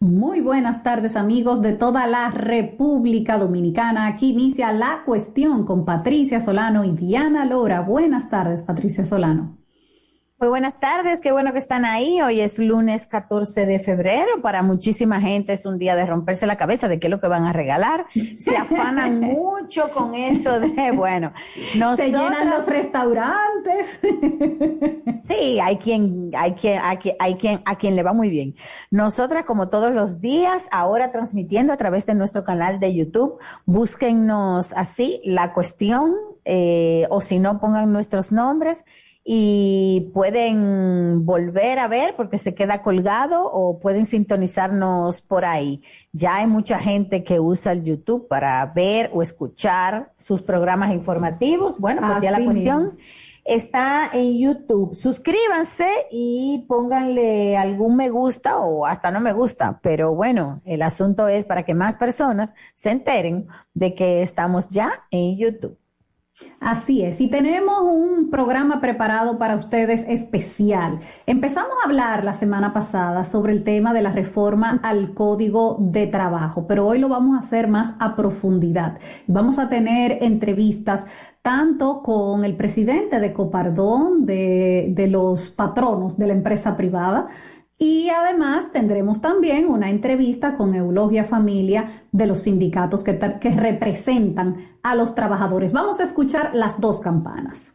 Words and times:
Muy 0.00 0.40
buenas 0.40 0.82
tardes 0.82 1.16
amigos 1.16 1.62
de 1.62 1.72
toda 1.72 2.06
la 2.06 2.30
República 2.30 3.38
Dominicana. 3.38 4.06
Aquí 4.06 4.30
inicia 4.30 4.72
la 4.72 5.02
cuestión 5.04 5.64
con 5.64 5.84
Patricia 5.84 6.40
Solano 6.40 6.84
y 6.84 6.92
Diana 6.92 7.44
Lora. 7.44 7.80
Buenas 7.80 8.28
tardes, 8.28 8.62
Patricia 8.62 9.04
Solano. 9.06 9.63
Muy 10.44 10.50
buenas 10.50 10.78
tardes, 10.78 11.20
qué 11.20 11.32
bueno 11.32 11.54
que 11.54 11.58
están 11.58 11.86
ahí. 11.86 12.20
Hoy 12.20 12.42
es 12.42 12.58
lunes 12.58 13.06
14 13.06 13.64
de 13.64 13.78
febrero. 13.78 14.42
Para 14.42 14.62
muchísima 14.62 15.18
gente 15.18 15.54
es 15.54 15.64
un 15.64 15.78
día 15.78 15.96
de 15.96 16.04
romperse 16.04 16.46
la 16.46 16.58
cabeza 16.58 16.86
de 16.86 17.00
qué 17.00 17.06
es 17.06 17.10
lo 17.10 17.18
que 17.18 17.28
van 17.28 17.46
a 17.46 17.54
regalar. 17.54 18.04
Se 18.12 18.54
afanan 18.54 19.20
mucho 19.22 19.90
con 19.94 20.14
eso 20.14 20.60
de, 20.60 20.90
bueno, 20.92 21.32
se 21.96 22.08
llenan 22.08 22.50
los 22.50 22.66
restaurantes. 22.66 24.00
Sí, 25.26 25.58
hay 25.58 25.78
quien, 25.78 26.32
hay 26.36 26.52
quien, 26.52 26.78
hay 26.82 26.98
quien, 26.98 27.16
hay 27.18 27.34
quien, 27.36 27.62
a 27.64 27.78
quien 27.78 27.96
le 27.96 28.02
va 28.02 28.12
muy 28.12 28.28
bien. 28.28 28.54
Nosotras, 28.90 29.44
como 29.44 29.70
todos 29.70 29.90
los 29.90 30.20
días, 30.20 30.64
ahora 30.70 31.12
transmitiendo 31.12 31.72
a 31.72 31.78
través 31.78 32.04
de 32.04 32.12
nuestro 32.14 32.44
canal 32.44 32.78
de 32.78 32.94
YouTube, 32.94 33.38
búsquennos 33.64 34.74
así 34.74 35.22
la 35.24 35.54
cuestión, 35.54 36.14
eh, 36.44 37.06
o 37.08 37.22
si 37.22 37.38
no, 37.38 37.58
pongan 37.58 37.90
nuestros 37.90 38.32
nombres 38.32 38.84
y 39.26 40.10
pueden 40.12 41.24
volver 41.24 41.78
a 41.78 41.88
ver 41.88 42.14
porque 42.14 42.36
se 42.36 42.54
queda 42.54 42.82
colgado 42.82 43.50
o 43.50 43.80
pueden 43.80 44.04
sintonizarnos 44.04 45.22
por 45.22 45.46
ahí. 45.46 45.82
Ya 46.12 46.36
hay 46.36 46.46
mucha 46.46 46.78
gente 46.78 47.24
que 47.24 47.40
usa 47.40 47.72
el 47.72 47.84
YouTube 47.84 48.28
para 48.28 48.64
ver 48.66 49.10
o 49.14 49.22
escuchar 49.22 50.12
sus 50.18 50.42
programas 50.42 50.92
informativos. 50.92 51.78
Bueno, 51.78 52.02
pues 52.06 52.22
ya 52.22 52.30
la 52.30 52.44
cuestión 52.44 52.98
está 53.44 54.10
en 54.12 54.38
YouTube. 54.38 54.94
Suscríbanse 54.94 55.88
y 56.10 56.66
pónganle 56.68 57.56
algún 57.56 57.96
me 57.96 58.10
gusta 58.10 58.58
o 58.58 58.84
hasta 58.84 59.10
no 59.10 59.20
me 59.20 59.32
gusta. 59.32 59.80
Pero 59.82 60.14
bueno, 60.14 60.60
el 60.66 60.82
asunto 60.82 61.28
es 61.28 61.46
para 61.46 61.64
que 61.64 61.74
más 61.74 61.96
personas 61.96 62.52
se 62.74 62.90
enteren 62.90 63.46
de 63.72 63.94
que 63.94 64.22
estamos 64.22 64.68
ya 64.68 65.04
en 65.10 65.38
YouTube. 65.38 65.78
Así 66.58 67.02
es, 67.02 67.20
y 67.20 67.28
tenemos 67.28 67.80
un 67.82 68.28
programa 68.28 68.80
preparado 68.80 69.38
para 69.38 69.54
ustedes 69.54 70.04
especial. 70.08 70.98
Empezamos 71.26 71.74
a 71.80 71.86
hablar 71.86 72.24
la 72.24 72.34
semana 72.34 72.72
pasada 72.72 73.24
sobre 73.24 73.52
el 73.52 73.62
tema 73.62 73.92
de 73.92 74.02
la 74.02 74.10
reforma 74.10 74.80
al 74.82 75.14
Código 75.14 75.76
de 75.78 76.08
Trabajo, 76.08 76.66
pero 76.66 76.88
hoy 76.88 76.98
lo 76.98 77.08
vamos 77.08 77.36
a 77.36 77.46
hacer 77.46 77.68
más 77.68 77.94
a 78.00 78.16
profundidad. 78.16 78.98
Vamos 79.28 79.60
a 79.60 79.68
tener 79.68 80.18
entrevistas 80.22 81.06
tanto 81.40 82.02
con 82.02 82.44
el 82.44 82.56
presidente 82.56 83.20
de 83.20 83.32
Copardón, 83.32 84.26
de, 84.26 84.88
de 84.90 85.06
los 85.06 85.50
patronos 85.50 86.16
de 86.16 86.26
la 86.26 86.32
empresa 86.32 86.76
privada, 86.76 87.28
y 87.78 88.08
además 88.08 88.70
tendremos 88.72 89.20
también 89.20 89.68
una 89.68 89.90
entrevista 89.90 90.56
con 90.56 90.74
Eulogia 90.74 91.24
Familia 91.24 92.04
de 92.12 92.26
los 92.26 92.42
sindicatos 92.42 93.02
que, 93.02 93.18
que 93.40 93.50
representan 93.50 94.78
a 94.82 94.94
los 94.94 95.14
trabajadores. 95.14 95.72
Vamos 95.72 96.00
a 96.00 96.04
escuchar 96.04 96.54
las 96.54 96.80
dos 96.80 97.00
campanas. 97.00 97.72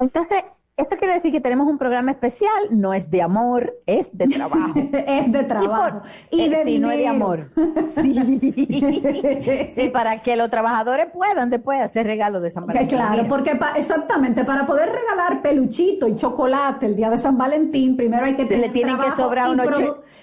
Entonces, 0.00 0.42
esto 0.76 0.96
quiere 0.98 1.14
decir 1.14 1.32
que 1.32 1.40
tenemos 1.40 1.66
un 1.68 1.78
programa 1.78 2.10
especial, 2.10 2.68
no 2.70 2.92
es 2.92 3.10
de 3.10 3.22
amor, 3.22 3.78
es 3.86 4.08
de 4.12 4.26
trabajo. 4.28 4.74
es 5.06 5.32
de 5.32 5.44
trabajo. 5.44 6.02
Y, 6.30 6.42
eh, 6.42 6.50
de 6.50 6.64
sí, 6.64 6.78
no 6.78 6.90
es 6.90 6.98
de 6.98 7.08
amor. 7.08 7.50
sí. 7.82 9.70
sí, 9.74 9.88
para 9.88 10.22
que 10.22 10.36
los 10.36 10.50
trabajadores 10.50 11.06
puedan 11.06 11.48
después 11.48 11.80
hacer 11.80 12.06
regalos 12.06 12.42
de 12.42 12.50
San 12.50 12.66
Valentín. 12.66 12.98
claro, 12.98 13.26
porque 13.26 13.58
exactamente, 13.76 14.44
para 14.44 14.66
poder 14.66 14.90
regalar 14.90 15.40
peluchito 15.40 16.08
y 16.08 16.16
chocolate 16.16 16.84
el 16.84 16.96
día 16.96 17.08
de 17.08 17.16
San 17.16 17.38
Valentín, 17.38 17.96
primero 17.96 18.26
hay 18.26 18.36
que 18.36 18.44
tener 18.44 18.66
le 18.66 18.68
tienen 18.70 18.98
que 18.98 19.10
sobrar 19.12 19.50
unos 19.50 19.68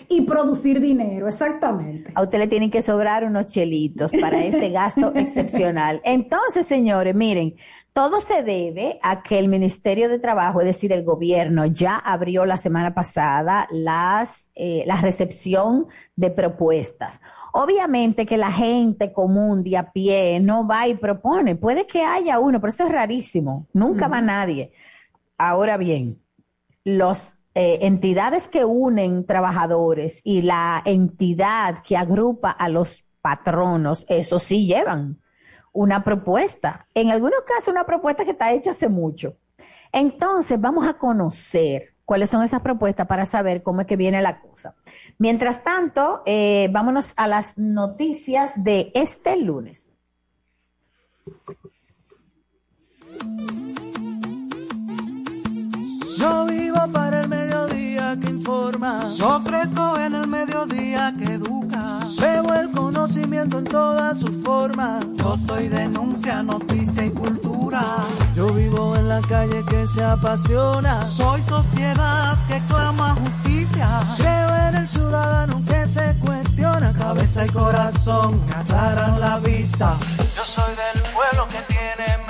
y 0.09 0.21
producir 0.21 0.79
dinero, 0.79 1.27
exactamente. 1.27 2.11
A 2.15 2.23
usted 2.23 2.39
le 2.39 2.47
tienen 2.47 2.71
que 2.71 2.81
sobrar 2.81 3.23
unos 3.23 3.47
chelitos 3.47 4.11
para 4.19 4.43
ese 4.43 4.69
gasto 4.69 5.11
excepcional. 5.15 6.01
Entonces, 6.03 6.65
señores, 6.65 7.15
miren, 7.15 7.55
todo 7.93 8.21
se 8.21 8.41
debe 8.41 8.99
a 9.03 9.21
que 9.21 9.37
el 9.37 9.47
Ministerio 9.47 10.09
de 10.09 10.17
Trabajo, 10.17 10.61
es 10.61 10.65
decir, 10.65 10.91
el 10.91 11.03
gobierno, 11.03 11.65
ya 11.67 11.95
abrió 11.95 12.45
la 12.45 12.57
semana 12.57 12.95
pasada 12.95 13.67
las, 13.71 14.49
eh, 14.55 14.83
la 14.87 14.99
recepción 14.99 15.85
de 16.15 16.31
propuestas. 16.31 17.21
Obviamente 17.51 18.25
que 18.25 18.37
la 18.37 18.51
gente 18.51 19.13
común 19.13 19.63
de 19.63 19.77
a 19.77 19.91
pie 19.91 20.39
no 20.39 20.67
va 20.67 20.87
y 20.87 20.95
propone. 20.95 21.55
Puede 21.55 21.85
que 21.85 22.03
haya 22.03 22.39
uno, 22.39 22.59
pero 22.59 22.71
eso 22.71 22.85
es 22.85 22.91
rarísimo. 22.91 23.67
Nunca 23.73 24.07
va 24.07 24.21
nadie. 24.21 24.71
Ahora 25.37 25.77
bien, 25.77 26.19
las 26.83 27.37
eh, 27.55 27.79
entidades 27.81 28.47
que 28.47 28.65
unen 28.65 29.25
trabajadores 29.25 30.21
y 30.23 30.41
la 30.41 30.81
entidad 30.85 31.83
que 31.83 31.95
agrupa 31.97 32.49
a 32.51 32.69
los 32.69 33.03
patronos, 33.21 34.05
eso 34.09 34.39
sí 34.39 34.65
llevan 34.65 35.21
una 35.71 36.03
propuesta. 36.03 36.87
En 36.93 37.11
algunos 37.11 37.41
casos, 37.41 37.69
una 37.69 37.85
propuesta 37.85 38.23
que 38.23 38.31
está 38.31 38.53
hecha 38.53 38.71
hace 38.71 38.89
mucho. 38.89 39.37
Entonces, 39.91 40.59
vamos 40.59 40.87
a 40.87 40.95
conocer 40.95 41.93
cuáles 42.05 42.29
son 42.29 42.43
esas 42.43 42.61
propuestas 42.61 43.07
para 43.07 43.25
saber 43.25 43.63
cómo 43.63 43.81
es 43.81 43.87
que 43.87 43.95
viene 43.95 44.21
la 44.21 44.41
cosa. 44.41 44.75
Mientras 45.17 45.63
tanto, 45.63 46.21
eh, 46.25 46.69
vámonos 46.71 47.13
a 47.17 47.27
las 47.27 47.57
noticias 47.57 48.51
de 48.63 48.91
este 48.93 49.37
lunes. 49.37 49.93
Yo 56.23 56.45
vivo 56.45 56.79
para 56.93 57.19
el 57.19 57.27
mediodía 57.27 58.17
que 58.17 58.29
informa. 58.29 59.09
Yo 59.17 59.43
crezco 59.43 59.97
en 59.97 60.13
el 60.15 60.25
mediodía 60.25 61.13
que 61.17 61.33
educa. 61.33 61.99
Veo 62.17 62.53
el 62.53 62.71
conocimiento 62.71 63.57
en 63.57 63.65
todas 63.65 64.19
sus 64.19 64.41
formas. 64.41 65.03
Yo 65.17 65.35
soy 65.45 65.67
denuncia, 65.67 66.41
noticia 66.41 67.07
y 67.07 67.09
cultura. 67.09 67.83
Yo 68.37 68.53
vivo 68.53 68.95
en 68.95 69.09
la 69.09 69.19
calle 69.19 69.65
que 69.65 69.85
se 69.85 70.01
apasiona. 70.01 71.05
Soy 71.07 71.41
sociedad 71.41 72.37
que 72.47 72.61
clama 72.67 73.17
justicia. 73.17 73.89
Creo 74.15 74.55
en 74.69 74.75
el 74.75 74.87
ciudadano 74.87 75.61
que 75.65 75.85
se 75.85 76.15
cuestiona. 76.19 76.93
Cabeza 76.93 77.45
y 77.45 77.49
corazón 77.49 78.39
que 78.45 78.53
aclaran 78.53 79.19
la 79.19 79.39
vista. 79.39 79.97
Yo 80.37 80.45
soy 80.45 80.73
del 80.73 81.03
pueblo 81.11 81.49
que 81.49 81.61
tiene 81.67 82.22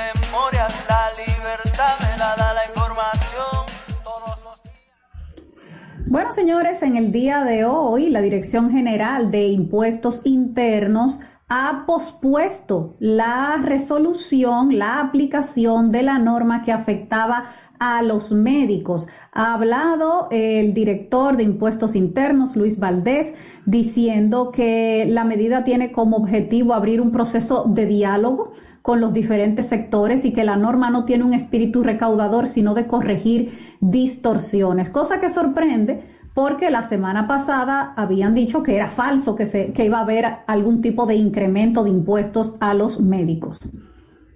Bueno, 6.14 6.32
señores, 6.32 6.84
en 6.84 6.96
el 6.96 7.12
día 7.12 7.44
de 7.44 7.66
hoy 7.66 8.08
la 8.12 8.22
Dirección 8.22 8.70
General 8.70 9.32
de 9.32 9.48
Impuestos 9.48 10.22
Internos 10.26 11.18
ha 11.50 11.86
pospuesto 11.88 12.96
la 13.00 13.60
resolución, 13.64 14.78
la 14.78 15.00
aplicación 15.00 15.92
de 15.92 16.04
la 16.04 16.20
norma 16.20 16.62
que 16.62 16.72
afectaba 16.72 17.46
a 17.80 18.04
los 18.04 18.32
médicos. 18.32 19.08
Ha 19.32 19.56
hablado 19.56 20.28
el 20.30 20.76
director 20.76 21.36
de 21.36 21.46
impuestos 21.46 21.96
internos, 21.96 22.56
Luis 22.56 22.78
Valdés, 22.78 23.34
diciendo 23.66 24.52
que 24.52 25.08
la 25.10 25.24
medida 25.24 25.64
tiene 25.64 25.92
como 25.92 26.18
objetivo 26.18 26.76
abrir 26.76 27.02
un 27.02 27.12
proceso 27.12 27.66
de 27.68 27.88
diálogo 27.88 28.54
con 28.84 29.00
los 29.02 29.14
diferentes 29.14 29.66
sectores 29.66 30.26
y 30.26 30.34
que 30.34 30.44
la 30.44 30.58
norma 30.58 30.92
no 30.92 31.06
tiene 31.06 31.24
un 31.24 31.34
espíritu 31.34 31.82
recaudador, 31.84 32.48
sino 32.48 32.76
de 32.76 32.86
corregir 32.86 33.78
distorsiones, 33.80 34.92
cosa 34.92 35.20
que 35.20 35.30
sorprende 35.30 36.04
porque 36.34 36.70
la 36.70 36.84
semana 36.84 37.28
pasada 37.28 37.94
habían 37.96 38.36
dicho 38.36 38.62
que 38.62 38.76
era 38.76 38.90
falso, 38.90 39.36
que, 39.36 39.46
se, 39.46 39.72
que 39.72 39.86
iba 39.86 40.00
a 40.00 40.02
haber 40.02 40.26
algún 40.48 40.82
tipo 40.82 41.06
de 41.06 41.16
incremento 41.16 41.84
de 41.84 41.92
impuestos 41.92 42.56
a 42.60 42.74
los 42.74 43.00
médicos. 43.00 43.60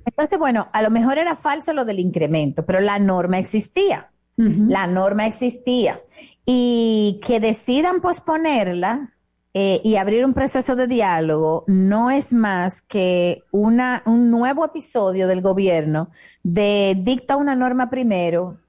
Entonces, 0.05 0.39
bueno, 0.39 0.67
a 0.71 0.81
lo 0.81 0.91
mejor 0.91 1.17
era 1.17 1.35
falso 1.35 1.73
lo 1.73 1.85
del 1.85 1.99
incremento, 1.99 2.65
pero 2.65 2.79
la 2.79 2.99
norma 2.99 3.39
existía. 3.39 4.11
La 4.37 4.85
norma 4.85 5.25
existía. 5.25 5.99
Y 6.45 7.19
que 7.25 7.39
decidan 7.39 8.01
posponerla, 8.01 9.16
eh, 9.59 9.81
y 9.83 9.95
abrir 9.95 10.23
un 10.23 10.35
proceso 10.35 10.75
de 10.75 10.85
diálogo 10.85 11.63
no 11.65 12.11
es 12.11 12.31
más 12.31 12.83
que 12.83 13.41
una, 13.49 14.03
un 14.05 14.29
nuevo 14.29 14.63
episodio 14.63 15.27
del 15.27 15.41
gobierno 15.41 16.11
de 16.43 16.95
dicta 16.95 17.37
una 17.37 17.55
norma 17.55 17.89
primero 17.89 18.59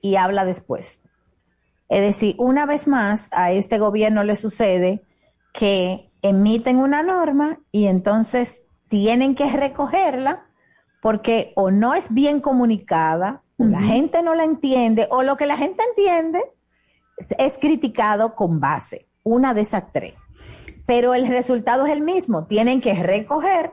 y 0.00 0.16
habla 0.16 0.46
después. 0.46 1.02
Es 1.90 2.00
decir, 2.00 2.34
una 2.38 2.64
vez 2.64 2.88
más 2.88 3.28
a 3.30 3.52
este 3.52 3.76
gobierno 3.76 4.24
le 4.24 4.36
sucede 4.36 5.04
que 5.52 6.10
emiten 6.22 6.78
una 6.78 7.02
norma 7.02 7.58
y 7.70 7.84
entonces 7.84 8.64
tienen 8.88 9.34
que 9.34 9.50
recogerla 9.50 10.46
porque 11.02 11.52
o 11.56 11.70
no 11.70 11.92
es 11.92 12.14
bien 12.14 12.40
comunicada, 12.40 13.42
o 13.58 13.64
la 13.64 13.82
gente 13.82 14.22
no 14.22 14.34
la 14.34 14.44
entiende, 14.44 15.08
o 15.10 15.22
lo 15.22 15.36
que 15.36 15.44
la 15.44 15.58
gente 15.58 15.82
entiende 15.90 16.40
es 17.36 17.58
criticado 17.58 18.34
con 18.34 18.60
base 18.60 19.09
una 19.22 19.54
de 19.54 19.62
esas 19.62 19.92
tres. 19.92 20.14
Pero 20.86 21.14
el 21.14 21.26
resultado 21.26 21.86
es 21.86 21.92
el 21.92 22.00
mismo. 22.00 22.46
Tienen 22.46 22.80
que 22.80 22.94
recoger, 22.94 23.72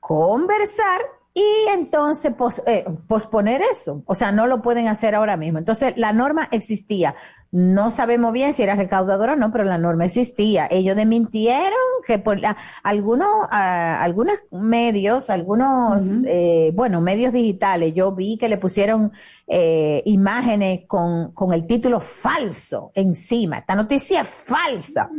conversar 0.00 1.00
y 1.34 1.68
entonces 1.68 2.32
eh, 2.66 2.86
posponer 3.06 3.60
eso. 3.60 4.02
O 4.06 4.14
sea, 4.14 4.32
no 4.32 4.46
lo 4.46 4.62
pueden 4.62 4.88
hacer 4.88 5.14
ahora 5.14 5.36
mismo. 5.36 5.58
Entonces, 5.58 5.92
la 5.96 6.12
norma 6.12 6.48
existía. 6.50 7.14
No 7.56 7.90
sabemos 7.90 8.32
bien 8.34 8.52
si 8.52 8.62
era 8.62 8.74
recaudadora 8.74 9.32
o 9.32 9.36
no, 9.36 9.50
pero 9.50 9.64
la 9.64 9.78
norma 9.78 10.04
existía. 10.04 10.68
Ellos 10.70 10.94
desmintieron 10.94 11.72
que 12.06 12.18
por 12.18 12.38
algunos, 12.82 13.48
algunos 13.50 14.34
medios, 14.50 15.30
algunos, 15.30 16.02
eh, 16.26 16.70
bueno, 16.74 17.00
medios 17.00 17.32
digitales, 17.32 17.94
yo 17.94 18.12
vi 18.12 18.36
que 18.36 18.50
le 18.50 18.58
pusieron 18.58 19.10
eh, 19.46 20.02
imágenes 20.04 20.82
con, 20.86 21.32
con 21.32 21.54
el 21.54 21.66
título 21.66 22.00
falso 22.00 22.92
encima. 22.94 23.56
Esta 23.56 23.74
noticia 23.74 24.20
es 24.20 24.28
falsa. 24.28 25.10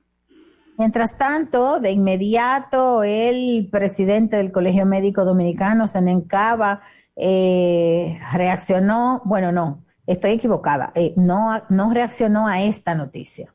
Mientras 0.80 1.18
tanto, 1.18 1.78
de 1.78 1.90
inmediato, 1.90 3.02
el 3.02 3.68
presidente 3.70 4.38
del 4.38 4.50
Colegio 4.50 4.86
Médico 4.86 5.26
Dominicano, 5.26 5.86
Senencaba, 5.86 6.80
eh, 7.16 8.18
reaccionó, 8.32 9.20
bueno, 9.26 9.52
no, 9.52 9.84
estoy 10.06 10.30
equivocada, 10.30 10.90
eh, 10.94 11.12
no, 11.18 11.62
no 11.68 11.92
reaccionó 11.92 12.48
a 12.48 12.62
esta 12.62 12.94
noticia. 12.94 13.52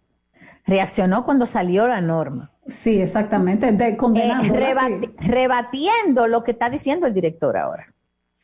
Reaccionó 0.67 1.25
cuando 1.25 1.47
salió 1.47 1.87
la 1.87 1.99
norma. 1.99 2.51
Sí, 2.67 3.01
exactamente, 3.01 3.71
de, 3.71 3.87
eh, 3.87 5.13
rebatiendo 5.17 6.27
lo 6.27 6.43
que 6.43 6.51
está 6.51 6.69
diciendo 6.69 7.07
el 7.07 7.15
director 7.15 7.57
ahora. 7.57 7.91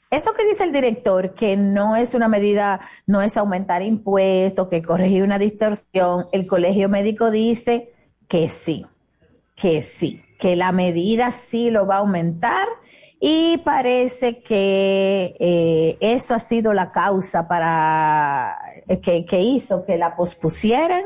Eso 0.09 0.33
que 0.33 0.47
dice 0.47 0.63
el 0.63 0.71
director, 0.71 1.35
que 1.35 1.55
no 1.55 1.97
es 1.97 2.15
una 2.15 2.27
medida, 2.27 2.81
no 3.05 3.21
es 3.21 3.37
aumentar 3.37 3.83
impuestos, 3.83 4.69
que 4.69 4.81
corregir 4.81 5.21
una 5.21 5.37
distorsión, 5.37 6.25
el 6.31 6.47
colegio 6.47 6.89
médico 6.89 7.29
dice 7.29 7.91
que 8.31 8.47
sí, 8.47 8.85
que 9.57 9.81
sí, 9.81 10.23
que 10.39 10.55
la 10.55 10.71
medida 10.71 11.33
sí 11.33 11.69
lo 11.69 11.85
va 11.85 11.95
a 11.95 11.99
aumentar 11.99 12.65
y 13.19 13.57
parece 13.57 14.41
que 14.41 15.35
eh, 15.37 15.97
eso 15.99 16.33
ha 16.33 16.39
sido 16.39 16.71
la 16.71 16.93
causa 16.93 17.49
para 17.49 18.57
eh, 18.87 19.01
que, 19.01 19.41
hizo 19.41 19.83
que 19.83 19.97
la 19.97 20.15
pospusieran 20.15 21.03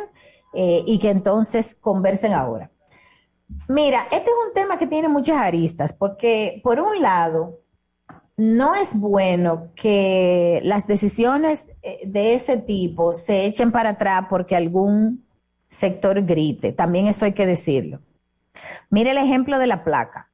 eh, 0.54 0.84
y 0.86 1.00
que 1.00 1.10
entonces 1.10 1.74
conversen 1.82 2.32
ahora. 2.32 2.70
Mira, 3.70 4.04
este 4.12 4.30
es 4.30 4.36
un 4.48 4.54
tema 4.54 4.78
que 4.78 4.86
tiene 4.86 5.08
muchas 5.08 5.38
aristas, 5.38 5.94
porque 5.94 6.62
por 6.64 6.80
un 6.80 7.02
lado, 7.02 7.60
no 8.38 8.76
es 8.76 8.96
bueno 8.96 9.72
que 9.76 10.62
las 10.64 10.86
decisiones 10.86 11.70
de 12.06 12.36
ese 12.36 12.58
tipo 12.58 13.16
se 13.16 13.46
echen 13.46 13.72
para 13.72 13.92
atrás 13.92 14.28
porque 14.30 14.56
algún 14.56 15.25
sector 15.68 16.24
grite. 16.24 16.72
También 16.72 17.08
eso 17.08 17.26
hay 17.26 17.34
que 17.34 17.46
decirlo. 17.46 18.00
Mire 18.90 19.12
el 19.12 19.18
ejemplo 19.18 19.60
de 19.60 19.68
la 19.68 19.84
placa. 19.84 20.30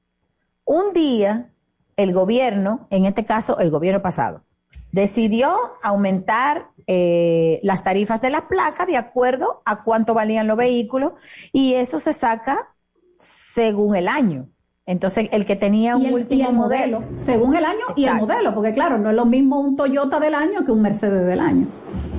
Un 0.66 0.94
día 0.94 1.50
el 1.98 2.13
gobierno, 2.13 2.88
en 2.89 3.06
este 3.06 3.25
caso 3.25 3.60
el 3.60 3.72
gobierno 3.72 4.01
pasado, 4.01 4.44
decidió 4.92 5.54
aumentar 5.81 6.69
eh, 6.88 7.60
las 7.63 7.83
tarifas 7.83 8.22
de 8.22 8.30
la 8.30 8.48
placa 8.48 8.86
de 8.86 8.98
acuerdo 8.98 9.62
a 9.66 9.83
cuánto 9.83 10.13
valían 10.13 10.48
los 10.48 10.57
vehículos 10.57 11.13
y 11.51 11.75
eso 11.75 12.00
se 12.00 12.13
saca 12.13 12.74
según 13.19 13.95
el 13.95 14.07
año. 14.07 14.50
Entonces, 14.91 15.29
el 15.31 15.45
que 15.45 15.55
tenía 15.55 15.95
un 15.95 16.11
último 16.11 16.51
modelo, 16.51 17.01
Según 17.15 17.55
el 17.55 17.63
año 17.63 17.79
y 17.95 18.03
el 18.03 18.15
modelo, 18.15 18.53
porque 18.53 18.73
claro, 18.73 18.97
no 18.97 19.09
es 19.09 19.15
lo 19.15 19.25
mismo 19.25 19.61
un 19.61 19.77
Toyota 19.77 20.19
del 20.19 20.35
año 20.35 20.65
que 20.65 20.71
un 20.73 20.81
Mercedes 20.81 21.25
del 21.25 21.39
año. 21.39 21.65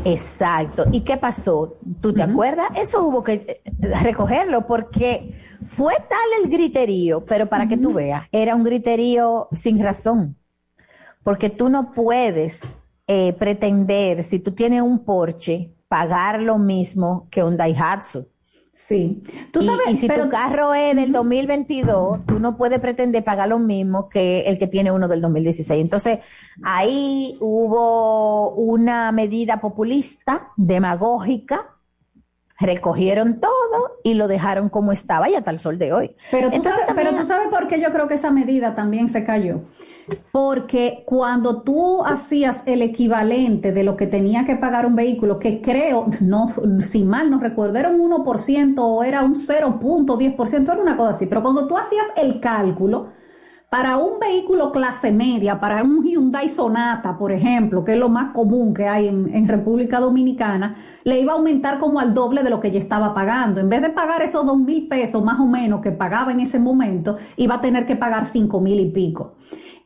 Exacto. 0.06 0.86
¿Y 0.90 1.02
qué 1.02 1.19
pasó? 1.19 1.76
¿Tú 2.00 2.14
te 2.14 2.22
acuerdas? 2.22 2.69
Eso 2.74 3.06
hubo 3.06 3.22
que 3.22 3.34
eh, 3.34 3.62
recogerlo 4.02 4.66
porque 4.66 5.34
fue 5.62 5.92
tal 6.08 6.42
el 6.42 6.50
griterío, 6.50 7.22
pero 7.26 7.46
para 7.46 7.69
que 7.69 7.76
tú 7.76 7.92
veas, 7.92 8.24
era 8.32 8.54
un 8.54 8.64
griterío 8.64 9.48
sin 9.52 9.78
razón. 9.78 10.36
Porque 11.22 11.50
tú 11.50 11.69
no 11.69 11.92
puedes 11.92 12.78
eh, 13.06 13.34
pretender, 13.34 14.24
si 14.24 14.38
tú 14.38 14.52
tienes 14.52 14.80
un 14.80 15.04
Porsche, 15.04 15.74
pagar 15.88 16.40
lo 16.40 16.56
mismo 16.56 17.28
que 17.30 17.44
un 17.44 17.58
Daihatsu. 17.58 18.26
Sí. 18.72 19.22
Tú 19.52 19.60
sabes, 19.60 19.86
y, 19.90 19.96
si 19.98 20.08
tu 20.08 20.28
carro 20.30 20.72
es 20.72 20.96
del 20.96 21.12
2022, 21.12 22.24
tú 22.26 22.38
no 22.38 22.56
puedes 22.56 22.80
pretender 22.80 23.22
pagar 23.22 23.48
lo 23.48 23.58
mismo 23.58 24.08
que 24.08 24.40
el 24.42 24.58
que 24.58 24.66
tiene 24.66 24.90
uno 24.90 25.08
del 25.08 25.20
2016. 25.20 25.80
Entonces, 25.80 26.20
ahí 26.62 27.36
hubo 27.40 28.54
una 28.54 29.12
medida 29.12 29.60
populista, 29.60 30.48
demagógica, 30.56 31.76
recogieron 32.58 33.40
todo 33.40 33.98
y 34.04 34.14
lo 34.14 34.26
dejaron 34.26 34.70
como 34.70 34.92
estaba 34.92 35.28
y 35.28 35.34
hasta 35.34 35.50
el 35.50 35.58
sol 35.58 35.78
de 35.78 35.92
hoy. 35.92 36.16
Pero 36.30 36.50
tú, 36.50 36.62
sabes, 36.62 36.86
pero 36.94 37.10
tú 37.10 37.26
sabes 37.26 37.48
por 37.48 37.69
qué 37.69 37.78
yo 37.78 37.92
creo 37.92 38.08
que 38.08 38.14
esa 38.14 38.30
medida 38.30 38.74
también 38.74 39.10
se 39.10 39.24
cayó. 39.24 39.62
Porque 40.32 41.04
cuando 41.06 41.62
tú 41.62 42.04
hacías 42.04 42.62
el 42.66 42.82
equivalente 42.82 43.72
de 43.72 43.84
lo 43.84 43.96
que 43.96 44.06
tenía 44.06 44.44
que 44.44 44.56
pagar 44.56 44.87
un 44.87 44.96
vehículo, 44.96 45.38
que 45.38 45.60
creo, 45.62 46.06
no, 46.20 46.52
si 46.82 47.04
mal 47.04 47.31
no 47.31 47.38
recuerdo, 47.38 47.78
era 47.78 47.88
un 47.88 48.10
1% 48.10 48.75
o 48.78 49.04
era 49.04 49.22
un 49.22 49.34
0.10%, 49.34 50.72
era 50.72 50.82
una 50.82 50.96
cosa 50.96 51.12
así, 51.12 51.26
pero 51.26 51.43
cuando 51.43 51.66
tú 51.66 51.76
hacías 51.76 52.06
el 52.16 52.40
cálculo, 52.40 53.08
para 53.72 53.96
un 53.96 54.19
vehículo 54.20 54.70
clase 54.70 55.10
media, 55.10 55.58
para 55.58 55.82
un 55.82 56.05
Hyundai 56.05 56.50
Sonata, 56.50 57.16
por 57.16 57.32
ejemplo, 57.32 57.82
que 57.82 57.94
es 57.94 57.98
lo 57.98 58.10
más 58.10 58.34
común 58.34 58.75
que 58.75 58.87
hay 58.87 59.08
en, 59.08 59.48
República 59.48 59.98
Dominicana, 59.98 60.76
le 61.05 61.19
iba 61.19 61.32
a 61.32 61.37
aumentar 61.37 61.81
como 61.81 61.98
al 61.98 62.12
doble 62.12 62.43
de 62.43 62.50
lo 62.50 62.60
que 62.60 62.70
ya 62.70 62.78
estaba 62.78 63.15
pagando. 63.15 63.62
En 63.62 63.70
vez 63.70 63.81
de 63.81 63.88
pagar 63.88 64.20
esos 64.20 64.44
dos 64.44 64.58
mil 64.58 64.88
pesos 64.88 65.24
más 65.24 65.41
o 65.41 65.46
menos 65.46 65.81
que 65.81 65.91
pagaba 65.91 66.32
en 66.32 66.41
ese 66.41 66.58
momento, 66.58 67.17
iba 67.38 67.55
a 67.55 67.60
tener 67.62 67.86
que 67.86 67.96
pagar 67.96 68.27
cinco 68.27 68.60
mil 68.60 68.79
y 68.79 68.91
pico. 68.91 69.36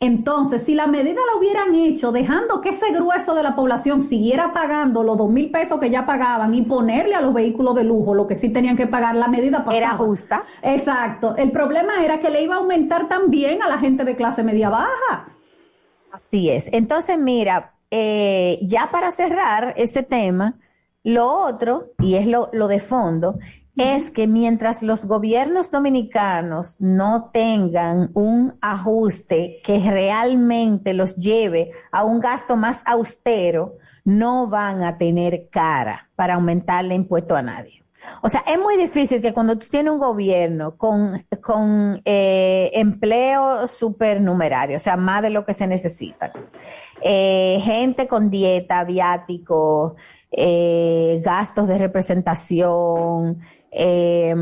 Entonces, 0.00 0.62
si 0.62 0.74
la 0.74 0.86
medida 0.86 1.20
la 1.32 1.38
hubieran 1.38 1.74
hecho 1.74 2.12
dejando 2.12 2.60
que 2.60 2.70
ese 2.70 2.90
grueso 2.92 3.34
de 3.34 3.42
la 3.42 3.56
población 3.56 4.02
siguiera 4.02 4.52
pagando 4.52 5.02
los 5.02 5.16
dos 5.16 5.30
mil 5.30 5.50
pesos 5.50 5.80
que 5.80 5.90
ya 5.90 6.04
pagaban 6.04 6.54
y 6.54 6.62
ponerle 6.62 7.14
a 7.14 7.20
los 7.20 7.32
vehículos 7.32 7.74
de 7.74 7.84
lujo 7.84 8.14
lo 8.14 8.26
que 8.26 8.36
sí 8.36 8.50
tenían 8.50 8.76
que 8.76 8.86
pagar, 8.86 9.14
la 9.14 9.28
medida 9.28 9.58
pasaba. 9.58 9.76
Era 9.76 9.90
justa. 9.96 10.44
Exacto. 10.62 11.34
El 11.36 11.50
problema 11.50 12.04
era 12.04 12.20
que 12.20 12.30
le 12.30 12.42
iba 12.42 12.56
a 12.56 12.58
aumentar 12.58 13.08
también 13.08 13.62
a 13.62 13.68
la 13.68 13.78
gente 13.78 14.04
de 14.04 14.16
clase 14.16 14.42
media 14.42 14.68
baja. 14.68 15.26
Así 16.12 16.50
es. 16.50 16.68
Entonces, 16.72 17.18
mira, 17.18 17.74
eh, 17.90 18.58
ya 18.62 18.90
para 18.90 19.10
cerrar 19.10 19.74
ese 19.76 20.02
tema, 20.02 20.58
lo 21.04 21.30
otro, 21.30 21.92
y 22.00 22.16
es 22.16 22.26
lo, 22.26 22.50
lo 22.52 22.68
de 22.68 22.80
fondo, 22.80 23.38
es 23.76 24.10
que 24.10 24.26
mientras 24.26 24.82
los 24.82 25.04
gobiernos 25.04 25.70
dominicanos 25.70 26.76
no 26.80 27.30
tengan 27.32 28.10
un 28.14 28.54
ajuste 28.60 29.60
que 29.62 29.78
realmente 29.78 30.94
los 30.94 31.14
lleve 31.16 31.72
a 31.92 32.04
un 32.04 32.20
gasto 32.20 32.56
más 32.56 32.82
austero, 32.86 33.76
no 34.04 34.46
van 34.46 34.82
a 34.82 34.96
tener 34.96 35.48
cara 35.50 36.08
para 36.16 36.34
aumentarle 36.34 36.94
impuesto 36.94 37.36
a 37.36 37.42
nadie. 37.42 37.82
O 38.22 38.28
sea, 38.28 38.44
es 38.46 38.58
muy 38.58 38.76
difícil 38.76 39.20
que 39.20 39.32
cuando 39.32 39.58
tú 39.58 39.66
tienes 39.68 39.92
un 39.92 39.98
gobierno 39.98 40.76
con, 40.76 41.26
con 41.42 42.00
eh, 42.04 42.70
empleo 42.74 43.66
supernumerario, 43.66 44.76
o 44.76 44.80
sea, 44.80 44.96
más 44.96 45.22
de 45.22 45.30
lo 45.30 45.44
que 45.44 45.54
se 45.54 45.66
necesita, 45.66 46.32
eh, 47.02 47.60
gente 47.62 48.06
con 48.06 48.30
dieta, 48.30 48.84
viático, 48.84 49.96
eh, 50.30 51.20
gastos 51.24 51.68
de 51.68 51.78
representación, 51.78 53.40
eh, 53.78 54.34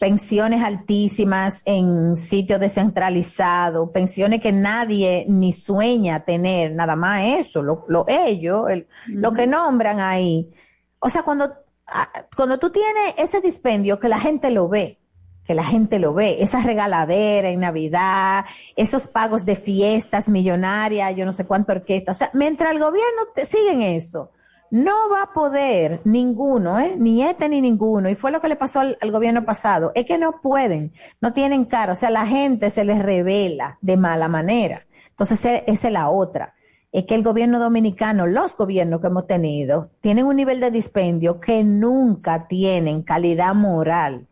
pensiones 0.00 0.62
altísimas 0.62 1.62
en 1.64 2.16
sitios 2.16 2.58
descentralizados, 2.58 3.90
pensiones 3.90 4.40
que 4.40 4.50
nadie 4.50 5.24
ni 5.28 5.52
sueña 5.52 6.24
tener, 6.24 6.74
nada 6.74 6.96
más 6.96 7.22
eso, 7.38 7.62
lo, 7.62 8.04
ellos, 8.08 8.66
lo 9.06 9.32
que 9.32 9.46
nombran 9.46 10.00
ahí. 10.00 10.50
O 10.98 11.08
sea, 11.08 11.22
cuando, 11.22 11.52
ah, 11.86 12.10
cuando 12.36 12.58
tú 12.58 12.70
tienes 12.70 13.14
ese 13.16 13.40
dispendio 13.40 14.00
que 14.00 14.08
la 14.08 14.18
gente 14.18 14.50
lo 14.50 14.68
ve, 14.68 14.98
que 15.44 15.54
la 15.54 15.64
gente 15.64 16.00
lo 16.00 16.14
ve, 16.14 16.42
esa 16.42 16.60
regaladera 16.60 17.48
en 17.48 17.60
Navidad, 17.60 18.44
esos 18.74 19.06
pagos 19.06 19.44
de 19.44 19.54
fiestas 19.54 20.28
millonarias, 20.28 21.14
yo 21.14 21.24
no 21.24 21.32
sé 21.32 21.46
cuánto 21.46 21.72
orquesta, 21.72 22.10
o 22.10 22.14
sea, 22.16 22.30
mientras 22.34 22.72
el 22.72 22.80
gobierno 22.80 23.22
te 23.36 23.46
sigue 23.46 23.70
en 23.70 23.82
eso, 23.82 24.32
no 24.74 25.08
va 25.08 25.22
a 25.22 25.32
poder 25.32 26.00
ninguno, 26.02 26.80
¿eh? 26.80 26.96
ni 26.98 27.22
este 27.22 27.48
ni 27.48 27.60
ninguno, 27.60 28.10
y 28.10 28.16
fue 28.16 28.32
lo 28.32 28.40
que 28.40 28.48
le 28.48 28.56
pasó 28.56 28.80
al, 28.80 29.12
gobierno 29.12 29.44
pasado, 29.44 29.92
es 29.94 30.04
que 30.04 30.18
no 30.18 30.40
pueden, 30.42 30.92
no 31.20 31.32
tienen 31.32 31.64
cara, 31.64 31.92
o 31.92 31.96
sea, 31.96 32.10
la 32.10 32.26
gente 32.26 32.70
se 32.70 32.84
les 32.84 32.98
revela 32.98 33.78
de 33.82 33.96
mala 33.96 34.26
manera. 34.26 34.84
Entonces, 35.10 35.38
esa 35.68 35.86
es 35.86 35.92
la 35.92 36.10
otra, 36.10 36.54
es 36.90 37.04
que 37.04 37.14
el 37.14 37.22
gobierno 37.22 37.60
dominicano, 37.60 38.26
los 38.26 38.56
gobiernos 38.56 39.00
que 39.00 39.06
hemos 39.06 39.28
tenido, 39.28 39.90
tienen 40.00 40.26
un 40.26 40.34
nivel 40.34 40.58
de 40.58 40.72
dispendio 40.72 41.38
que 41.38 41.62
nunca 41.62 42.40
tienen 42.48 43.02
calidad 43.02 43.54
moral 43.54 44.26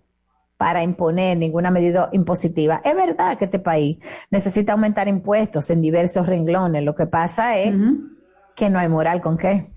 para 0.56 0.82
imponer 0.82 1.36
ninguna 1.36 1.70
medida 1.70 2.08
impositiva. 2.10 2.80
Es 2.84 2.96
verdad 2.96 3.38
que 3.38 3.44
este 3.44 3.60
país 3.60 3.98
necesita 4.32 4.72
aumentar 4.72 5.06
impuestos 5.06 5.70
en 5.70 5.80
diversos 5.80 6.26
renglones, 6.26 6.82
lo 6.82 6.96
que 6.96 7.06
pasa 7.06 7.56
es 7.58 7.72
que 8.56 8.70
no 8.70 8.80
hay 8.80 8.88
moral 8.88 9.20
con 9.20 9.38
qué. 9.38 9.70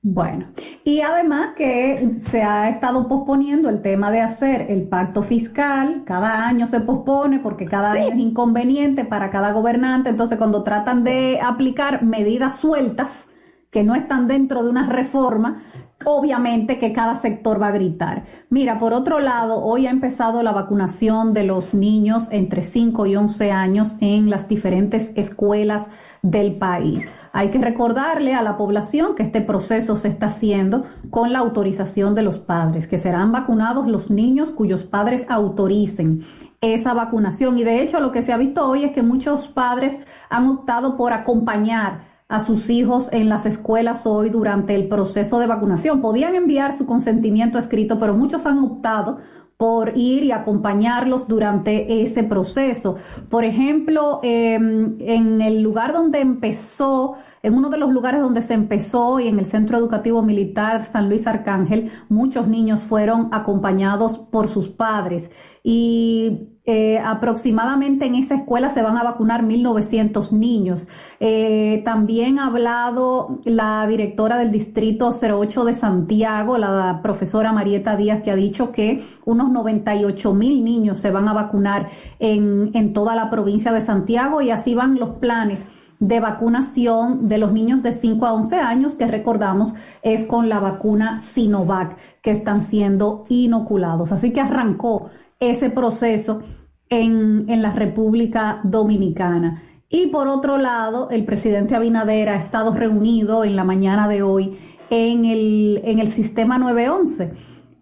Bueno, 0.00 0.46
y 0.84 1.00
además 1.00 1.54
que 1.56 2.18
se 2.20 2.42
ha 2.42 2.68
estado 2.68 3.08
posponiendo 3.08 3.68
el 3.68 3.82
tema 3.82 4.12
de 4.12 4.20
hacer 4.20 4.66
el 4.70 4.88
pacto 4.88 5.24
fiscal, 5.24 6.02
cada 6.06 6.46
año 6.46 6.68
se 6.68 6.80
pospone 6.80 7.40
porque 7.40 7.66
cada 7.66 7.92
año 7.92 8.10
es 8.12 8.18
inconveniente 8.18 9.04
para 9.04 9.30
cada 9.30 9.52
gobernante, 9.52 10.10
entonces 10.10 10.38
cuando 10.38 10.62
tratan 10.62 11.02
de 11.02 11.40
aplicar 11.42 12.04
medidas 12.04 12.56
sueltas 12.56 13.28
que 13.70 13.84
no 13.84 13.94
están 13.94 14.28
dentro 14.28 14.62
de 14.62 14.70
una 14.70 14.88
reforma, 14.88 15.62
obviamente 16.04 16.78
que 16.78 16.92
cada 16.92 17.16
sector 17.16 17.60
va 17.60 17.68
a 17.68 17.72
gritar. 17.72 18.24
Mira, 18.50 18.78
por 18.78 18.92
otro 18.92 19.18
lado, 19.18 19.62
hoy 19.62 19.86
ha 19.86 19.90
empezado 19.90 20.42
la 20.42 20.52
vacunación 20.52 21.34
de 21.34 21.44
los 21.44 21.74
niños 21.74 22.28
entre 22.30 22.62
5 22.62 23.06
y 23.06 23.16
11 23.16 23.50
años 23.50 23.96
en 24.00 24.30
las 24.30 24.48
diferentes 24.48 25.12
escuelas 25.16 25.86
del 26.22 26.56
país. 26.56 27.08
Hay 27.32 27.50
que 27.50 27.58
recordarle 27.58 28.34
a 28.34 28.42
la 28.42 28.56
población 28.56 29.14
que 29.14 29.22
este 29.22 29.40
proceso 29.40 29.96
se 29.96 30.08
está 30.08 30.26
haciendo 30.26 30.84
con 31.10 31.32
la 31.32 31.40
autorización 31.40 32.14
de 32.14 32.22
los 32.22 32.38
padres, 32.38 32.86
que 32.86 32.98
serán 32.98 33.32
vacunados 33.32 33.86
los 33.86 34.10
niños 34.10 34.50
cuyos 34.50 34.84
padres 34.84 35.26
autoricen 35.28 36.22
esa 36.60 36.94
vacunación. 36.94 37.58
Y 37.58 37.64
de 37.64 37.82
hecho 37.82 38.00
lo 38.00 38.12
que 38.12 38.22
se 38.22 38.32
ha 38.32 38.36
visto 38.36 38.66
hoy 38.66 38.84
es 38.84 38.92
que 38.92 39.02
muchos 39.02 39.48
padres 39.48 39.96
han 40.30 40.48
optado 40.48 40.96
por 40.96 41.12
acompañar 41.12 42.07
a 42.28 42.40
sus 42.40 42.68
hijos 42.68 43.08
en 43.12 43.28
las 43.28 43.46
escuelas 43.46 44.06
hoy 44.06 44.28
durante 44.28 44.74
el 44.74 44.88
proceso 44.88 45.38
de 45.38 45.46
vacunación. 45.46 46.02
Podían 46.02 46.34
enviar 46.34 46.76
su 46.76 46.86
consentimiento 46.86 47.58
escrito, 47.58 47.98
pero 47.98 48.14
muchos 48.14 48.44
han 48.44 48.58
optado 48.58 49.18
por 49.56 49.96
ir 49.96 50.22
y 50.22 50.30
acompañarlos 50.30 51.26
durante 51.26 52.02
ese 52.02 52.22
proceso. 52.22 52.96
Por 53.28 53.44
ejemplo, 53.44 54.20
em, 54.22 54.96
en 55.00 55.40
el 55.40 55.62
lugar 55.62 55.92
donde 55.92 56.20
empezó, 56.20 57.16
en 57.42 57.54
uno 57.54 57.70
de 57.70 57.78
los 57.78 57.90
lugares 57.90 58.20
donde 58.20 58.42
se 58.42 58.54
empezó 58.54 59.20
y 59.20 59.28
en 59.28 59.38
el 59.38 59.46
Centro 59.46 59.78
Educativo 59.78 60.22
Militar 60.22 60.84
San 60.84 61.08
Luis 61.08 61.26
Arcángel, 61.26 61.90
muchos 62.08 62.48
niños 62.48 62.82
fueron 62.82 63.28
acompañados 63.32 64.18
por 64.18 64.48
sus 64.48 64.68
padres 64.68 65.30
y 65.62 66.48
eh, 66.70 66.98
aproximadamente 66.98 68.04
en 68.04 68.14
esa 68.14 68.34
escuela 68.34 68.68
se 68.68 68.82
van 68.82 68.98
a 68.98 69.02
vacunar 69.02 69.42
1.900 69.42 70.32
niños. 70.32 70.86
Eh, 71.18 71.80
también 71.82 72.38
ha 72.38 72.48
hablado 72.48 73.40
la 73.44 73.86
directora 73.86 74.36
del 74.36 74.52
Distrito 74.52 75.10
08 75.10 75.64
de 75.64 75.72
Santiago, 75.72 76.58
la 76.58 77.00
profesora 77.02 77.52
Marieta 77.52 77.96
Díaz, 77.96 78.22
que 78.22 78.30
ha 78.30 78.36
dicho 78.36 78.70
que 78.70 79.02
unos 79.24 79.50
98 79.50 80.34
mil 80.34 80.62
niños 80.62 81.00
se 81.00 81.10
van 81.10 81.28
a 81.28 81.32
vacunar 81.32 81.88
en, 82.18 82.70
en 82.74 82.92
toda 82.92 83.14
la 83.14 83.30
provincia 83.30 83.72
de 83.72 83.80
Santiago 83.80 84.42
y 84.42 84.50
así 84.50 84.74
van 84.74 84.98
los 84.98 85.16
planes 85.16 85.64
de 86.00 86.20
vacunación 86.20 87.28
de 87.28 87.38
los 87.38 87.52
niños 87.52 87.82
de 87.82 87.92
5 87.92 88.26
a 88.26 88.32
11 88.32 88.56
años, 88.56 88.94
que 88.94 89.06
recordamos 89.06 89.74
es 90.02 90.24
con 90.24 90.48
la 90.48 90.60
vacuna 90.60 91.20
Sinovac 91.20 91.96
que 92.22 92.30
están 92.30 92.62
siendo 92.62 93.24
inoculados. 93.28 94.12
Así 94.12 94.32
que 94.32 94.40
arrancó 94.40 95.10
ese 95.40 95.70
proceso 95.70 96.42
en, 96.88 97.46
en 97.48 97.62
la 97.62 97.72
República 97.72 98.60
Dominicana. 98.64 99.62
Y 99.88 100.08
por 100.08 100.28
otro 100.28 100.58
lado, 100.58 101.08
el 101.10 101.24
presidente 101.24 101.74
Abinader 101.74 102.28
ha 102.28 102.36
estado 102.36 102.72
reunido 102.72 103.44
en 103.44 103.56
la 103.56 103.64
mañana 103.64 104.06
de 104.08 104.22
hoy 104.22 104.58
en 104.90 105.24
el, 105.24 105.80
en 105.84 105.98
el 105.98 106.10
sistema 106.10 106.58
911 106.58 107.32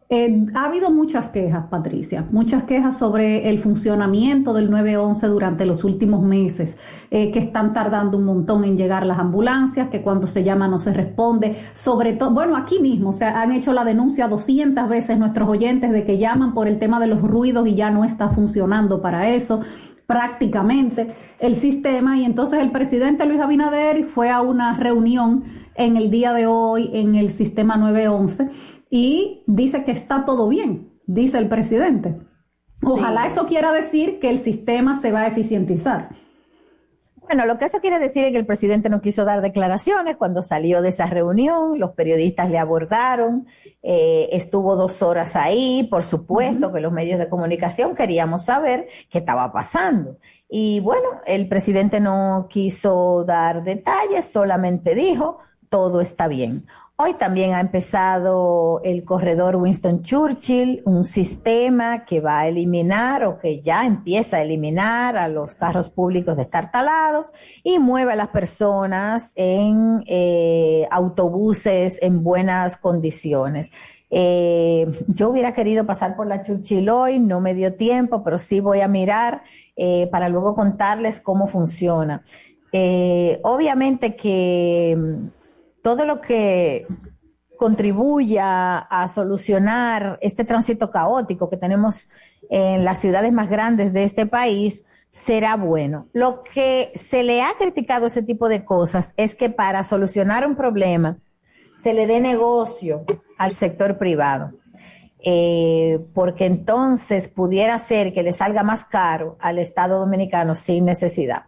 eh, 0.08 0.46
ha 0.54 0.66
habido 0.66 0.92
muchas 0.92 1.30
quejas, 1.30 1.66
Patricia, 1.68 2.24
muchas 2.30 2.62
quejas 2.62 2.96
sobre 2.96 3.48
el 3.48 3.58
funcionamiento 3.58 4.54
del 4.54 4.70
911 4.70 5.26
durante 5.26 5.66
los 5.66 5.82
últimos 5.82 6.22
meses, 6.22 6.78
eh, 7.10 7.32
que 7.32 7.40
están 7.40 7.74
tardando 7.74 8.16
un 8.16 8.24
montón 8.24 8.62
en 8.62 8.76
llegar 8.76 9.04
las 9.04 9.18
ambulancias, 9.18 9.88
que 9.88 10.02
cuando 10.02 10.28
se 10.28 10.44
llama 10.44 10.68
no 10.68 10.78
se 10.78 10.92
responde, 10.92 11.56
sobre 11.74 12.12
todo, 12.12 12.32
bueno, 12.32 12.56
aquí 12.56 12.78
mismo, 12.78 13.10
o 13.10 13.12
sea, 13.12 13.42
han 13.42 13.50
hecho 13.50 13.72
la 13.72 13.84
denuncia 13.84 14.28
200 14.28 14.88
veces 14.88 15.18
nuestros 15.18 15.48
oyentes 15.48 15.90
de 15.90 16.04
que 16.04 16.18
llaman 16.18 16.54
por 16.54 16.68
el 16.68 16.78
tema 16.78 17.00
de 17.00 17.08
los 17.08 17.22
ruidos 17.22 17.66
y 17.66 17.74
ya 17.74 17.90
no 17.90 18.04
está 18.04 18.28
funcionando 18.28 19.02
para 19.02 19.30
eso 19.30 19.60
prácticamente 20.06 21.08
el 21.40 21.56
sistema. 21.56 22.16
Y 22.16 22.24
entonces 22.24 22.60
el 22.60 22.70
presidente 22.70 23.26
Luis 23.26 23.40
Abinader 23.40 24.04
fue 24.04 24.30
a 24.30 24.40
una 24.40 24.76
reunión 24.76 25.42
en 25.74 25.96
el 25.96 26.10
día 26.10 26.32
de 26.32 26.46
hoy 26.46 26.90
en 26.92 27.16
el 27.16 27.30
sistema 27.30 27.76
911 27.76 28.48
y 28.90 29.42
dice 29.46 29.84
que 29.84 29.92
está 29.92 30.24
todo 30.24 30.48
bien, 30.48 30.92
dice 31.06 31.38
el 31.38 31.48
presidente. 31.48 32.16
Ojalá 32.82 33.26
eso 33.26 33.46
quiera 33.46 33.72
decir 33.72 34.20
que 34.20 34.30
el 34.30 34.38
sistema 34.38 35.00
se 35.00 35.12
va 35.12 35.22
a 35.22 35.26
eficientizar. 35.28 36.10
Bueno, 37.26 37.44
lo 37.44 37.58
que 37.58 37.64
eso 37.64 37.80
quiere 37.80 37.98
decir 37.98 38.26
es 38.26 38.30
que 38.30 38.38
el 38.38 38.46
presidente 38.46 38.88
no 38.88 39.00
quiso 39.00 39.24
dar 39.24 39.40
declaraciones 39.40 40.16
cuando 40.16 40.44
salió 40.44 40.80
de 40.80 40.90
esa 40.90 41.06
reunión, 41.06 41.80
los 41.80 41.90
periodistas 41.90 42.48
le 42.50 42.58
abordaron, 42.58 43.48
eh, 43.82 44.28
estuvo 44.30 44.76
dos 44.76 45.02
horas 45.02 45.34
ahí, 45.34 45.88
por 45.90 46.04
supuesto 46.04 46.72
que 46.72 46.78
los 46.80 46.92
medios 46.92 47.18
de 47.18 47.28
comunicación 47.28 47.96
queríamos 47.96 48.44
saber 48.44 48.86
qué 49.10 49.18
estaba 49.18 49.52
pasando. 49.52 50.18
Y 50.48 50.78
bueno, 50.78 51.20
el 51.26 51.48
presidente 51.48 51.98
no 51.98 52.46
quiso 52.48 53.24
dar 53.24 53.64
detalles, 53.64 54.30
solamente 54.30 54.94
dijo, 54.94 55.38
todo 55.68 56.00
está 56.00 56.28
bien. 56.28 56.66
Hoy 56.98 57.12
también 57.12 57.52
ha 57.52 57.60
empezado 57.60 58.80
el 58.82 59.04
corredor 59.04 59.56
Winston 59.56 60.02
Churchill, 60.02 60.80
un 60.86 61.04
sistema 61.04 62.06
que 62.06 62.22
va 62.22 62.40
a 62.40 62.48
eliminar 62.48 63.22
o 63.24 63.38
que 63.38 63.60
ya 63.60 63.84
empieza 63.84 64.38
a 64.38 64.42
eliminar 64.42 65.18
a 65.18 65.28
los 65.28 65.54
carros 65.54 65.90
públicos 65.90 66.38
destartalados 66.38 67.32
y 67.62 67.78
mueve 67.78 68.12
a 68.12 68.16
las 68.16 68.28
personas 68.28 69.32
en 69.34 70.04
eh, 70.06 70.88
autobuses 70.90 71.98
en 72.00 72.24
buenas 72.24 72.78
condiciones. 72.78 73.70
Eh, 74.08 74.86
yo 75.06 75.28
hubiera 75.28 75.52
querido 75.52 75.84
pasar 75.84 76.16
por 76.16 76.26
la 76.26 76.40
Churchill 76.40 76.88
hoy, 76.88 77.18
no 77.18 77.42
me 77.42 77.52
dio 77.52 77.74
tiempo, 77.74 78.24
pero 78.24 78.38
sí 78.38 78.60
voy 78.60 78.80
a 78.80 78.88
mirar 78.88 79.42
eh, 79.76 80.08
para 80.10 80.30
luego 80.30 80.54
contarles 80.54 81.20
cómo 81.20 81.46
funciona. 81.46 82.22
obviamente 83.42 84.16
que 84.16 84.96
todo 85.86 86.04
lo 86.04 86.20
que 86.20 86.84
contribuya 87.56 88.76
a 88.76 89.06
solucionar 89.06 90.18
este 90.20 90.44
tránsito 90.44 90.90
caótico 90.90 91.48
que 91.48 91.56
tenemos 91.56 92.08
en 92.50 92.84
las 92.84 92.98
ciudades 92.98 93.32
más 93.32 93.48
grandes 93.48 93.92
de 93.92 94.02
este 94.02 94.26
país 94.26 94.84
será 95.12 95.54
bueno. 95.54 96.08
Lo 96.12 96.42
que 96.42 96.90
se 96.96 97.22
le 97.22 97.40
ha 97.40 97.54
criticado 97.56 98.02
a 98.02 98.08
ese 98.08 98.24
tipo 98.24 98.48
de 98.48 98.64
cosas 98.64 99.14
es 99.16 99.36
que 99.36 99.48
para 99.48 99.84
solucionar 99.84 100.44
un 100.44 100.56
problema 100.56 101.18
se 101.80 101.94
le 101.94 102.08
dé 102.08 102.18
negocio 102.18 103.04
al 103.38 103.52
sector 103.52 103.96
privado. 103.96 104.54
Eh, 105.24 106.04
porque 106.14 106.46
entonces 106.46 107.28
pudiera 107.28 107.78
ser 107.78 108.12
que 108.12 108.24
le 108.24 108.32
salga 108.32 108.64
más 108.64 108.86
caro 108.86 109.36
al 109.38 109.60
Estado 109.60 110.00
dominicano 110.00 110.56
sin 110.56 110.84
necesidad. 110.84 111.44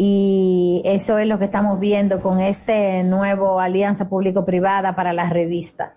Y 0.00 0.80
eso 0.84 1.18
es 1.18 1.26
lo 1.26 1.40
que 1.40 1.46
estamos 1.46 1.80
viendo 1.80 2.22
con 2.22 2.38
este 2.38 3.02
nuevo 3.02 3.58
Alianza 3.58 4.08
Público-Privada 4.08 4.94
para 4.94 5.12
la 5.12 5.28
revista, 5.28 5.94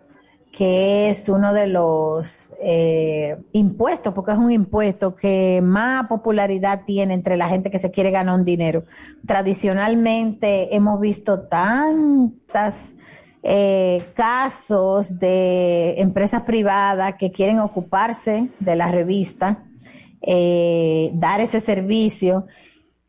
que 0.52 1.12
es 1.12 1.30
uno 1.30 1.54
de 1.54 1.68
los 1.68 2.52
eh, 2.64 3.38
impuestos, 3.52 4.12
porque 4.16 4.32
es 4.32 4.40
un 4.40 4.52
impuesto 4.52 5.14
que 5.14 5.62
más 5.64 6.08
popularidad 6.08 6.82
tiene 6.84 7.14
entre 7.14 7.38
la 7.38 7.48
gente 7.48 7.70
que 7.70 7.78
se 7.78 7.92
quiere 7.92 8.10
ganar 8.10 8.34
un 8.34 8.44
dinero. 8.44 8.86
Tradicionalmente 9.28 10.76
hemos 10.76 11.00
visto 11.00 11.42
tantas 11.42 12.94
eh, 13.44 14.04
casos 14.16 15.20
de 15.20 16.02
empresas 16.02 16.42
privadas 16.42 17.18
que 17.20 17.32
quieren 17.32 17.60
ocuparse 17.60 18.50
de 18.60 18.76
la 18.76 18.92
revista, 18.92 19.64
eh, 20.24 21.12
dar 21.14 21.40
ese 21.40 21.62
servicio 21.62 22.48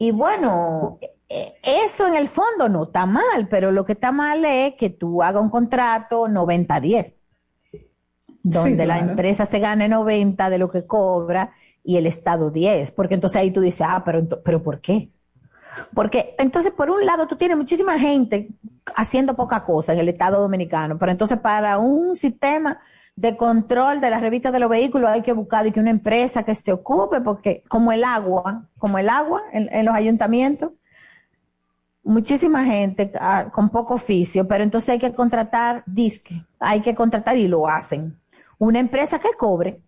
y 0.03 0.11
bueno, 0.11 0.99
e, 1.29 1.55
eso 1.63 2.09
en 2.09 2.17
el 2.17 2.27
fondo 2.27 2.69
no 2.69 2.85
está 2.87 3.07
mal, 3.07 3.47
pero 3.49 3.71
lo 3.71 3.85
que 3.85 3.93
está 3.93 4.11
mal 4.11 4.45
es 4.45 4.75
que 4.75 4.91
tú 4.91 5.23
hagas 5.23 5.41
un 5.41 5.49
contrato 5.49 6.27
90-10, 6.27 7.15
donde 8.43 8.85
la 8.85 8.99
empresa 8.99 9.47
se 9.47 9.61
gane 9.61 9.89
90 9.89 10.51
de 10.51 10.59
lo 10.59 10.69
que 10.69 10.89
cobra 10.89 11.53
y 11.85 11.99
el 11.99 12.07
Estado 12.07 12.51
10, 12.51 12.91
porque 12.91 13.15
entonces 13.15 13.41
ahí 13.41 13.53
tú 13.53 13.61
dices, 13.61 13.87
ah, 13.89 14.03
pero, 14.05 14.27
pero 14.43 14.61
¿por 14.61 14.81
qué? 14.81 15.11
Porque 15.95 16.35
entonces, 16.37 16.73
por 16.73 16.91
un 16.91 17.07
lado, 17.07 17.29
tú 17.29 17.37
tienes 17.37 17.57
muchísima 17.57 17.97
gente 17.97 18.49
haciendo 18.97 19.37
poca 19.37 19.63
cosa 19.63 19.93
en 19.93 20.01
el 20.01 20.09
Estado 20.09 20.41
Dominicano, 20.41 20.99
pero 20.99 21.13
entonces 21.13 21.39
para 21.39 21.79
un 21.79 22.17
sistema 22.17 22.81
de 23.14 23.37
control 23.37 24.00
de 24.00 24.11
las 24.11 24.21
revistas 24.21 24.52
de 24.52 24.59
los 24.59 24.71
vehículos 24.71 25.11
hay 25.11 25.23
que 25.23 25.33
buscar 25.33 25.66
y 25.66 25.73
que 25.73 25.81
una 25.81 25.90
empresa 25.90 26.45
que 26.45 26.54
se 26.54 26.73
ocupe, 26.73 27.21
porque 27.21 27.62
como 27.69 27.92
el 27.92 28.04
agua, 28.04 28.69
como 28.78 28.99
el 28.99 29.09
agua 29.09 29.42
en, 29.52 29.85
los 29.85 29.95
ayuntamientos, 29.95 30.73
muchísima 32.02 32.64
gente 32.64 33.12
ah, 33.21 33.50
con 33.52 33.69
poco 33.69 33.95
oficio, 33.95 34.49
pero 34.49 34.64
entonces 34.64 34.90
hay 34.90 34.99
que 34.99 35.12
contratar 35.12 35.83
disque, 35.87 36.45
hay 36.59 36.81
que 36.81 36.95
contratar 36.95 37.37
y 37.37 37.49
lo 37.49 37.69
hacen. 37.69 38.19
Una 38.59 38.81
empresa 38.81 39.19
que 39.19 39.35
cobre, 39.37 39.83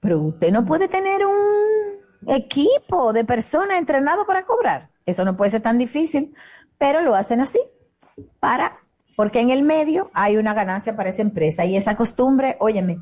pero 0.00 0.20
usted 0.20 0.50
no 0.52 0.64
puede 0.64 0.88
tener 0.88 1.24
un 1.24 2.02
equipo 2.26 3.12
de 3.12 3.24
personas 3.24 3.78
entrenado 3.78 4.26
para 4.26 4.44
cobrar. 4.44 4.90
Eso 5.06 5.24
no 5.24 5.36
puede 5.36 5.52
ser 5.52 5.62
tan 5.62 5.78
difícil, 5.78 6.34
pero 6.78 7.02
lo 7.02 7.14
hacen 7.14 7.40
así 7.40 7.60
para 8.40 8.76
porque 9.16 9.40
en 9.40 9.50
el 9.50 9.62
medio 9.62 10.10
hay 10.14 10.36
una 10.36 10.54
ganancia 10.54 10.96
para 10.96 11.10
esa 11.10 11.22
empresa 11.22 11.64
y 11.64 11.76
esa 11.76 11.96
costumbre, 11.96 12.56
óyeme, 12.60 12.98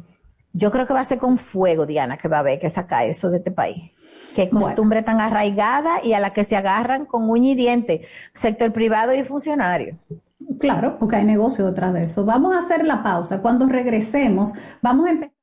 yo 0.53 0.71
creo 0.71 0.87
que 0.87 0.95
va 0.95 1.01
a 1.01 1.05
ser 1.05 1.19
con 1.19 1.39
fuego, 1.39 1.87
Diana, 1.87 2.17
que 2.17 2.29
va 2.29 2.39
a 2.39 2.41
haber 2.41 2.59
que 2.59 2.71
sacar 2.71 3.07
eso 3.07 3.31
de 3.31 3.39
este 3.39 3.51
país. 3.51 3.93
Qué 4.35 4.49
costumbre 4.49 5.03
tan 5.03 5.21
arraigada 5.21 6.05
y 6.05 6.13
a 6.13 6.21
la 6.21 6.33
que 6.33 6.45
se 6.45 6.57
agarran 6.57 7.05
con 7.05 7.29
uña 7.29 7.51
y 7.51 7.55
diente, 7.55 8.07
sector 8.33 8.73
privado 8.73 9.15
y 9.15 9.23
funcionario. 9.25 9.97
Claro, 10.59 10.99
porque 10.99 11.17
hay 11.17 11.25
negocio 11.25 11.67
detrás 11.67 11.93
de 11.93 12.05
eso. 12.05 12.25
Vamos 12.25 12.55
a 12.55 12.61
hacer 12.61 12.85
la 12.85 13.03
pausa. 13.03 13.41
Cuando 13.43 13.67
regresemos, 13.67 14.53
vamos 14.83 15.07
a 15.07 15.11
empezar 15.11 15.35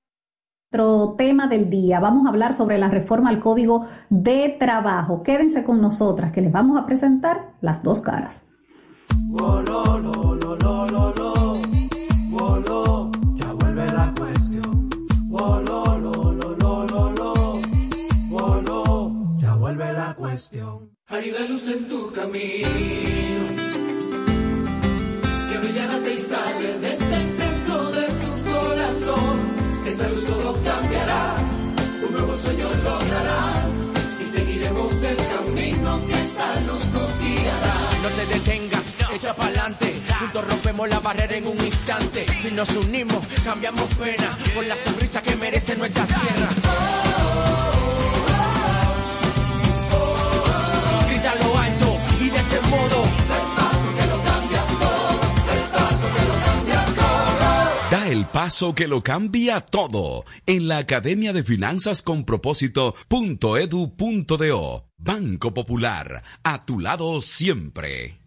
nuestro 0.72 1.16
tema 1.18 1.48
del 1.48 1.70
día. 1.70 2.00
Vamos 2.00 2.26
a 2.26 2.30
hablar 2.30 2.54
sobre 2.54 2.78
la 2.78 2.90
reforma 2.90 3.30
al 3.30 3.40
Código 3.40 3.88
de 4.10 4.56
Trabajo. 4.60 5.24
Quédense 5.24 5.64
con 5.64 5.82
nosotras, 5.82 6.32
que 6.32 6.42
les 6.42 6.52
vamos 6.52 6.78
a 6.80 6.86
presentar 6.86 7.54
las 7.62 7.84
dos 7.84 8.02
caras. 8.02 8.46
Hay 21.10 21.30
una 21.32 21.48
luz 21.48 21.68
en 21.68 21.88
tu 21.90 22.12
camino 22.12 22.68
que 25.50 25.58
brillará 25.58 26.10
y 26.10 26.18
sale 26.18 26.78
desde 26.80 27.16
el 27.16 27.28
centro 27.28 27.92
de 27.92 28.06
tu 28.08 28.52
corazón. 28.52 29.38
Esa 29.88 30.10
luz 30.10 30.26
todo 30.26 30.54
cambiará, 30.64 31.36
un 32.06 32.14
nuevo 32.14 32.34
sueño 32.34 32.70
lograrás 32.84 33.47
echa 39.18 39.36
pa'lante. 39.36 39.94
Juntos 40.20 40.48
rompemos 40.48 40.88
la 40.90 41.00
barrera 41.00 41.36
en 41.36 41.48
un 41.48 41.66
instante. 41.66 42.28
Si 42.42 42.52
nos 42.52 42.76
unimos, 42.76 43.26
cambiamos 43.44 43.92
pena 43.96 44.30
por 44.54 44.64
la 44.66 44.76
sonrisa 44.76 45.20
que 45.22 45.36
merece 45.36 45.76
nuestra 45.76 46.06
tierra. 46.06 46.50
Grita 51.08 51.36
lo 51.36 51.58
alto 51.58 51.96
y 52.22 52.30
de 52.30 52.38
ese 52.38 52.62
modo. 52.62 53.04
Da 57.90 58.10
el 58.10 58.26
paso 58.26 58.76
que 58.76 58.88
lo 58.88 59.02
cambia 59.02 59.62
todo 59.62 60.26
en 60.46 60.68
la 60.68 60.78
Academia 60.78 61.34
de 61.34 61.44
Finanzas 61.44 62.04
con 62.04 62.26
Propósito.edu.do. 62.26 64.86
Banco 64.98 65.54
Popular, 65.54 66.24
a 66.44 66.66
tu 66.66 66.80
lado 66.80 67.22
siempre. 67.22 68.27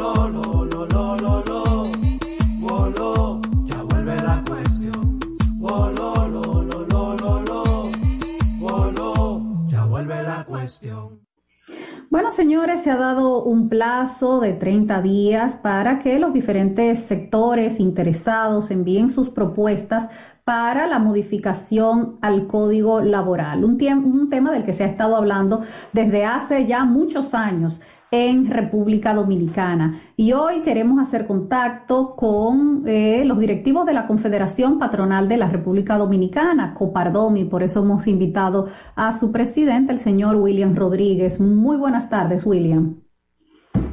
Bueno, 12.09 12.31
señores, 12.31 12.83
se 12.83 12.91
ha 12.91 12.97
dado 12.97 13.43
un 13.43 13.69
plazo 13.69 14.41
de 14.41 14.51
30 14.51 15.01
días 15.01 15.55
para 15.55 15.99
que 15.99 16.19
los 16.19 16.33
diferentes 16.33 16.99
sectores 16.99 17.79
interesados 17.79 18.69
envíen 18.71 19.09
sus 19.09 19.29
propuestas 19.29 20.09
para 20.43 20.87
la 20.87 20.99
modificación 20.99 22.17
al 22.21 22.47
código 22.47 22.99
laboral, 22.99 23.63
un, 23.63 23.77
un 24.03 24.29
tema 24.29 24.51
del 24.51 24.65
que 24.65 24.73
se 24.73 24.83
ha 24.83 24.87
estado 24.87 25.15
hablando 25.15 25.61
desde 25.93 26.25
hace 26.25 26.65
ya 26.65 26.83
muchos 26.83 27.33
años 27.33 27.79
en 28.11 28.49
República 28.49 29.13
Dominicana. 29.13 30.01
Y 30.17 30.33
hoy 30.33 30.61
queremos 30.63 30.99
hacer 30.99 31.25
contacto 31.25 32.13
con 32.17 32.83
eh, 32.85 33.23
los 33.25 33.39
directivos 33.39 33.85
de 33.85 33.93
la 33.93 34.05
Confederación 34.05 34.77
Patronal 34.79 35.29
de 35.29 35.37
la 35.37 35.49
República 35.49 35.97
Dominicana, 35.97 36.73
Copardomi, 36.73 37.45
por 37.45 37.63
eso 37.63 37.81
hemos 37.81 38.07
invitado 38.07 38.67
a 38.95 39.17
su 39.17 39.31
presidente, 39.31 39.93
el 39.93 39.99
señor 39.99 40.35
William 40.35 40.75
Rodríguez. 40.75 41.39
Muy 41.39 41.77
buenas 41.77 42.09
tardes, 42.09 42.45
William. 42.45 42.97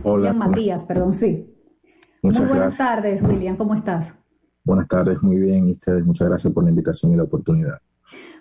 Hola. 0.02 0.30
William 0.30 0.38
Matías, 0.38 0.84
perdón, 0.84 1.14
sí. 1.14 1.54
Muchas 2.20 2.40
muy 2.40 2.48
buenas 2.48 2.76
gracias. 2.76 2.88
tardes, 2.88 3.22
William, 3.22 3.56
¿cómo 3.56 3.74
estás? 3.76 4.14
Buenas 4.64 4.88
tardes, 4.88 5.22
muy 5.22 5.36
bien. 5.36 5.68
Y 5.68 5.72
ustedes, 5.72 6.04
muchas 6.04 6.28
gracias 6.28 6.52
por 6.52 6.64
la 6.64 6.70
invitación 6.70 7.12
y 7.12 7.16
la 7.16 7.22
oportunidad. 7.22 7.78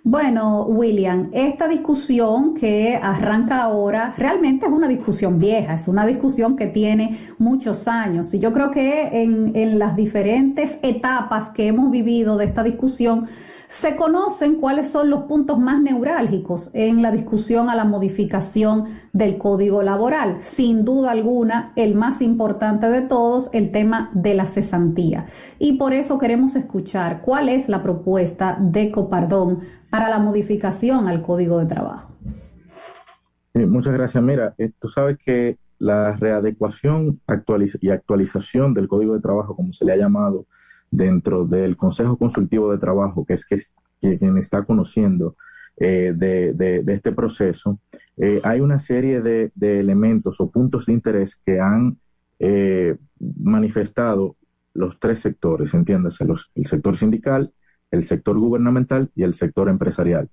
Bueno, 0.04 0.64
William, 0.64 1.32
esta 1.34 1.68
discusión 1.68 2.54
que 2.56 2.96
arranca 2.96 3.62
ahora 3.62 4.14
realmente 4.18 4.66
es 4.66 4.72
una 4.72 4.88
discusión 4.88 5.38
vieja, 5.38 5.74
es 5.74 5.90
una 5.90 6.06
discusión 6.06 6.56
que 6.56 6.68
tiene 6.68 7.20
muchos 7.38 7.90
años. 7.90 8.34
Y 8.34 8.40
yo 8.40 8.54
creo 8.54 8.72
que 8.72 9.22
en, 9.22 9.54
en 9.54 9.80
las 9.80 9.98
diferentes 9.98 10.80
etapas 10.82 11.52
que 11.52 11.68
hemos 11.68 11.92
vivido 11.92 12.38
de 12.38 12.46
esta 12.46 12.64
discusión, 12.64 13.28
se 13.70 13.96
conocen 13.96 14.56
cuáles 14.56 14.90
son 14.90 15.10
los 15.10 15.24
puntos 15.24 15.60
más 15.60 15.82
neurálgicos 15.82 16.72
en 16.74 17.02
la 17.02 17.12
discusión 17.12 17.70
a 17.70 17.76
la 17.76 17.84
modificación 17.84 18.86
del 19.12 19.38
código 19.38 19.84
laboral. 19.84 20.38
Sin 20.42 20.86
duda 20.86 21.12
alguna, 21.12 21.74
el 21.76 21.94
más 21.94 22.22
importante 22.22 22.90
de 22.90 23.02
todos, 23.02 23.50
el 23.54 23.72
tema 23.72 24.10
de 24.14 24.34
la 24.36 24.46
cesantía. 24.46 25.28
Y 25.60 25.74
por 25.74 25.94
eso 25.94 26.18
queremos 26.18 26.56
escuchar 26.56 27.22
cuál 27.22 27.50
es 27.50 27.68
la 27.68 27.84
propuesta 27.84 28.58
de 28.60 28.90
Copardón 28.90 29.62
para 29.90 30.10
la 30.10 30.20
modificación 30.20 31.08
al 31.08 31.22
código 31.22 31.60
de 31.60 31.66
trabajo. 31.66 32.14
Sí, 33.54 33.66
muchas 33.66 33.94
gracias. 33.94 34.24
Mira, 34.24 34.54
eh, 34.58 34.72
tú 34.80 34.88
sabes 34.88 35.18
que 35.18 35.58
la 35.80 36.14
readecuación 36.14 37.22
y 37.82 37.90
actualización 37.90 38.74
del 38.74 38.88
código 38.88 39.14
de 39.14 39.20
trabajo, 39.20 39.56
como 39.56 39.74
se 39.74 39.86
le 39.86 39.94
ha 39.94 39.98
llamado, 39.98 40.46
dentro 40.92 41.46
del 41.46 41.76
Consejo 41.78 42.18
Consultivo 42.18 42.72
de 42.72 42.78
Trabajo, 42.78 43.26
que 43.26 43.34
es, 43.34 43.46
que 43.46 44.18
quien 44.18 44.38
está 44.38 44.64
conociendo 44.64 45.36
eh, 45.78 46.14
de, 46.16 46.84
este 46.88 47.12
proceso, 47.12 47.80
eh, 48.18 48.42
hay 48.44 48.62
una 48.62 48.80
serie 48.80 49.22
de, 49.22 49.52
elementos 49.60 50.40
o 50.40 50.50
puntos 50.50 50.86
de 50.86 50.94
interés 50.94 51.40
que 51.46 51.60
han 51.60 51.98
manifestado 53.20 54.36
los 54.74 55.00
tres 55.00 55.22
sectores, 55.22 55.74
entiéndase, 55.74 56.24
el 56.56 56.66
sector 56.66 56.96
sindical, 56.96 57.52
el 57.90 58.04
sector 58.04 58.38
gubernamental 58.38 59.10
y 59.16 59.24
el 59.24 59.34
sector 59.34 59.70
empresarial. 59.70 60.30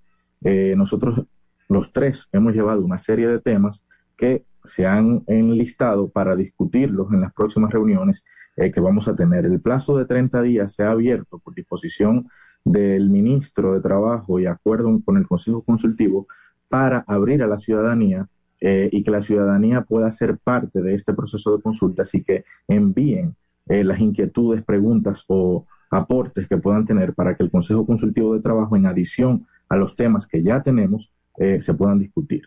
nosotros 0.77 1.25
los 1.69 1.93
tres 1.93 2.29
hemos 2.33 2.53
llevado 2.53 2.85
una 2.85 2.99
serie 2.99 3.27
de 3.27 3.40
temas 3.40 3.87
que 4.17 4.45
se 4.64 4.87
han 4.87 5.23
enlistado 5.27 6.09
para 6.09 6.37
discutirlos 6.37 7.12
en 7.12 7.21
las 7.21 7.33
próximas 7.33 7.73
reuniones 7.73 8.25
eh, 8.57 8.71
que 8.71 8.81
vamos 8.81 9.09
a 9.09 9.17
tener. 9.17 9.45
El 9.47 9.61
plazo 9.61 9.97
de 9.97 10.05
30 10.05 10.43
días 10.43 10.75
se 10.75 10.85
ha 10.85 10.90
abierto 10.90 11.38
por 11.38 11.55
disposición 11.55 12.29
del 12.64 13.11
ministro 13.11 13.75
de 13.75 13.81
Trabajo 13.81 14.38
y 14.38 14.47
acuerdo 14.47 15.01
con 15.05 15.17
el 15.17 15.27
Consejo 15.27 15.62
Consultivo 15.62 16.27
para 16.69 17.05
abrir 17.07 17.43
a 17.43 17.47
la 17.47 17.59
ciudadanía 17.59 18.29
eh, 18.61 18.88
y 18.93 19.03
que 19.03 19.11
la 19.11 19.21
ciudadanía 19.21 19.83
pueda 19.83 20.11
ser 20.11 20.38
parte 20.38 20.83
de 20.83 20.95
este 20.95 21.12
proceso 21.14 21.57
de 21.57 21.62
consulta, 21.62 22.03
así 22.03 22.23
que 22.23 22.45
envíen 22.69 23.35
eh, 23.67 23.83
las 23.83 23.99
inquietudes, 23.99 24.62
preguntas 24.62 25.25
o 25.27 25.67
aportes 25.90 26.49
que 26.49 26.57
puedan 26.57 26.85
tener 26.85 27.12
para 27.12 27.37
que 27.37 27.43
el 27.43 27.51
Consejo 27.51 27.85
Consultivo 27.85 28.35
de 28.35 28.40
Trabajo, 28.40 28.77
en 28.77 28.87
adición 28.87 29.47
a 29.69 29.77
los 29.77 29.97
temas 29.97 30.27
que 30.27 30.43
ya 30.43 30.62
tenemos, 30.62 31.11
se 31.37 31.75
puedan 31.75 31.99
discutir. 31.99 32.43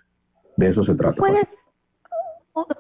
De 0.56 0.70
eso 0.70 0.82
se 0.82 0.96
trata. 0.96 1.22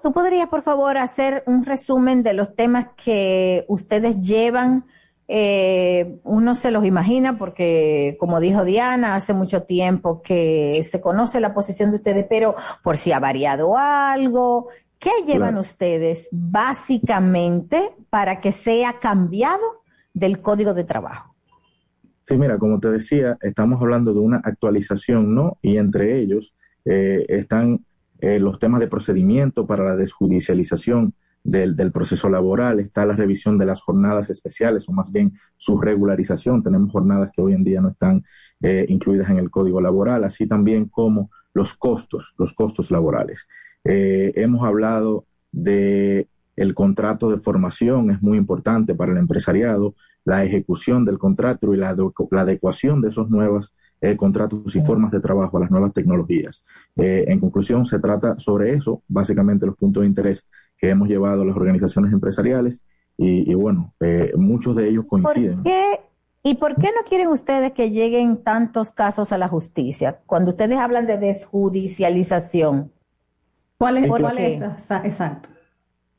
¿Tú 0.01 0.11
podrías, 0.11 0.49
por 0.49 0.63
favor, 0.63 0.97
hacer 0.97 1.43
un 1.45 1.65
resumen 1.65 2.23
de 2.23 2.33
los 2.33 2.55
temas 2.55 2.87
que 3.03 3.65
ustedes 3.67 4.19
llevan? 4.19 4.85
Eh, 5.27 6.19
uno 6.23 6.55
se 6.55 6.71
los 6.71 6.85
imagina 6.85 7.37
porque, 7.37 8.15
como 8.19 8.39
dijo 8.39 8.63
Diana, 8.63 9.15
hace 9.15 9.33
mucho 9.33 9.63
tiempo 9.63 10.21
que 10.21 10.81
se 10.89 11.01
conoce 11.01 11.39
la 11.39 11.53
posición 11.53 11.91
de 11.91 11.97
ustedes, 11.97 12.25
pero 12.29 12.55
por 12.81 12.97
si 12.97 13.11
ha 13.11 13.19
variado 13.19 13.77
algo, 13.77 14.69
¿qué 14.99 15.11
llevan 15.27 15.57
ustedes 15.57 16.29
básicamente 16.31 17.91
para 18.09 18.39
que 18.39 18.53
sea 18.53 18.99
cambiado 18.99 19.83
del 20.13 20.41
código 20.41 20.73
de 20.73 20.85
trabajo? 20.85 21.35
Sí, 22.25 22.35
mira, 22.37 22.57
como 22.57 22.79
te 22.79 22.89
decía, 22.89 23.37
estamos 23.41 23.81
hablando 23.81 24.13
de 24.13 24.19
una 24.19 24.41
actualización, 24.43 25.35
¿no? 25.35 25.57
Y 25.61 25.77
entre 25.77 26.19
ellos 26.19 26.53
eh, 26.83 27.25
están 27.29 27.85
eh, 28.19 28.39
los 28.39 28.59
temas 28.59 28.79
de 28.79 28.87
procedimiento 28.87 29.67
para 29.67 29.83
la 29.83 29.95
desjudicialización 29.95 31.13
del, 31.43 31.91
proceso 31.93 32.29
laboral, 32.29 32.79
está 32.79 33.05
la 33.05 33.15
revisión 33.15 33.57
de 33.57 33.65
las 33.65 33.81
jornadas 33.81 34.29
especiales 34.29 34.87
o 34.89 34.91
más 34.91 35.11
bien 35.11 35.33
su 35.55 35.79
regularización. 35.79 36.61
Tenemos 36.61 36.91
jornadas 36.91 37.31
que 37.33 37.41
hoy 37.41 37.53
en 37.53 37.63
día 37.63 37.79
no 37.79 37.89
están 37.89 38.25
eh, 38.61 38.85
incluidas 38.89 39.29
en 39.29 39.37
el 39.37 39.49
código 39.49 39.79
laboral, 39.79 40.25
así 40.25 40.45
también 40.45 40.89
como 40.89 41.31
los 41.53 41.75
costos, 41.75 42.33
los 42.37 42.53
costos 42.53 42.91
laborales. 42.91 43.47
Eh, 43.85 44.33
hemos 44.35 44.65
hablado 44.65 45.25
de 45.51 46.27
el 46.57 46.73
contrato 46.73 47.29
de 47.29 47.37
formación, 47.37 48.11
es 48.11 48.21
muy 48.21 48.37
importante 48.37 48.95
para 48.95 49.11
el 49.13 49.17
empresariado, 49.17 49.95
la 50.25 50.43
ejecución 50.43 51.05
del 51.05 51.17
contrato 51.19 51.73
y 51.73 51.77
la, 51.77 51.95
la 52.31 52.41
adecuación 52.41 52.99
de 53.01 53.09
esos 53.09 53.29
nuevos 53.29 53.73
eh, 54.01 54.15
contratos 54.15 54.75
y 54.75 54.81
formas 54.81 55.11
de 55.11 55.19
trabajo 55.19 55.57
a 55.57 55.61
las 55.61 55.71
nuevas 55.71 55.93
tecnologías. 55.93 56.63
Eh, 56.95 57.25
en 57.27 57.39
conclusión, 57.39 57.85
se 57.85 57.99
trata 57.99 58.37
sobre 58.39 58.73
eso, 58.73 59.01
básicamente 59.07 59.65
los 59.65 59.75
puntos 59.75 60.01
de 60.01 60.07
interés 60.07 60.47
que 60.77 60.89
hemos 60.89 61.07
llevado 61.07 61.41
a 61.41 61.45
las 61.45 61.55
organizaciones 61.55 62.13
empresariales 62.13 62.81
y, 63.19 63.51
bueno, 63.55 63.95
eh, 63.99 64.31
muchos 64.35 64.75
de 64.75 64.89
ellos 64.89 65.05
coinciden. 65.07 65.63
¿Y 66.43 66.55
por 66.55 66.75
qué 66.75 66.89
no 66.95 67.03
quieren 67.09 67.27
ustedes 67.29 67.73
que 67.73 67.89
lleguen 67.89 68.37
tantos 68.43 68.91
casos 68.91 69.31
a 69.31 69.37
la 69.37 69.47
justicia? 69.47 70.19
Cuando 70.27 70.51
ustedes 70.51 70.77
hablan 70.77 71.07
de 71.07 71.17
desjudicialización. 71.17 72.91
¿Cuál 73.77 73.97
es, 73.97 74.07
cuál 74.07 74.37
es 74.37 74.61
exacto? 75.03 75.49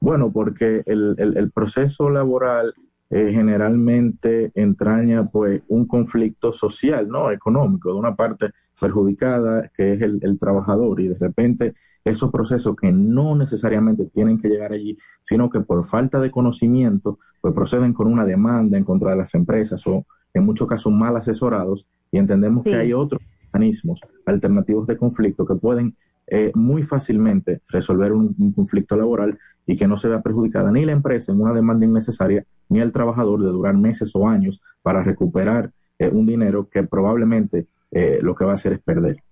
Bueno, 0.00 0.30
porque 0.30 0.82
el, 0.86 1.14
el, 1.18 1.36
el 1.38 1.50
proceso 1.50 2.10
laboral 2.10 2.74
eh, 3.10 3.30
generalmente 3.32 4.52
entraña 4.54 5.26
pues 5.30 5.62
un 5.68 5.86
conflicto 5.86 6.52
social, 6.52 7.08
no 7.08 7.30
económico, 7.30 7.90
de 7.90 7.98
una 7.98 8.14
parte 8.14 8.50
perjudicada 8.80 9.70
que 9.74 9.94
es 9.94 10.02
el, 10.02 10.38
trabajador 10.38 11.00
y 11.00 11.08
de 11.08 11.18
repente 11.18 11.74
esos 12.04 12.30
procesos 12.30 12.76
que 12.76 12.92
no 12.92 13.34
necesariamente 13.34 14.06
tienen 14.06 14.38
que 14.38 14.48
llegar 14.48 14.72
allí, 14.72 14.96
sino 15.22 15.50
que 15.50 15.60
por 15.60 15.84
falta 15.84 16.20
de 16.20 16.30
conocimiento 16.30 17.18
pues 17.40 17.54
proceden 17.54 17.92
con 17.92 18.06
una 18.06 18.24
demanda 18.24 18.78
en 18.78 18.84
contra 18.84 19.10
de 19.10 19.16
las 19.16 19.34
empresas 19.34 19.86
o 19.86 20.06
en 20.32 20.44
muchos 20.44 20.68
casos 20.68 20.92
mal 20.92 21.16
asesorados 21.16 21.86
y 22.10 22.18
entendemos 22.18 22.62
que 22.62 22.74
hay 22.74 22.92
otros 22.92 23.20
mecanismos 23.44 24.00
alternativos 24.26 24.86
de 24.86 24.96
conflicto 24.96 25.44
que 25.46 25.54
pueden 25.54 25.96
eh, 26.30 26.52
muy 26.54 26.82
fácilmente 26.82 27.62
resolver 27.68 28.12
un, 28.12 28.52
conflicto 28.52 28.96
laboral 28.96 29.38
y 29.66 29.76
que 29.76 29.88
no 29.88 29.96
se 29.96 30.08
vea 30.08 30.20
perjudicada 30.20 30.70
ni 30.70 30.84
la 30.84 30.92
empresa 30.92 31.32
en 31.32 31.40
una 31.40 31.54
demanda 31.54 31.86
innecesaria, 31.86 32.44
ni 32.68 32.80
el 32.80 32.92
trabajador 32.92 33.40
de 33.40 33.50
durar 33.50 33.74
meses 33.74 34.14
o 34.14 34.28
años 34.28 34.60
para 34.82 35.02
recuperar 35.02 35.72
eh, 35.98 36.08
un 36.08 36.26
dinero 36.26 36.68
que 36.68 36.82
probablemente 36.82 37.66
eh, 37.90 38.18
lo 38.22 38.34
que 38.34 38.44
va 38.44 38.52
a 38.52 38.54
hacer 38.54 38.74
es 38.74 38.80
perder. 38.80 39.22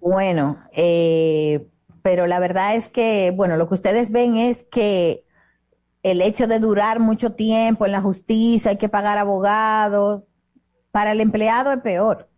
Bueno, 0.00 0.58
pero 2.02 2.26
la 2.26 2.38
verdad 2.38 2.76
es 2.76 2.88
que, 2.88 3.32
bueno, 3.34 3.56
lo 3.56 3.68
que 3.68 3.74
ustedes 3.74 4.10
ven 4.10 4.36
es 4.36 4.64
que 4.70 5.24
el 6.02 6.22
hecho 6.22 6.46
de 6.46 6.58
durar 6.58 7.00
mucho 7.00 7.32
tiempo 7.32 7.84
en 7.84 7.92
la 7.92 8.00
justicia, 8.00 8.70
hay 8.70 8.78
que 8.78 8.88
pagar 8.88 9.18
abogados, 9.18 10.22
para 10.90 11.12
el 11.12 11.20
empleado 11.20 11.72
es 11.72 11.80
peor. 11.80 12.28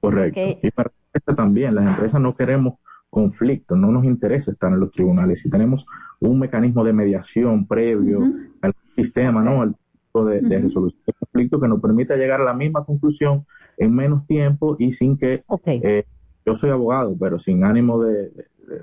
Correcto. 0.00 0.40
Y 0.62 0.70
para 0.70 0.90
también, 1.36 1.74
las 1.74 1.86
empresas 1.86 2.20
no 2.20 2.34
queremos 2.34 2.74
conflicto, 3.14 3.76
no 3.76 3.92
nos 3.92 4.04
interesa 4.04 4.50
estar 4.50 4.72
en 4.72 4.80
los 4.80 4.90
tribunales. 4.90 5.40
Si 5.40 5.48
tenemos 5.48 5.86
un 6.18 6.40
mecanismo 6.40 6.82
de 6.82 6.92
mediación 6.92 7.64
previo 7.64 8.20
al 8.60 8.74
sistema, 8.96 9.40
¿no? 9.40 9.62
Al 9.62 9.76
tipo 9.76 10.24
de, 10.24 10.40
resolución 10.58 11.00
de 11.06 11.12
conflicto 11.12 11.60
que 11.60 11.68
nos 11.68 11.80
permita 11.80 12.16
llegar 12.16 12.40
a 12.40 12.44
la 12.44 12.54
misma 12.54 12.84
conclusión 12.84 13.46
en 13.78 13.94
menos 13.94 14.26
tiempo 14.26 14.74
y 14.80 14.92
sin 14.92 15.16
que 15.16 15.44
eh, 15.66 16.04
yo 16.44 16.56
soy 16.56 16.70
abogado, 16.70 17.16
pero 17.16 17.38
sin 17.38 17.62
ánimo 17.62 18.02
de, 18.02 18.32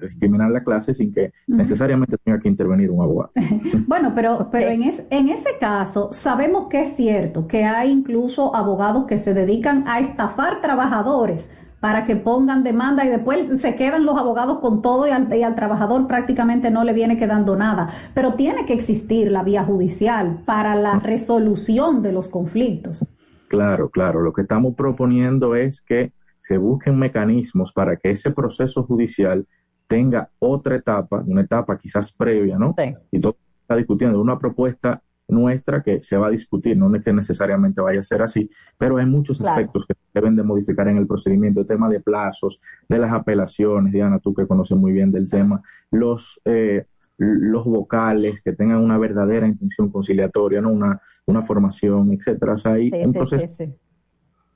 discriminar 0.02 0.52
la 0.52 0.64
clase 0.64 0.94
sin 0.94 1.12
que 1.12 1.34
necesariamente 1.48 2.16
tenga 2.24 2.40
que 2.40 2.48
intervenir 2.48 2.90
un 2.90 3.02
abogado. 3.02 3.32
bueno, 3.88 4.14
pero, 4.16 4.48
pero 4.50 4.70
en, 4.70 4.84
en 4.84 5.30
ese 5.30 5.58
caso 5.60 6.14
sabemos 6.14 6.70
que 6.70 6.84
es 6.84 6.96
cierto 6.96 7.48
que 7.48 7.66
hay 7.66 7.90
incluso 7.90 8.56
abogados 8.56 9.08
que 9.08 9.18
se 9.18 9.34
dedican 9.34 9.88
a 9.88 10.00
estafar 10.00 10.62
trabajadores 10.62 11.50
para 11.82 12.06
que 12.06 12.16
pongan 12.16 12.64
demanda 12.64 13.04
y 13.04 13.10
después 13.10 13.60
se 13.60 13.76
quedan 13.76 14.06
los 14.06 14.18
abogados 14.18 14.60
con 14.60 14.82
todo 14.82 15.08
y 15.08 15.12
al, 15.12 15.56
trabajador 15.56 16.08
prácticamente 16.08 16.70
no 16.70 16.84
le 16.84 16.94
viene 16.94 17.18
quedando 17.18 17.58
nada. 17.58 17.90
Pero 18.14 18.36
tiene 18.36 18.66
que 18.66 18.74
existir 18.74 19.32
la 19.32 19.44
vía 19.44 19.64
judicial 19.64 20.44
para 20.46 20.76
la 20.76 21.00
resolución 21.00 22.04
de 22.04 22.14
los 22.14 22.30
conflictos. 22.30 23.06
Claro, 23.50 23.90
claro. 23.90 24.22
Lo 24.22 24.32
que 24.32 24.44
estamos 24.44 24.76
proponiendo 24.76 25.56
es 25.56 25.82
que 25.82 26.14
se 26.40 26.58
busquen 26.58 26.98
mecanismos 26.98 27.74
para 27.74 27.98
que 27.98 28.12
ese 28.12 28.32
proceso 28.32 28.84
judicial 28.84 29.46
tenga 29.88 30.30
otra 30.40 30.76
etapa, 30.76 31.24
una 31.26 31.42
etapa 31.42 31.78
quizás 31.78 32.14
previa, 32.14 32.58
¿no? 32.58 32.76
Y 33.12 33.20
todo 33.20 33.36
está 33.62 33.76
discutiendo 33.76 34.22
una 34.22 34.38
propuesta 34.38 35.02
nuestra 35.32 35.82
que 35.82 36.02
se 36.02 36.18
va 36.18 36.28
a 36.28 36.30
discutir, 36.30 36.78
no 36.78 36.94
es 36.96 37.04
que 37.04 37.14
necesariamente 37.14 37.82
vaya 37.82 38.02
a 38.02 38.04
ser 38.04 38.22
así, 38.22 38.50
pero 38.78 38.98
hay 38.98 39.06
muchos 39.06 39.42
aspectos 39.42 39.86
que 39.88 39.96
deben 40.14 40.36
de 40.36 40.44
modificar 40.44 40.88
en 40.88 40.98
el 40.98 41.08
procedimiento, 41.08 41.62
el 41.62 41.68
tema 41.68 41.90
de 41.90 42.00
plazos, 42.00 42.62
de 42.88 43.00
las 43.00 43.12
apelaciones, 43.12 43.94
Diana, 43.94 44.20
tú 44.20 44.34
que 44.34 44.46
conoces 44.46 44.78
muy 44.78 44.92
bien 44.92 45.12
del 45.12 45.30
tema, 45.30 45.62
los, 45.90 46.40
eh, 46.46 46.86
los 47.18 47.66
vocales, 47.66 48.42
que 48.42 48.54
tengan 48.54 48.78
una 48.78 48.98
verdadera 48.98 49.48
intención 49.48 49.90
conciliatoria, 49.90 50.62
¿no? 50.62 50.70
una, 50.70 51.02
una 51.26 51.42
formación, 51.42 52.12
etcétera. 52.12 52.54
O 52.54 52.58
sea, 52.58 52.74
hay 52.74 52.92
un 52.92 53.14
proceso 53.14 53.48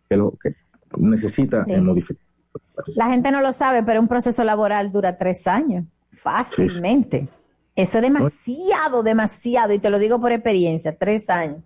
Que, 0.10 0.18
lo, 0.18 0.32
que 0.32 0.56
necesita 0.98 1.66
modificar. 1.82 2.26
La 2.96 3.10
gente 3.10 3.32
no 3.32 3.42
lo 3.42 3.54
sabe, 3.54 3.84
pero 3.84 4.00
un 4.02 4.08
proceso 4.08 4.44
laboral 4.44 4.92
dura 4.92 5.18
tres 5.18 5.48
años, 5.48 5.86
fácilmente. 6.12 7.28
Eso 7.76 7.98
es 7.98 8.02
demasiado, 8.04 9.04
demasiado, 9.04 9.74
y 9.74 9.80
te 9.80 9.90
lo 9.90 10.00
digo 10.00 10.20
por 10.22 10.32
experiencia, 10.32 10.98
tres 10.98 11.30
años. 11.30 11.60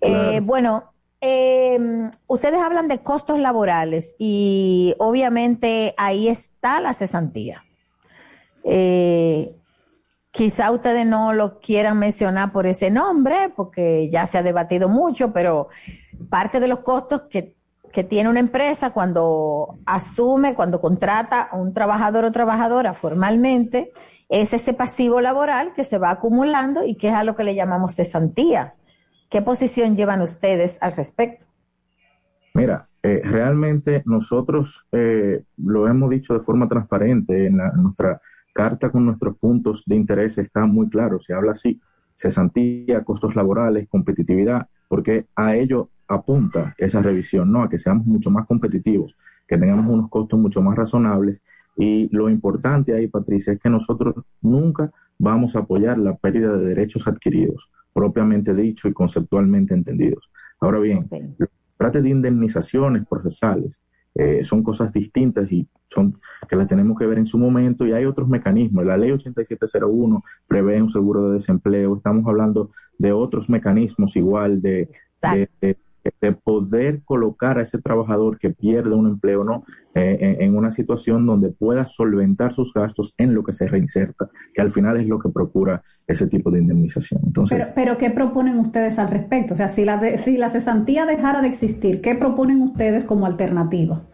Eh, 0.00 0.40
bueno, 0.42 0.92
eh, 1.20 2.10
ustedes 2.28 2.60
hablan 2.60 2.86
de 2.86 3.00
costos 3.00 3.40
laborales 3.40 4.14
y 4.18 4.94
obviamente 4.98 5.94
ahí 5.96 6.28
está 6.28 6.80
la 6.80 6.94
cesantía. 6.94 7.64
Eh, 8.62 9.56
quizá 10.30 10.70
ustedes 10.70 11.04
no 11.04 11.32
lo 11.32 11.58
quieran 11.58 11.98
mencionar 11.98 12.52
por 12.52 12.66
ese 12.66 12.90
nombre, 12.90 13.52
porque 13.56 14.08
ya 14.10 14.26
se 14.26 14.38
ha 14.38 14.44
debatido 14.44 14.88
mucho, 14.88 15.32
pero 15.32 15.68
parte 16.30 16.60
de 16.60 16.68
los 16.68 16.80
costos 16.80 17.22
que, 17.22 17.56
que 17.92 18.04
tiene 18.04 18.30
una 18.30 18.40
empresa 18.40 18.90
cuando 18.90 19.78
asume, 19.86 20.54
cuando 20.54 20.80
contrata 20.80 21.42
a 21.42 21.56
un 21.56 21.74
trabajador 21.74 22.26
o 22.26 22.32
trabajadora 22.32 22.94
formalmente, 22.94 23.90
es 24.28 24.52
ese 24.52 24.74
pasivo 24.74 25.20
laboral 25.20 25.72
que 25.74 25.84
se 25.84 25.98
va 25.98 26.10
acumulando 26.10 26.84
y 26.84 26.96
que 26.96 27.08
es 27.08 27.14
a 27.14 27.24
lo 27.24 27.34
que 27.34 27.44
le 27.44 27.54
llamamos 27.54 27.94
cesantía. 27.94 28.74
¿Qué 29.30 29.42
posición 29.42 29.96
llevan 29.96 30.22
ustedes 30.22 30.78
al 30.80 30.94
respecto? 30.96 31.46
Mira, 32.54 32.88
eh, 33.02 33.20
realmente 33.24 34.02
nosotros 34.06 34.86
eh, 34.92 35.44
lo 35.58 35.86
hemos 35.86 36.10
dicho 36.10 36.34
de 36.34 36.40
forma 36.40 36.68
transparente 36.68 37.46
en, 37.46 37.58
nuestra 37.76 38.20
carta 38.52 38.90
con 38.90 39.06
nuestros 39.06 39.36
puntos 39.38 39.84
de 39.86 39.96
interés 39.96 40.38
está 40.38 40.66
muy 40.66 40.88
claro, 40.88 41.20
se 41.20 41.32
habla 41.32 41.52
así, 41.52 41.80
cesantía, 42.14 43.04
costos 43.04 43.36
laborales, 43.36 43.88
competitividad, 43.88 44.66
porque 44.88 45.26
a 45.36 45.54
ello 45.54 45.90
apunta 46.08 46.74
esa 46.78 47.00
revisión, 47.00 47.52
¿no? 47.52 47.62
A 47.62 47.68
que 47.68 47.78
seamos 47.78 48.06
mucho 48.06 48.30
más 48.30 48.46
competitivos, 48.46 49.16
que 49.46 49.56
tengamos 49.56 49.86
unos 49.86 50.10
costos 50.10 50.40
mucho 50.40 50.60
más 50.60 50.76
razonables. 50.76 51.42
Y 51.78 52.08
lo 52.14 52.28
importante 52.28 52.92
ahí, 52.92 53.06
Patricia, 53.06 53.52
es 53.52 53.60
que 53.60 53.70
nosotros 53.70 54.16
nunca 54.42 54.90
vamos 55.16 55.54
a 55.54 55.60
apoyar 55.60 55.96
la 55.96 56.16
pérdida 56.16 56.56
de 56.56 56.66
derechos 56.66 57.06
adquiridos, 57.06 57.70
propiamente 57.94 58.52
dicho 58.52 58.88
y 58.88 58.92
conceptualmente 58.92 59.74
entendidos. 59.74 60.28
Ahora 60.60 60.80
bien, 60.80 61.08
trate 61.76 62.02
de 62.02 62.08
indemnizaciones 62.08 63.06
procesales. 63.06 63.80
Eh, 64.14 64.42
son 64.42 64.64
cosas 64.64 64.92
distintas 64.92 65.52
y 65.52 65.68
son 65.88 66.18
que 66.48 66.56
las 66.56 66.66
tenemos 66.66 66.98
que 66.98 67.06
ver 67.06 67.18
en 67.18 67.26
su 67.26 67.38
momento 67.38 67.86
y 67.86 67.92
hay 67.92 68.04
otros 68.04 68.28
mecanismos. 68.28 68.84
La 68.84 68.96
ley 68.96 69.12
8701 69.12 70.24
prevé 70.48 70.82
un 70.82 70.90
seguro 70.90 71.28
de 71.28 71.34
desempleo. 71.34 71.96
Estamos 71.96 72.26
hablando 72.26 72.72
de 72.98 73.12
otros 73.12 73.48
mecanismos 73.48 74.16
igual 74.16 74.60
de, 74.60 74.88
de 75.60 75.78
poder 76.42 77.02
colocar 77.04 77.58
a 77.58 77.62
ese 77.62 77.78
trabajador 77.78 78.38
que 78.38 78.50
pierde 78.50 78.94
un 78.94 79.06
empleo 79.06 79.44
no 79.44 79.64
eh, 79.94 80.36
en, 80.40 80.56
una 80.56 80.70
situación 80.70 81.26
donde 81.26 81.50
pueda 81.50 81.84
solventar 81.84 82.52
sus 82.52 82.72
gastos 82.72 83.14
en 83.18 83.34
lo 83.34 83.42
que 83.42 83.52
se 83.52 83.66
reinserta, 83.66 84.28
que 84.54 84.60
al 84.60 84.70
final 84.70 84.96
es 84.98 85.06
lo 85.06 85.18
que 85.18 85.28
procura 85.28 85.82
ese 86.06 86.26
tipo 86.26 86.50
de 86.50 86.60
indemnización. 86.60 87.20
Entonces, 87.24 87.58
pero, 87.58 87.72
pero 87.74 87.98
¿qué 87.98 88.10
proponen 88.10 88.58
ustedes 88.58 88.98
al 88.98 89.10
respecto? 89.10 89.54
O 89.54 89.56
sea, 89.56 89.68
si 89.68 89.84
la, 89.84 90.18
si 90.18 90.36
la 90.36 90.50
cesantía 90.50 91.06
dejara 91.06 91.40
de 91.40 91.48
existir, 91.48 92.00
¿qué 92.00 92.14
proponen 92.14 92.62
ustedes 92.62 93.04
como 93.04 93.26
alternativa? 93.26 94.04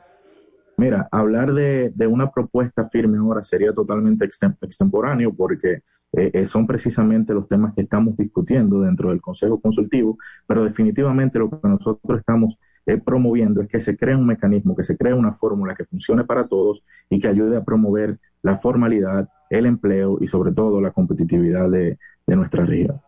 Mira, 0.76 1.08
hablar 1.12 1.52
de, 1.54 1.92
una 2.08 2.30
propuesta 2.30 2.88
firme 2.88 3.18
ahora 3.18 3.44
sería 3.44 3.72
totalmente 3.72 4.24
extemporáneo 4.24 5.32
porque 5.32 5.82
eh, 6.12 6.30
eh, 6.32 6.46
son 6.46 6.66
precisamente 6.66 7.32
los 7.32 7.46
temas 7.46 7.74
que 7.74 7.82
estamos 7.82 8.16
discutiendo 8.16 8.80
dentro 8.80 9.10
del 9.10 9.20
Consejo 9.20 9.60
Consultivo, 9.60 10.18
pero 10.46 10.64
definitivamente 10.64 11.38
lo 11.38 11.48
que 11.48 11.68
nosotros 11.68 12.18
estamos 12.18 12.58
eh, 12.87 12.98
promoviendo 12.98 13.62
es 13.62 13.68
que 13.68 13.80
se 13.80 13.96
cree 13.96 14.16
un 14.16 14.26
mecanismo, 14.26 14.74
que 14.74 14.82
se 14.82 14.96
cree 14.96 15.14
una 15.14 15.32
fórmula 15.32 15.74
que 15.74 15.84
funcione 15.84 16.24
para 16.24 16.48
todos 16.48 16.82
y 17.08 17.20
que 17.20 17.28
ayude 17.28 17.56
a 17.56 17.64
promover 17.64 18.18
la 18.42 18.56
formalidad, 18.56 19.28
el 19.50 19.66
empleo 19.66 20.18
y 20.20 20.26
sobre 20.26 20.52
todo 20.52 20.80
la 20.80 20.90
competitividad 20.90 21.70
de 21.70 21.98
nuestra 22.26 22.66
región. 22.66 23.00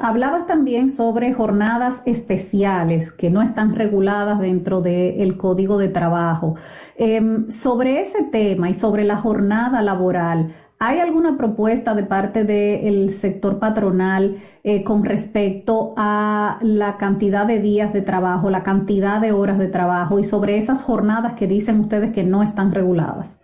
Hablabas 0.00 0.46
también 0.46 0.90
sobre 0.90 1.32
jornadas 1.32 2.02
especiales 2.06 3.10
que 3.10 3.30
no 3.30 3.42
están 3.42 3.74
reguladas 3.74 4.38
dentro 4.38 4.80
del 4.80 5.36
Código 5.36 5.76
de 5.76 5.88
Trabajo. 5.88 6.54
Em, 6.96 7.50
sobre 7.50 8.00
ese 8.00 8.22
tema 8.22 8.70
y 8.70 8.74
sobre 8.74 9.02
la 9.02 9.16
jornada 9.16 9.82
laboral, 9.82 10.54
¿hay 10.78 11.00
alguna 11.00 11.36
propuesta 11.36 11.96
de 11.96 12.04
parte 12.04 12.44
del 12.44 13.12
sector 13.12 13.58
patronal 13.58 14.36
eh, 14.62 14.84
con 14.84 15.04
respecto 15.04 15.94
a 15.96 16.60
la 16.62 16.96
cantidad 16.96 17.44
de 17.46 17.58
días 17.58 17.92
de 17.92 18.02
trabajo, 18.02 18.50
la 18.50 18.62
cantidad 18.62 19.20
de 19.20 19.32
horas 19.32 19.58
de 19.58 19.66
trabajo 19.66 20.20
y 20.20 20.24
sobre 20.24 20.58
esas 20.58 20.82
jornadas 20.82 21.32
que 21.32 21.48
dicen 21.48 21.80
ustedes 21.80 22.12
que 22.12 22.22
no 22.22 22.44
están 22.44 22.70
reguladas? 22.70 23.36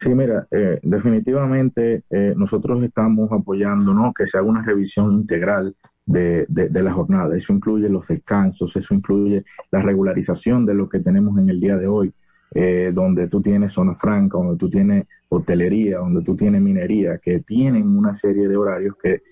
Sí, 0.00 0.10
mira, 0.10 0.46
eh, 0.52 0.78
definitivamente 0.84 2.04
eh, 2.08 2.32
nosotros 2.36 2.80
estamos 2.84 3.32
apoyando 3.32 3.92
¿no? 3.92 4.12
que 4.14 4.26
se 4.26 4.38
haga 4.38 4.46
una 4.46 4.62
revisión 4.62 5.12
integral 5.12 5.74
de, 6.06 6.46
de, 6.48 6.82
la 6.82 6.92
jornada. 6.92 7.36
Eso 7.36 7.52
incluye 7.52 7.88
los 7.88 8.06
descansos, 8.06 8.76
eso 8.76 8.94
incluye 8.94 9.44
la 9.72 9.82
regularización 9.82 10.64
de 10.64 10.74
lo 10.74 10.88
que 10.88 11.00
tenemos 11.00 11.36
en 11.38 11.50
el 11.50 11.60
día 11.60 11.76
de 11.76 11.88
hoy, 11.88 12.14
eh, 12.54 12.92
donde 12.94 13.26
tú 13.26 13.42
tienes 13.42 13.72
zona 13.72 13.92
franca, 13.94 14.38
donde 14.38 14.56
tú 14.56 14.70
tienes 14.70 15.04
hotelería, 15.30 15.98
donde 15.98 16.22
tú 16.22 16.36
tienes 16.36 16.62
minería, 16.62 17.18
que 17.18 17.40
tienen 17.40 17.88
una 17.88 18.14
serie 18.14 18.46
de 18.46 18.56
horarios 18.56 18.94
que 19.02 19.22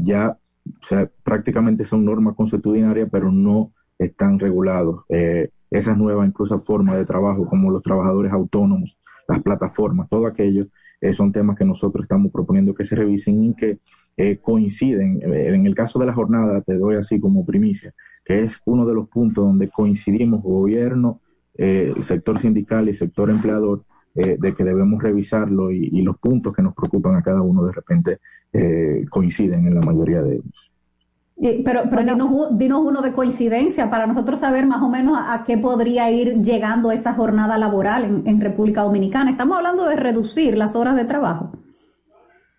ya 0.00 0.36
o 0.66 0.84
sea, 0.84 1.08
prácticamente 1.22 1.84
son 1.84 2.04
normas 2.04 2.34
consuetudinarias, 2.34 3.08
pero 3.10 3.30
no 3.30 3.70
están 3.96 4.40
regulados. 4.40 5.04
esas 5.70 5.96
nuevas 5.96 6.26
incluso 6.26 6.58
formas 6.58 6.96
de 6.96 7.04
trabajo, 7.04 7.46
como 7.46 7.70
los 7.70 7.82
trabajadores 7.82 8.32
autónomos, 8.32 8.98
las 9.32 9.42
plataformas, 9.42 10.08
todo 10.08 10.26
aquello, 10.26 10.66
eh, 11.00 11.12
son 11.12 11.32
temas 11.32 11.58
que 11.58 11.64
nosotros 11.64 12.04
estamos 12.04 12.30
proponiendo 12.30 12.74
que 12.74 12.84
se 12.84 12.94
revisen 12.94 13.44
y 13.44 13.54
que 13.54 13.78
eh, 14.16 14.38
coinciden. 14.40 15.20
Eh, 15.22 15.54
en 15.54 15.66
el 15.66 15.74
caso 15.74 15.98
de 15.98 16.06
la 16.06 16.12
jornada, 16.12 16.60
te 16.62 16.74
doy 16.78 16.96
así 16.96 17.18
como 17.18 17.44
primicia, 17.44 17.92
que 18.24 18.44
es 18.44 18.60
uno 18.66 18.86
de 18.86 18.94
los 18.94 19.08
puntos 19.08 19.44
donde 19.44 19.68
coincidimos 19.68 20.42
gobierno, 20.42 21.20
sector 22.00 22.38
sindical 22.38 22.88
y 22.88 22.94
sector 22.94 23.30
empleador, 23.30 23.84
de 24.14 24.54
que 24.54 24.64
debemos 24.64 25.02
revisarlo 25.02 25.70
y, 25.70 25.88
y, 25.92 26.02
los 26.02 26.18
puntos 26.18 26.54
que 26.54 26.62
nos 26.62 26.74
preocupan 26.74 27.14
a 27.14 27.22
cada 27.22 27.42
uno 27.42 27.64
de 27.64 27.72
repente 27.72 28.18
coinciden 29.10 29.66
en 29.66 29.74
la 29.74 29.82
mayoría 29.82 30.22
de 30.22 30.36
ellos 30.36 30.71
pero 31.64 31.82
pero 31.90 32.02
dinos, 32.52 32.82
uno 32.84 33.02
de 33.02 33.12
coincidencia 33.12 33.90
para 33.90 34.06
nosotros 34.06 34.40
saber 34.40 34.66
más 34.66 34.82
o 34.82 34.88
menos 34.88 35.18
a, 35.18 35.44
qué 35.44 35.58
podría 35.58 36.10
ir 36.10 36.42
llegando 36.42 36.92
esa 36.92 37.14
jornada 37.14 37.58
laboral 37.58 38.22
en, 38.24 38.40
República 38.40 38.82
Dominicana. 38.82 39.30
Estamos 39.30 39.56
hablando 39.56 39.88
de 39.88 39.96
reducir 39.96 40.56
las 40.56 40.76
horas 40.76 40.96
de 40.96 41.04
trabajo. 41.04 41.52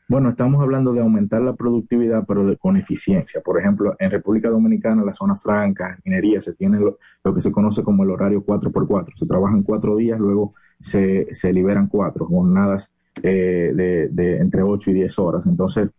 Bueno, 0.09 0.29
estamos 0.29 0.62
hablando 0.62 0.93
de 0.93 1.01
aumentar 1.01 1.41
la 1.41 1.53
productividad, 1.53 2.25
pero 2.27 2.57
con 2.57 2.75
eficiencia. 2.77 3.41
Por 3.41 3.59
ejemplo, 3.59 3.95
en 3.99 4.12
República 4.12 4.49
Dominicana, 4.49 5.03
la 5.03 5.13
zona 5.13 5.36
franca, 5.36 5.97
minería, 6.03 6.41
se 6.41 6.53
tiene 6.53 6.77
lo, 6.77 6.97
que 7.33 7.41
se 7.41 7.51
conoce 7.51 7.83
como 7.83 8.03
el 8.03 8.12
horario 8.12 8.45
4x4. 8.45 9.13
Se 9.15 9.25
trabajan 9.25 9.63
cuatro 9.63 9.95
días, 9.95 10.19
luego 10.19 10.53
se, 10.79 11.33
se 11.33 11.53
liberan 11.53 11.88
cuatro, 11.88 12.25
jornadas 12.25 12.91
eh, 13.21 13.71
de, 13.73 14.09
de 14.09 14.38
entre 14.38 14.62
8 14.62 14.91
y 14.91 14.93
10 14.93 15.19
horas. 15.19 15.45
Entonces, 15.45 15.89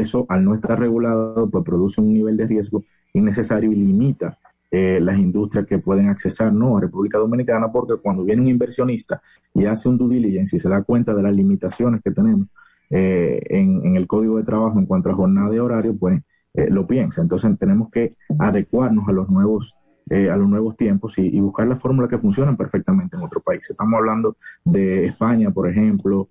eso, 0.00 0.26
al 0.28 0.44
no 0.44 0.54
estar 0.54 0.78
regulado, 0.78 1.48
pues 1.50 1.64
produce 1.64 2.00
un 2.00 2.12
nivel 2.12 2.36
de 2.36 2.46
riesgo 2.46 2.82
innecesario 3.12 3.70
y 3.70 3.76
limita 3.76 4.38
eh, 4.70 5.00
las 5.02 5.18
industrias 5.18 5.66
que 5.66 5.78
pueden 5.78 6.08
accesar 6.08 6.50
¿no? 6.50 6.78
a 6.78 6.80
República 6.80 7.18
Dominicana, 7.18 7.70
porque 7.70 8.00
cuando 8.00 8.24
viene 8.24 8.40
un 8.40 8.48
inversionista 8.48 9.20
y 9.52 9.66
hace 9.66 9.90
un 9.90 9.98
due 9.98 10.14
diligence 10.14 10.56
y 10.56 10.60
se 10.60 10.68
da 10.70 10.82
cuenta 10.82 11.14
de 11.14 11.22
las 11.22 11.34
limitaciones 11.34 12.00
que 12.02 12.10
tenemos 12.10 12.46
eh, 12.88 13.38
en, 13.50 13.96
el 13.96 14.06
código 14.06 14.38
de 14.38 14.44
trabajo 14.44 14.78
en 14.78 14.86
cuanto 14.86 15.10
a 15.10 15.14
jornada 15.14 15.50
de 15.50 15.60
horario, 15.60 15.94
pues 15.94 16.22
eh, 16.54 16.70
lo 16.70 16.86
piensa. 16.86 17.20
Entonces 17.20 17.58
tenemos 17.58 17.90
que 17.90 18.14
adecuarnos 18.38 19.06
a 19.08 19.12
los 19.12 19.28
nuevos 19.28 19.74
a 20.10 20.36
los 20.36 20.48
nuevos 20.48 20.76
tiempos 20.76 21.16
y, 21.16 21.22
y 21.22 21.40
buscar 21.40 21.66
las 21.66 21.80
fórmulas 21.80 22.10
que 22.10 22.18
funcionan 22.18 22.56
perfectamente 22.56 23.16
en 23.16 23.22
otro 23.22 23.40
país. 23.40 23.70
Estamos 23.70 23.96
hablando 23.96 24.36
de 24.62 25.06
España, 25.06 25.50
por 25.52 25.70
ejemplo, 25.70 26.28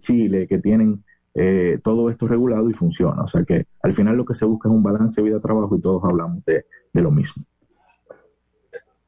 Chile, 0.00 0.48
que 0.48 0.58
tienen 0.58 1.04
eh, 1.42 1.78
todo 1.82 2.10
esto 2.10 2.28
regulado 2.28 2.68
y 2.68 2.74
funciona. 2.74 3.22
O 3.22 3.26
sea 3.26 3.42
que 3.44 3.64
al 3.82 3.94
final 3.94 4.14
lo 4.14 4.26
que 4.26 4.34
se 4.34 4.44
busca 4.44 4.68
es 4.68 4.74
un 4.74 4.82
balance 4.82 5.22
vida-trabajo 5.22 5.74
y 5.74 5.80
todos 5.80 6.04
hablamos 6.04 6.44
de, 6.44 6.66
lo 6.92 7.10
mismo. 7.10 7.44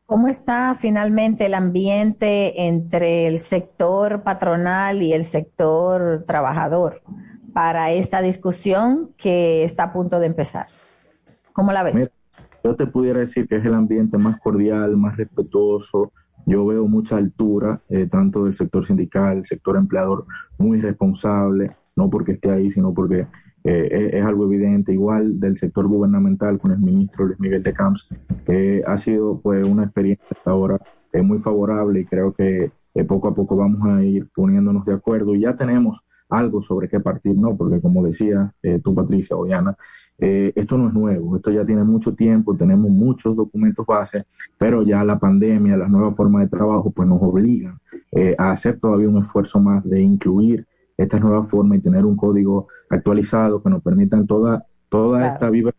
¿Cómo 0.07 0.29
está 0.29 0.75
finalmente 0.75 1.45
el 1.45 1.53
ambiente 1.53 2.66
entre 2.66 3.27
el 3.27 3.38
sector 3.38 4.23
patronal 4.23 5.03
y 5.03 5.12
el 5.12 5.25
sector 5.25 6.25
trabajador 6.27 7.03
para 7.53 7.90
esta 7.90 8.23
discusión 8.23 9.11
que 9.18 9.64
está 9.64 9.85
a 9.85 9.92
punto 9.92 10.18
de 10.18 10.27
empezar? 10.27 10.68
¿Cómo 11.53 11.71
la 11.73 11.83
ves? 11.83 12.11
yo 12.64 12.77
te 12.77 12.87
pudiera 12.87 13.18
decir 13.18 13.47
que 13.47 13.57
es 13.57 13.64
el 13.66 13.75
ambiente 13.75 14.16
más 14.16 14.40
cordial, 14.40 14.97
más 14.97 15.18
respetuoso. 15.18 16.12
Yo 16.47 16.64
veo 16.64 16.87
mucha 16.87 17.16
altura, 17.16 17.83
eh, 17.90 18.07
tanto 18.07 18.45
del 18.45 18.55
sector 18.55 18.87
sindical, 18.87 19.38
el 19.38 19.45
sector 19.45 19.77
empleador, 19.77 20.25
muy 20.57 20.81
responsable 20.81 21.77
no 21.96 22.11
porque 22.11 22.33
esté 22.33 22.50
ahí, 22.50 22.70
sino 22.70 22.92
porque 22.94 23.26
eh, 23.64 24.11
es, 24.14 24.24
algo 24.24 24.46
evidente, 24.46 24.92
igual 24.92 25.38
del 25.38 25.57
sector 25.57 25.87
gubernamental 25.87 26.59
con 26.59 26.72
el 26.72 26.78
ministro 26.78 27.26
Luis 27.26 27.38
Miguel 27.38 27.62
de 27.62 27.72
Camps, 27.72 28.09
ha 28.87 28.98
sido 28.98 29.38
pues 29.42 29.64
una 29.66 29.85
experiencia 29.85 30.26
hasta 30.31 30.50
ahora 30.50 30.81
eh, 31.12 31.22
muy 31.22 31.38
favorable 31.38 32.00
y 32.00 32.05
creo 32.05 32.33
que 32.33 32.72
eh, 32.94 33.05
poco 33.05 33.28
a 33.28 33.35
poco 33.35 33.57
vamos 33.57 33.87
a 33.87 34.02
ir 34.02 34.28
poniéndonos 34.35 34.85
de 34.85 34.94
acuerdo. 34.94 35.35
Y 35.35 35.40
ya 35.40 35.55
tenemos 35.55 36.00
algo 36.28 36.61
sobre 36.61 36.88
qué 36.88 36.98
partir, 36.98 37.37
¿no? 37.37 37.57
Porque 37.57 37.81
como 37.81 38.05
decía 38.05 38.52
tú, 38.83 38.94
Patricia 38.94 39.37
o 39.37 39.46
esto 40.18 40.78
no 40.78 40.88
es 40.88 40.94
nuevo, 40.94 41.37
esto 41.37 41.50
ya 41.50 41.64
tiene 41.64 41.85
mucho 41.85 42.14
tiempo, 42.14 42.57
tenemos 42.57 42.90
muchos 42.90 43.37
documentos 43.37 43.85
base, 43.85 44.24
pero 44.57 44.83
ya 44.83 45.05
la 45.05 45.18
pandemia, 45.18 45.76
las 45.76 45.90
nuevas 45.90 46.16
formas 46.16 46.42
de 46.42 46.48
trabajo, 46.48 46.90
pues 46.90 47.07
nos 47.07 47.20
obligan 47.20 47.78
a 48.38 48.50
hacer 48.50 48.81
todavía 48.81 49.09
un 49.09 49.18
esfuerzo 49.18 49.61
más 49.61 49.85
de 49.85 50.00
incluir 50.00 50.66
esta 50.96 51.18
nueva 51.18 51.42
forma 51.42 51.76
y 51.76 51.81
tener 51.81 52.05
un 52.05 52.16
código 52.16 52.68
actualizado 52.90 53.62
que 53.62 53.70
nos 53.70 53.83
permitan 53.83 54.26
toda, 54.26 54.66
toda 54.88 55.26
esta 55.26 55.50
viva 55.50 55.72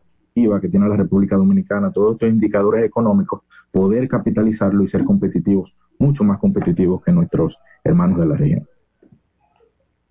que 0.60 0.70
tiene 0.70 0.90
la 0.90 0.98
República 0.98 1.36
Dominicana, 1.36 1.92
todos 1.92 2.14
estos 2.14 2.30
indicadores 2.30 2.84
económicos, 2.84 3.42
poder 3.72 4.08
capitalizarlo 4.08 4.82
y 4.84 4.88
ser 4.88 5.04
competitivos, 5.04 5.76
mucho 6.00 6.24
más 6.24 6.40
competitivos 6.40 7.04
que 7.04 7.12
nuestros 7.12 7.60
hermanos 7.84 8.20
de 8.20 8.26
la 8.26 8.36
región. 8.36 8.68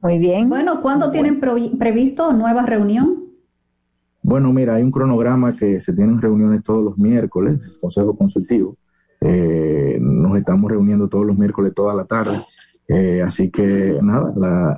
Muy 0.01 0.19
bien. 0.19 0.49
Bueno, 0.49 0.81
¿cuándo 0.81 1.11
tienen 1.11 1.41
previsto 1.41 2.33
nueva 2.33 2.65
reunión? 2.67 3.25
Bueno, 4.23 4.53
mira, 4.53 4.77
hay 4.77 4.85
un 4.85 4.93
cronograma 4.93 5.57
que 5.57 5.81
se 5.81 5.93
tienen 5.93 6.21
reuniones 6.21 6.63
todos 6.63 6.85
los 6.85 6.97
miércoles, 6.97 7.61
Consejo 7.81 8.17
Consultivo, 8.17 8.77
Eh, 9.25 9.99
nos 10.01 10.37
estamos 10.37 10.69
reuniendo 10.69 11.09
todos 11.09 11.25
los 11.25 11.39
miércoles, 11.39 11.73
toda 11.75 11.95
la 11.95 12.05
tarde. 12.05 12.45
Eh, 12.89 13.23
así 13.23 13.51
que 13.51 13.99
nada, 14.03 14.77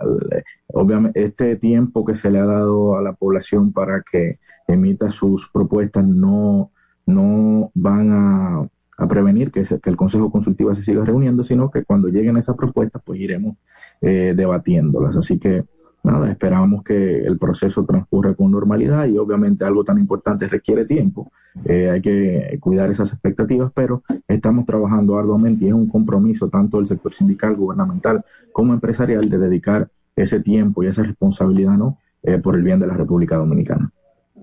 obviamente 0.68 1.24
este 1.24 1.56
tiempo 1.56 2.04
que 2.04 2.16
se 2.16 2.30
le 2.30 2.38
ha 2.38 2.44
dado 2.44 2.96
a 2.96 3.02
la 3.02 3.14
población 3.14 3.72
para 3.72 4.02
que 4.02 4.34
emita 4.68 5.10
sus 5.10 5.48
propuestas 5.50 6.06
no, 6.06 6.70
no 7.06 7.70
van 7.74 8.10
a, 8.12 8.68
prevenir 9.08 9.50
que, 9.50 9.62
que, 9.64 9.90
el 9.90 9.96
Consejo 9.96 10.30
Consultivo 10.30 10.74
se 10.74 10.82
siga 10.82 11.04
reuniendo, 11.04 11.42
sino 11.42 11.70
que 11.70 11.84
cuando 11.84 12.08
lleguen 12.08 12.36
esas 12.36 12.56
propuestas, 12.56 13.02
pues 13.04 13.18
iremos 13.18 13.56
debatiéndolas. 14.00 15.16
Así 15.16 15.38
que 15.38 15.64
nada, 16.04 16.30
esperamos 16.30 16.84
que 16.84 17.20
el 17.20 17.38
proceso 17.38 17.84
transcurra 17.84 18.34
con 18.34 18.52
normalidad 18.52 19.06
y 19.06 19.18
obviamente 19.18 19.64
algo 19.64 19.82
tan 19.82 19.98
importante 19.98 20.46
requiere 20.46 20.84
tiempo. 20.84 21.32
Eh, 21.64 21.90
hay 21.90 22.00
que 22.00 22.58
cuidar 22.60 22.90
esas 22.90 23.12
expectativas, 23.12 23.72
pero 23.74 24.02
estamos 24.28 24.66
trabajando 24.66 25.18
arduamente 25.18 25.64
y 25.64 25.68
es 25.68 25.74
un 25.74 25.88
compromiso 25.88 26.48
tanto 26.48 26.76
del 26.76 26.86
sector 26.86 27.12
sindical, 27.12 27.56
gubernamental 27.56 28.24
como 28.52 28.74
empresarial 28.74 29.28
de 29.28 29.38
dedicar 29.38 29.88
ese 30.14 30.40
tiempo 30.40 30.82
y 30.82 30.88
esa 30.88 31.02
responsabilidad 31.02 31.72
¿no? 31.72 31.98
Eh, 32.22 32.38
por 32.38 32.54
el 32.54 32.62
bien 32.62 32.78
de 32.78 32.86
la 32.86 32.94
República 32.94 33.36
Dominicana. 33.36 33.90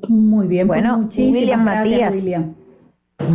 Muy 0.08 0.48
bien, 0.48 0.68
pues 0.68 0.82
bueno, 0.82 1.08
William 1.16 1.64
Matías. 1.64 2.16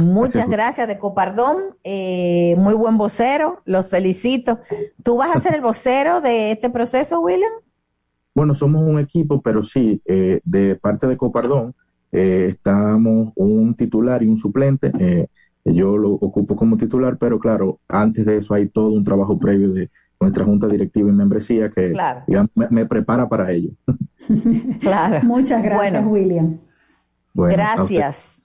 Muchas 0.03 0.49
gracias 0.49 0.89
de 0.89 0.99
Copardón, 0.99 1.59
eh, 1.85 2.57
muy 2.59 2.75
buen 2.75 2.99
vocero, 2.99 3.61
los 3.65 3.89
felicito. 3.89 4.59
¿Tú 5.05 5.17
vas 5.17 5.35
a 5.35 5.41
ser 5.41 5.55
el 5.55 5.61
vocero 5.61 6.21
de 6.21 6.51
este 6.51 6.71
proceso, 6.71 7.21
William? 7.21 7.53
Bueno, 8.37 8.55
somos 8.55 8.83
un 8.83 8.99
equipo, 8.99 9.41
pero 9.41 9.63
sí, 9.63 10.03
eh, 10.05 10.43
de 10.45 10.77
parte 10.77 11.07
de 11.07 11.17
Copardón, 11.17 11.75
eh, 12.13 12.49
estamos 12.51 13.33
un 13.35 13.75
titular 13.75 14.23
y 14.23 14.29
un 14.29 14.37
suplente. 14.37 14.93
Eh, 14.99 15.29
yo 15.65 15.97
lo 15.97 16.11
ocupo 16.11 16.55
como 16.55 16.77
titular, 16.77 17.17
pero 17.17 17.41
claro, 17.41 17.81
antes 17.89 18.27
de 18.27 18.37
eso 18.37 18.53
hay 18.53 18.69
todo 18.69 18.91
un 18.91 19.05
trabajo 19.05 19.39
previo 19.39 19.73
de 19.73 19.89
nuestra 20.21 20.45
junta 20.45 20.67
directiva 20.67 21.09
y 21.09 21.15
membresía 21.15 21.71
que 21.71 21.95
me, 22.69 22.85
prepara 22.85 23.27
para 23.27 23.51
ello. 23.53 23.71
claro. 24.81 25.25
Muchas 25.25 25.63
gracias, 25.63 26.05
William. 26.07 26.59
gracias. 27.33 28.37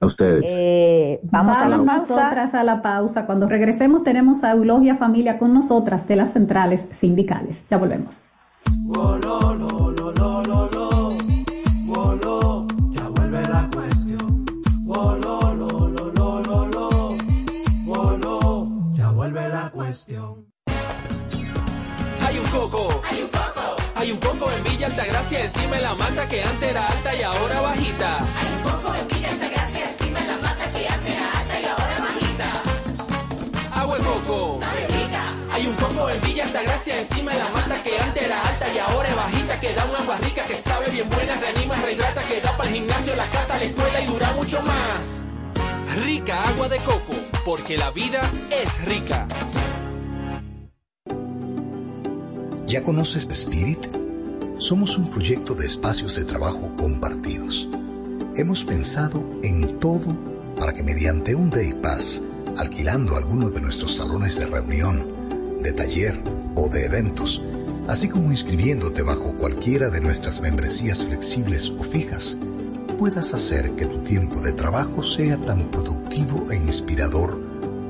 A, 0.00 0.06
ustedes. 0.06 1.18
vamos, 1.22 1.56
a 1.56 1.66
la 1.66 1.78
pausa. 1.78 2.14
Nosotras 2.14 2.54
a 2.54 2.62
la 2.62 2.82
pausa. 2.82 3.24
Cuando 3.24 3.48
regresemos 3.48 4.02
tenemos 4.02 4.44
a 4.44 4.52
Eulogia 4.52 4.96
Familia 4.96 5.38
con 5.38 5.54
nosotras 5.54 6.06
de 6.06 6.16
las 6.16 6.34
centrales 6.34 6.88
sindicales. 6.90 7.64
Ya 7.70 7.78
volvemos. 7.78 8.22
Wolo, 8.86 9.54
lo, 9.54 9.90
lo, 9.90 10.12
lo, 10.12 10.42
lo, 10.42 10.70
lo. 10.70 11.18
Wolo, 11.86 12.66
ya 12.90 13.08
vuelve 13.08 13.42
la 13.42 13.68
cuestión. 13.72 14.44
Wolo, 14.84 15.54
lo, 15.54 15.88
lo, 15.88 16.10
lo, 16.12 16.40
lo, 16.42 16.66
lo. 16.66 17.16
Wolo, 17.86 18.68
ya 18.94 19.10
vuelve 19.10 19.48
la 19.48 19.70
cuestión. 19.70 20.46
Hay 22.20 22.38
un 22.38 22.46
coco. 22.46 23.00
Hay 23.10 23.22
un 23.22 23.28
coco. 23.28 23.76
Hay 23.94 24.12
un 24.12 24.18
coco 24.18 24.50
en 24.50 24.64
Villa 24.64 24.86
Altagracia 24.86 25.44
encima 25.44 25.76
de 25.76 25.82
la 25.82 25.94
mata 25.94 26.28
que 26.28 26.42
antes 26.42 26.70
era 26.70 26.86
alta 26.86 27.14
y 27.14 27.22
ahora 27.22 27.60
bajita. 27.60 28.18
Hay 28.18 28.54
un 28.56 28.62
coco 28.62 28.94
en 28.94 29.08
Villa 29.08 29.30
Altagracia 29.30 29.90
encima 29.90 30.20
de 30.20 30.26
la 30.26 30.36
mata 30.38 30.72
que 30.72 30.88
antes 30.88 31.14
era 31.14 31.38
alta 31.38 31.60
y 31.60 31.64
ahora 31.64 31.98
bajita. 31.98 32.48
Agua 33.80 33.98
coco. 33.98 34.59
En 36.12 36.20
Villa 36.22 36.44
Altagracia 36.44 37.00
encima 37.00 37.32
de 37.32 37.38
la 37.38 37.48
mata 37.50 37.80
que 37.84 37.96
antes 37.96 38.24
era 38.24 38.44
alta 38.44 38.74
y 38.74 38.78
ahora 38.78 39.08
es 39.08 39.16
bajita. 39.16 39.60
Que 39.60 39.74
da 39.74 39.84
una 39.84 39.98
agua 39.98 40.18
rica 40.18 40.44
que 40.44 40.56
sabe 40.56 40.90
bien 40.90 41.08
buena, 41.08 41.36
reanima, 41.36 41.76
rehidrata, 41.76 42.22
que 42.24 42.40
da 42.40 42.56
para 42.56 42.68
el 42.68 42.74
gimnasio, 42.74 43.14
la 43.14 43.26
casa, 43.26 43.58
la 43.58 43.64
escuela 43.64 44.00
y 44.00 44.06
dura 44.06 44.32
mucho 44.32 44.60
más. 44.62 46.04
Rica 46.04 46.42
agua 46.48 46.68
de 46.68 46.78
coco, 46.78 47.12
porque 47.44 47.76
la 47.76 47.90
vida 47.92 48.28
es 48.50 48.84
rica. 48.86 49.28
¿Ya 52.66 52.82
conoces 52.82 53.28
Spirit? 53.30 53.86
Somos 54.56 54.98
un 54.98 55.10
proyecto 55.10 55.54
de 55.54 55.66
espacios 55.66 56.16
de 56.16 56.24
trabajo 56.24 56.72
compartidos. 56.76 57.68
Hemos 58.34 58.64
pensado 58.64 59.22
en 59.42 59.78
todo 59.78 60.16
para 60.58 60.72
que 60.72 60.82
mediante 60.82 61.34
un 61.34 61.50
Day 61.50 61.72
Pass, 61.74 62.20
alquilando 62.58 63.16
alguno 63.16 63.50
de 63.50 63.60
nuestros 63.60 63.96
salones 63.96 64.38
de 64.38 64.46
reunión, 64.46 65.19
de 65.62 65.72
taller 65.72 66.14
o 66.54 66.68
de 66.68 66.84
eventos, 66.84 67.42
así 67.88 68.08
como 68.08 68.30
inscribiéndote 68.30 69.02
bajo 69.02 69.34
cualquiera 69.36 69.90
de 69.90 70.00
nuestras 70.00 70.40
membresías 70.40 71.04
flexibles 71.04 71.70
o 71.70 71.82
fijas, 71.84 72.36
puedas 72.98 73.34
hacer 73.34 73.70
que 73.72 73.86
tu 73.86 73.98
tiempo 74.00 74.40
de 74.40 74.52
trabajo 74.52 75.02
sea 75.02 75.36
tan 75.38 75.70
productivo 75.70 76.46
e 76.50 76.56
inspirador 76.56 77.40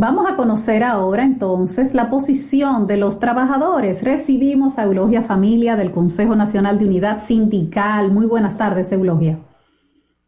Vamos 0.00 0.30
a 0.30 0.36
conocer 0.36 0.84
ahora 0.84 1.24
entonces 1.24 1.92
la 1.92 2.08
posición 2.08 2.86
de 2.86 2.96
los 2.96 3.18
trabajadores. 3.18 4.04
Recibimos 4.04 4.78
a 4.78 4.84
Eulogia 4.84 5.22
Familia 5.22 5.74
del 5.74 5.90
Consejo 5.90 6.36
Nacional 6.36 6.78
de 6.78 6.84
Unidad 6.84 7.20
Sindical. 7.20 8.12
Muy 8.12 8.26
buenas 8.26 8.56
tardes, 8.56 8.92
Eulogia. 8.92 9.40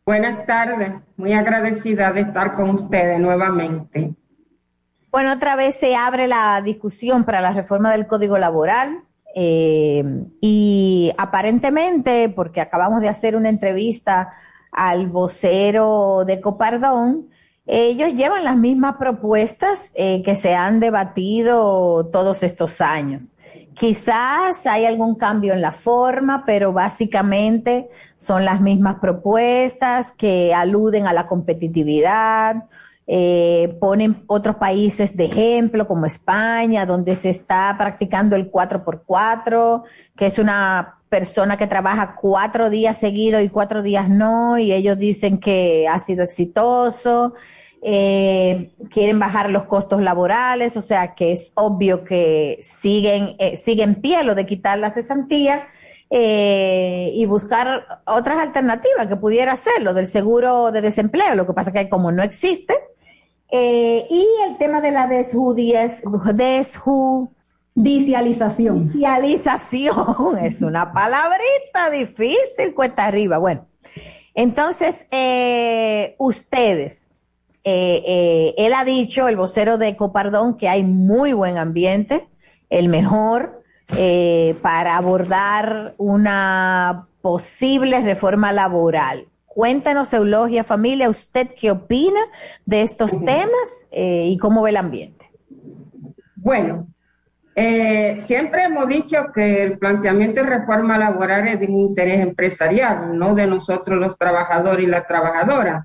Buenas 0.04 0.44
tardes, 0.44 0.94
muy 1.16 1.34
agradecida 1.34 2.10
de 2.10 2.22
estar 2.22 2.54
con 2.54 2.70
ustedes 2.70 3.20
nuevamente. 3.20 4.12
Bueno, 5.12 5.34
otra 5.34 5.54
vez 5.54 5.76
se 5.78 5.94
abre 5.94 6.26
la 6.26 6.60
discusión 6.62 7.22
para 7.22 7.40
la 7.40 7.52
reforma 7.52 7.92
del 7.92 8.08
Código 8.08 8.38
Laboral. 8.38 9.04
eh, 9.36 10.02
y 10.40 11.12
aparentemente, 11.16 12.28
porque 12.28 12.60
acabamos 12.60 13.02
de 13.02 13.08
hacer 13.08 13.36
una 13.36 13.48
entrevista 13.48 14.32
al 14.72 15.06
vocero 15.06 16.24
de 16.26 16.40
Copardón, 16.40 17.28
ellos 17.72 18.14
llevan 18.14 18.42
las 18.42 18.56
mismas 18.56 18.96
propuestas 18.96 19.92
eh, 19.94 20.22
que 20.24 20.34
se 20.34 20.54
han 20.54 20.80
debatido 20.80 22.04
todos 22.12 22.42
estos 22.42 22.80
años. 22.80 23.32
Quizás 23.74 24.66
hay 24.66 24.86
algún 24.86 25.14
cambio 25.14 25.54
en 25.54 25.62
la 25.62 25.70
forma, 25.70 26.42
pero 26.44 26.72
básicamente 26.72 27.88
son 28.18 28.44
las 28.44 28.60
mismas 28.60 28.96
propuestas 28.98 30.12
que 30.18 30.52
aluden 30.52 31.06
a 31.06 31.12
la 31.12 31.28
competitividad, 31.28 32.64
eh, 33.06 33.76
ponen 33.80 34.24
otros 34.26 34.56
países 34.56 35.16
de 35.16 35.26
ejemplo 35.26 35.86
como 35.86 36.06
España, 36.06 36.86
donde 36.86 37.14
se 37.14 37.30
está 37.30 37.72
practicando 37.78 38.34
el 38.34 38.50
4x4, 38.50 39.84
que 40.16 40.26
es 40.26 40.38
una 40.40 40.98
persona 41.08 41.56
que 41.56 41.68
trabaja 41.68 42.16
cuatro 42.20 42.68
días 42.68 42.98
seguidos 42.98 43.42
y 43.42 43.48
cuatro 43.48 43.82
días 43.82 44.08
no, 44.08 44.58
y 44.58 44.72
ellos 44.72 44.98
dicen 44.98 45.38
que 45.38 45.86
ha 45.88 46.00
sido 46.00 46.24
exitoso. 46.24 47.34
Eh, 47.82 48.72
quieren 48.90 49.18
bajar 49.18 49.50
los 49.50 49.64
costos 49.64 50.02
laborales, 50.02 50.76
o 50.76 50.82
sea 50.82 51.14
que 51.14 51.32
es 51.32 51.52
obvio 51.54 52.04
que 52.04 52.58
siguen, 52.62 53.36
eh, 53.38 53.56
sigue 53.56 53.82
en 53.82 53.94
pie 53.94 54.22
lo 54.22 54.34
de 54.34 54.44
quitar 54.44 54.78
la 54.78 54.90
cesantía 54.90 55.66
eh, 56.10 57.10
y 57.14 57.24
buscar 57.24 58.02
otras 58.04 58.38
alternativas 58.38 59.06
que 59.06 59.16
pudiera 59.16 59.56
ser 59.56 59.82
lo 59.82 59.94
del 59.94 60.06
seguro 60.06 60.72
de 60.72 60.82
desempleo. 60.82 61.34
Lo 61.34 61.46
que 61.46 61.54
pasa 61.54 61.72
que 61.72 61.88
como 61.88 62.12
no 62.12 62.22
existe, 62.22 62.74
eh, 63.52 64.06
y 64.08 64.28
el 64.46 64.58
tema 64.58 64.80
de 64.80 64.92
la 64.92 65.08
desjudies, 65.08 66.00
desjudicialización. 66.34 68.92
Dicialización 68.92 70.38
es 70.42 70.62
una 70.62 70.92
palabrita 70.92 71.90
difícil, 71.90 72.74
cuesta 72.74 73.06
arriba. 73.06 73.38
Bueno, 73.38 73.66
entonces, 74.34 75.04
eh, 75.10 76.14
ustedes, 76.18 77.09
eh, 77.64 78.02
eh, 78.06 78.54
él 78.56 78.72
ha 78.74 78.84
dicho, 78.84 79.28
el 79.28 79.36
vocero 79.36 79.78
de 79.78 79.96
Copardón, 79.96 80.56
que 80.56 80.68
hay 80.68 80.82
muy 80.82 81.32
buen 81.32 81.58
ambiente, 81.58 82.28
el 82.68 82.88
mejor, 82.88 83.62
eh, 83.96 84.56
para 84.62 84.96
abordar 84.96 85.94
una 85.98 87.06
posible 87.20 88.00
reforma 88.00 88.52
laboral. 88.52 89.26
Cuéntanos, 89.46 90.12
Eulogia 90.12 90.62
Familia, 90.62 91.10
¿usted 91.10 91.48
qué 91.60 91.72
opina 91.72 92.20
de 92.64 92.82
estos 92.82 93.10
temas 93.10 93.86
eh, 93.90 94.26
y 94.28 94.38
cómo 94.38 94.62
ve 94.62 94.70
el 94.70 94.76
ambiente? 94.76 95.28
Bueno, 96.36 96.86
eh, 97.56 98.18
siempre 98.20 98.64
hemos 98.64 98.88
dicho 98.88 99.18
que 99.34 99.64
el 99.64 99.78
planteamiento 99.78 100.40
de 100.42 100.48
reforma 100.48 100.96
laboral 100.96 101.48
es 101.48 101.60
de 101.60 101.66
un 101.66 101.80
interés 101.80 102.20
empresarial, 102.20 103.18
no 103.18 103.34
de 103.34 103.46
nosotros 103.46 103.98
los 103.98 104.16
trabajadores 104.16 104.84
y 104.84 104.88
las 104.88 105.06
trabajadoras, 105.06 105.84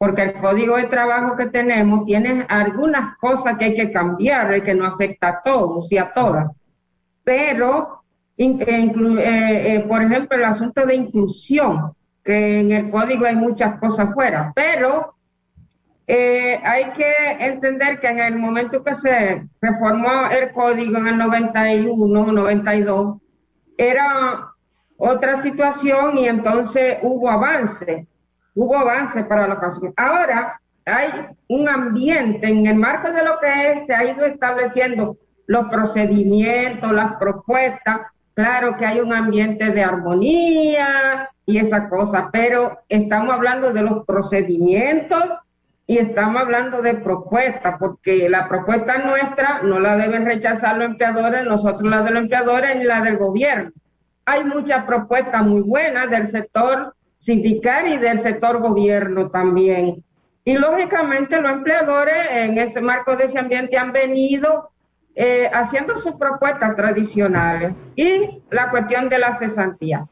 porque 0.00 0.22
el 0.22 0.32
código 0.32 0.78
de 0.78 0.84
trabajo 0.84 1.36
que 1.36 1.44
tenemos 1.44 2.06
tiene 2.06 2.46
algunas 2.48 3.18
cosas 3.18 3.58
que 3.58 3.66
hay 3.66 3.74
que 3.74 3.90
cambiar, 3.90 4.62
que 4.62 4.74
no 4.74 4.86
afecta 4.86 5.28
a 5.28 5.42
todos 5.42 5.92
y 5.92 5.98
a 5.98 6.10
todas, 6.10 6.50
pero, 7.22 8.02
eh, 8.38 8.56
eh, 8.60 9.74
eh, 9.74 9.84
por 9.86 10.02
ejemplo, 10.02 10.38
el 10.38 10.44
asunto 10.44 10.86
de 10.86 10.94
inclusión, 10.94 11.92
que 12.24 12.60
en 12.60 12.72
el 12.72 12.90
código 12.90 13.26
hay 13.26 13.36
muchas 13.36 13.78
cosas 13.78 14.14
fuera, 14.14 14.50
pero 14.54 15.16
eh, 16.06 16.58
hay 16.64 16.92
que 16.92 17.12
entender 17.38 18.00
que 18.00 18.08
en 18.08 18.20
el 18.20 18.36
momento 18.36 18.82
que 18.82 18.94
se 18.94 19.46
reformó 19.60 20.30
el 20.30 20.50
código 20.50 20.96
en 20.96 21.08
el 21.08 21.18
91, 21.18 22.32
92, 22.32 23.18
era 23.76 24.48
otra 24.96 25.36
situación 25.36 26.16
y 26.16 26.26
entonces 26.26 26.96
hubo 27.02 27.28
avance, 27.28 28.06
hubo 28.54 28.76
avance 28.76 29.24
para 29.24 29.46
la 29.46 29.54
ocasión. 29.54 29.92
Ahora 29.96 30.60
hay 30.86 31.10
un 31.48 31.68
ambiente 31.68 32.48
en 32.48 32.66
el 32.66 32.76
marco 32.76 33.10
de 33.12 33.24
lo 33.24 33.38
que 33.38 33.72
es, 33.72 33.86
se 33.86 33.94
ha 33.94 34.04
ido 34.04 34.24
estableciendo 34.24 35.16
los 35.46 35.66
procedimientos, 35.68 36.92
las 36.92 37.16
propuestas, 37.16 38.00
claro 38.34 38.76
que 38.76 38.86
hay 38.86 39.00
un 39.00 39.12
ambiente 39.12 39.70
de 39.70 39.82
armonía 39.82 41.28
y 41.44 41.58
esas 41.58 41.88
cosas, 41.88 42.26
pero 42.32 42.78
estamos 42.88 43.34
hablando 43.34 43.72
de 43.72 43.82
los 43.82 44.04
procedimientos 44.06 45.24
y 45.86 45.98
estamos 45.98 46.42
hablando 46.42 46.82
de 46.82 46.94
propuestas, 46.94 47.74
porque 47.80 48.28
la 48.28 48.48
propuesta 48.48 48.98
nuestra 48.98 49.60
no 49.64 49.80
la 49.80 49.96
deben 49.96 50.24
rechazar 50.24 50.76
los 50.76 50.90
empleadores, 50.90 51.44
nosotros 51.44 51.90
la 51.90 52.02
de 52.02 52.12
los 52.12 52.22
empleadores 52.22 52.76
ni 52.76 52.84
la 52.84 53.00
del 53.00 53.16
gobierno. 53.16 53.72
Hay 54.24 54.44
muchas 54.44 54.84
propuestas 54.84 55.42
muy 55.42 55.62
buenas 55.62 56.08
del 56.08 56.28
sector 56.28 56.94
sindical 57.20 57.86
y 57.86 57.98
del 57.98 58.20
sector 58.20 58.58
gobierno 58.58 59.30
también. 59.30 60.02
Y 60.44 60.54
lógicamente 60.54 61.40
los 61.40 61.52
empleadores 61.52 62.26
en 62.30 62.58
ese 62.58 62.80
marco 62.80 63.14
de 63.14 63.24
ese 63.24 63.38
ambiente 63.38 63.78
han 63.78 63.92
venido 63.92 64.70
eh, 65.14 65.48
haciendo 65.52 65.98
sus 65.98 66.14
propuestas 66.14 66.74
tradicionales 66.74 67.72
y 67.94 68.42
la 68.50 68.70
cuestión 68.70 69.08
de 69.08 69.18
la 69.18 69.32
cesantía. 69.32 70.06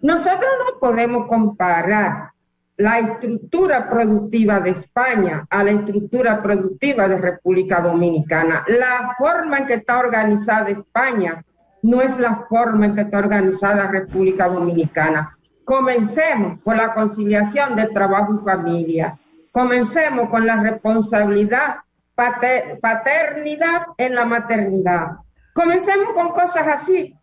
Nosotros 0.00 0.50
no 0.58 0.80
podemos 0.80 1.26
comparar 1.26 2.30
la 2.76 2.98
estructura 2.98 3.88
productiva 3.88 4.60
de 4.60 4.70
España 4.70 5.46
a 5.48 5.62
la 5.62 5.70
estructura 5.70 6.42
productiva 6.42 7.06
de 7.06 7.18
República 7.18 7.80
Dominicana. 7.80 8.64
La 8.66 9.14
forma 9.16 9.58
en 9.58 9.66
que 9.66 9.74
está 9.74 9.98
organizada 9.98 10.70
España 10.70 11.44
no 11.82 12.00
es 12.00 12.18
la 12.18 12.46
forma 12.48 12.86
en 12.86 12.94
que 12.94 13.02
está 13.02 13.18
organizada 13.18 13.88
República 13.88 14.48
Dominicana. 14.48 15.33
Comencemos 15.64 16.60
por 16.60 16.76
la 16.76 16.92
conciliación 16.94 17.74
de 17.76 17.88
trabajo 17.88 18.34
y 18.40 18.44
familia. 18.44 19.16
Comencemos 19.50 20.28
con 20.28 20.46
la 20.46 20.56
responsabilidad 20.56 21.76
pater- 22.14 22.78
paternidad 22.80 23.86
en 23.96 24.14
la 24.14 24.24
maternidad. 24.24 25.12
Comencemos 25.54 26.12
con 26.14 26.30
cosas 26.30 26.66
así, 26.66 27.14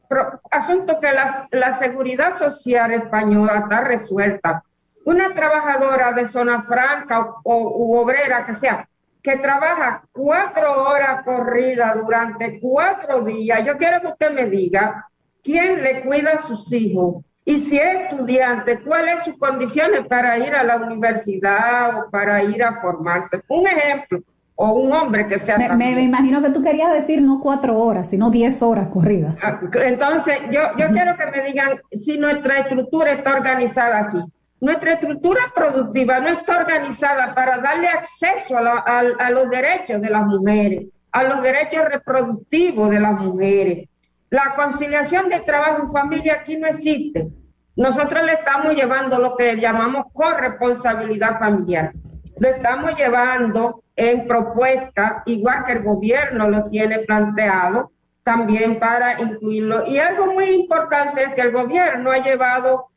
asunto 0.50 1.00
que 1.00 1.12
la, 1.12 1.72
seguridad 1.74 2.32
social 2.38 2.92
española 2.92 3.60
está 3.60 3.82
resuelta. 3.82 4.64
Una 5.06 5.34
trabajadora 5.34 6.14
de 6.14 6.26
zona 6.28 6.64
franca 6.64 7.20
o, 7.22 7.42
o- 7.44 7.78
u 7.86 7.98
obrera 7.98 8.46
que 8.46 8.54
sea, 8.56 8.88
que 9.22 9.38
trabaja 9.38 10.04
cuatro 10.12 10.84
horas 10.90 11.24
corridas 11.24 11.96
durante 11.96 12.60
cuatro 12.60 13.22
días, 13.22 13.66
yo 13.66 13.78
quiero 13.78 14.02
que 14.02 14.08
usted 14.08 14.32
me 14.32 14.46
diga 14.46 15.08
quién 15.44 15.82
le 15.84 16.02
cuida 16.04 16.32
a 16.34 16.38
sus 16.40 16.72
hijos 16.72 17.24
y 17.54 17.60
si 17.60 17.78
es 17.78 18.10
estudiante, 18.12 18.80
cuáles 18.80 19.24
sus 19.24 19.38
condiciones 19.38 20.08
para 20.08 20.38
ir 20.38 20.54
a 20.54 20.64
la 20.64 20.78
universidad 20.78 21.98
o 22.00 22.10
para 22.10 22.44
ir 22.44 22.64
a 22.64 22.80
formarse. 22.82 23.42
Un 23.48 23.68
ejemplo, 23.68 24.20
o 24.56 24.74
un 24.74 24.92
hombre 24.94 25.28
que 25.28 25.40
sea 25.40 25.58
Me, 25.58 25.70
me- 25.76 26.02
imagino 26.02 26.42
que 26.42 26.50
tú 26.52 26.62
querías 26.64 26.94
decir 26.94 27.22
no 27.22 27.40
cuatro 27.42 27.78
horas, 27.78 28.10
sino 28.10 28.30
diez 28.30 28.62
horas 28.62 28.88
corridas. 28.90 29.36
Ah, 29.42 29.60
Entonces, 29.84 30.36
yo, 30.52 30.62
yo 30.78 30.90
quiero 30.92 31.16
que 31.18 31.26
me 31.28 31.42
digan 31.48 31.80
si 31.92 32.18
nuestra 32.18 32.60
estructura 32.60 33.14
está 33.14 33.34
organizada 33.34 34.00
así. 34.00 34.20
Nuestra 34.60 34.94
estructura 34.94 35.42
productiva 35.56 36.20
no 36.20 36.30
está 36.30 36.58
organizada 36.58 37.34
para 37.34 37.58
darle 37.58 37.88
acceso 37.88 38.58
a, 38.58 38.62
la- 38.62 38.84
a- 38.86 39.26
a 39.26 39.30
los 39.32 39.50
derechos 39.50 40.00
de 40.02 40.10
las 40.10 40.26
mujeres, 40.26 40.86
a 41.12 41.24
los 41.24 41.42
derechos 41.42 41.84
reproductivos 41.90 42.90
de 42.92 43.00
las 43.00 43.14
mujeres. 43.20 43.90
La 44.30 44.54
conciliación 44.56 45.28
de 45.30 45.40
trabajo 45.42 45.88
y 45.90 45.92
familia 45.92 46.34
aquí 46.40 46.56
no 46.58 46.68
existe. 46.68 47.28
Nosotros 47.76 48.24
le 48.24 48.34
estamos 48.34 48.76
llevando 48.76 49.18
lo 49.18 49.36
que 49.38 49.56
llamamos 49.58 50.08
corresponsabilidad 50.14 51.40
familiar. 51.40 51.94
Lo 52.38 52.50
estamos 52.50 52.96
llevando 52.98 53.84
en 53.96 54.28
propuesta, 54.28 55.24
igual 55.26 55.64
que 55.64 55.74
el 55.74 55.84
gobierno 55.84 56.50
lo 56.50 56.70
tiene 56.70 57.00
planteado, 57.00 57.92
también 58.24 58.80
para 58.80 59.22
incluirlo. 59.22 59.86
Y 59.86 59.98
algo 60.00 60.34
muy 60.34 60.46
importante 60.46 61.24
es 61.24 61.34
que 61.34 61.42
el 61.42 61.52
gobierno 61.52 62.12
ha 62.12 62.18
llevado 62.18 62.88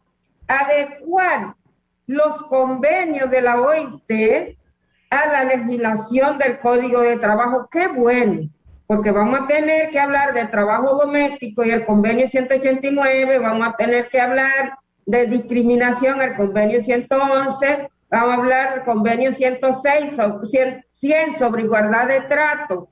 a 0.48 0.58
adecuar 0.58 1.54
los 2.06 2.42
convenios 2.44 3.30
de 3.30 3.40
la 3.40 3.60
OIT 3.60 4.56
a 5.10 5.26
la 5.26 5.44
legislación 5.44 6.38
del 6.38 6.58
Código 6.58 7.00
de 7.00 7.18
Trabajo. 7.18 7.68
Qué 7.70 7.88
bueno, 7.88 8.48
porque 8.86 9.10
vamos 9.10 9.40
a 9.40 9.46
tener 9.46 9.90
que 9.90 9.98
hablar 9.98 10.34
del 10.34 10.50
trabajo 10.50 10.96
doméstico 10.96 11.64
y 11.64 11.70
el 11.70 11.86
convenio 11.86 12.26
189, 12.26 13.38
vamos 13.38 13.68
a 13.68 13.76
tener 13.76 14.08
que 14.08 14.20
hablar 14.20 14.78
de 15.06 15.26
discriminación, 15.26 16.20
el 16.20 16.34
convenio 16.34 16.80
111, 16.80 17.88
vamos 18.10 18.30
a 18.30 18.34
hablar 18.34 18.74
del 18.74 18.84
convenio 18.84 19.32
106, 19.32 20.16
so- 20.16 20.44
100, 20.44 20.84
100 20.90 21.34
sobre 21.38 21.62
igualdad 21.62 22.08
de 22.08 22.20
trato 22.22 22.88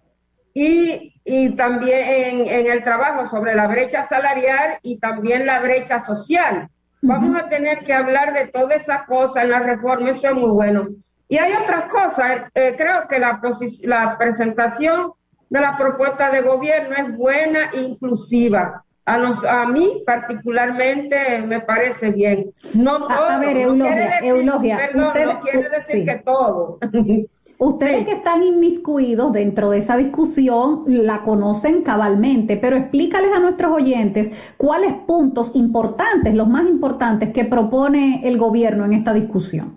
y, 0.55 1.15
y 1.25 1.51
también 1.57 1.99
en, 2.09 2.47
en 2.47 2.67
el 2.71 2.85
trabajo 2.85 3.27
sobre 3.27 3.55
la 3.55 3.67
brecha 3.67 4.03
salarial 4.03 4.79
y 4.83 4.99
también 4.99 5.47
la 5.47 5.61
brecha 5.61 6.01
social. 6.01 6.69
Vamos 7.03 7.41
a 7.41 7.49
tener 7.49 7.81
que 7.81 7.93
hablar 7.93 8.33
de 8.33 8.47
todas 8.47 8.83
esas 8.83 9.05
cosas 9.07 9.45
en 9.45 9.51
la 9.51 9.59
reforma, 9.61 10.11
eso 10.11 10.29
es 10.29 10.35
muy 10.35 10.51
bueno. 10.51 10.89
Y 11.29 11.39
hay 11.39 11.53
otras 11.55 11.91
cosas, 11.91 12.51
eh, 12.55 12.75
creo 12.77 13.09
que 13.09 13.19
la, 13.19 13.41
la 13.83 14.19
presentación 14.19 15.13
de 15.53 15.61
la 15.61 15.77
propuesta 15.77 16.31
de 16.31 16.41
gobierno 16.41 16.97
es 16.97 17.17
buena 17.17 17.71
e 17.75 17.83
inclusiva. 17.83 18.83
a, 19.05 19.19
nos, 19.19 19.45
a 19.45 19.67
mí 19.67 20.03
particularmente 20.07 21.43
me 21.43 21.61
parece 21.61 22.11
bien. 22.11 22.51
No 22.73 23.01
todo. 23.01 23.11
A, 23.11 23.35
a 23.37 23.39
ver, 23.39 23.57
Eulogia, 23.59 24.77
perdón, 24.79 25.07
usted- 25.09 25.27
no 25.27 25.41
quiere 25.41 25.69
decir 25.69 26.01
sí. 26.01 26.05
que 26.07 26.15
todo. 26.25 26.79
Ustedes 27.59 28.07
que 28.07 28.13
están 28.15 28.43
inmiscuidos 28.43 29.33
dentro 29.33 29.71
de 29.71 29.79
esa 29.79 29.97
discusión 29.97 30.83
la 30.87 31.23
conocen 31.23 31.83
cabalmente, 31.83 32.57
pero 32.57 32.77
explícales 32.77 33.31
a 33.33 33.39
nuestros 33.39 33.71
oyentes 33.71 34.33
cuáles 34.57 34.95
puntos 35.07 35.55
importantes, 35.55 36.35
los 36.35 36.49
más 36.49 36.65
importantes 36.65 37.33
que 37.33 37.45
propone 37.45 38.23
el 38.25 38.37
gobierno 38.37 38.85
en 38.85 38.95
esta 38.95 39.13
discusión. 39.13 39.77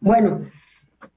Bueno, 0.00 0.40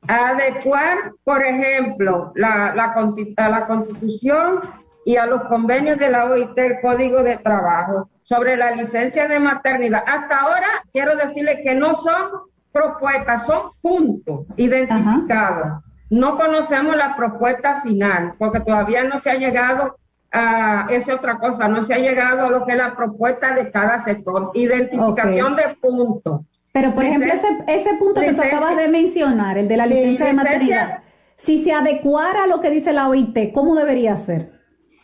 adecuar, 0.07 1.13
por 1.23 1.43
ejemplo, 1.43 2.31
la, 2.35 2.73
la 2.75 2.93
la 3.37 3.65
Constitución 3.65 4.59
y 5.05 5.17
a 5.17 5.25
los 5.25 5.43
convenios 5.43 5.97
de 5.97 6.09
la 6.09 6.25
OIT, 6.25 6.57
el 6.57 6.79
Código 6.81 7.23
de 7.23 7.37
Trabajo, 7.37 8.09
sobre 8.23 8.55
la 8.57 8.71
licencia 8.71 9.27
de 9.27 9.39
maternidad. 9.39 10.03
Hasta 10.05 10.39
ahora, 10.39 10.67
quiero 10.91 11.15
decirle 11.15 11.61
que 11.63 11.75
no 11.75 11.95
son 11.95 12.29
propuestas, 12.71 13.45
son 13.45 13.71
puntos 13.81 14.45
identificados. 14.57 15.83
No 16.09 16.35
conocemos 16.35 16.95
la 16.95 17.15
propuesta 17.15 17.81
final, 17.81 18.33
porque 18.37 18.59
todavía 18.59 19.03
no 19.03 19.17
se 19.17 19.31
ha 19.31 19.35
llegado 19.35 19.95
a, 20.31 20.87
esa 20.89 21.13
es 21.13 21.17
otra 21.17 21.37
cosa, 21.37 21.67
no 21.67 21.83
se 21.83 21.93
ha 21.93 21.99
llegado 21.99 22.45
a 22.45 22.49
lo 22.49 22.65
que 22.65 22.71
es 22.71 22.77
la 22.77 22.95
propuesta 22.95 23.53
de 23.53 23.69
cada 23.71 24.03
sector. 24.03 24.51
Identificación 24.53 25.55
de 25.55 25.75
puntos. 25.81 26.41
Pero, 26.73 26.95
por 26.95 27.03
ejemplo, 27.03 27.31
ese, 27.33 27.47
ese 27.67 27.95
punto 27.95 28.21
que 28.21 28.27
tú 28.27 28.31
licencia- 28.33 28.57
acabas 28.57 28.77
de 28.77 28.87
mencionar, 28.87 29.57
el 29.57 29.67
de 29.67 29.77
la 29.77 29.85
Sí, 29.85 29.93
licencia 29.93 30.25
de 30.27 30.31
licencia- 30.31 30.51
maternidad, 30.51 30.99
si 31.35 31.63
se 31.63 31.73
adecuara 31.73 32.43
a 32.43 32.47
lo 32.47 32.61
que 32.61 32.69
dice 32.69 32.93
la 32.93 33.09
OIT, 33.09 33.51
¿cómo 33.53 33.75
debería 33.75 34.15
ser? 34.17 34.51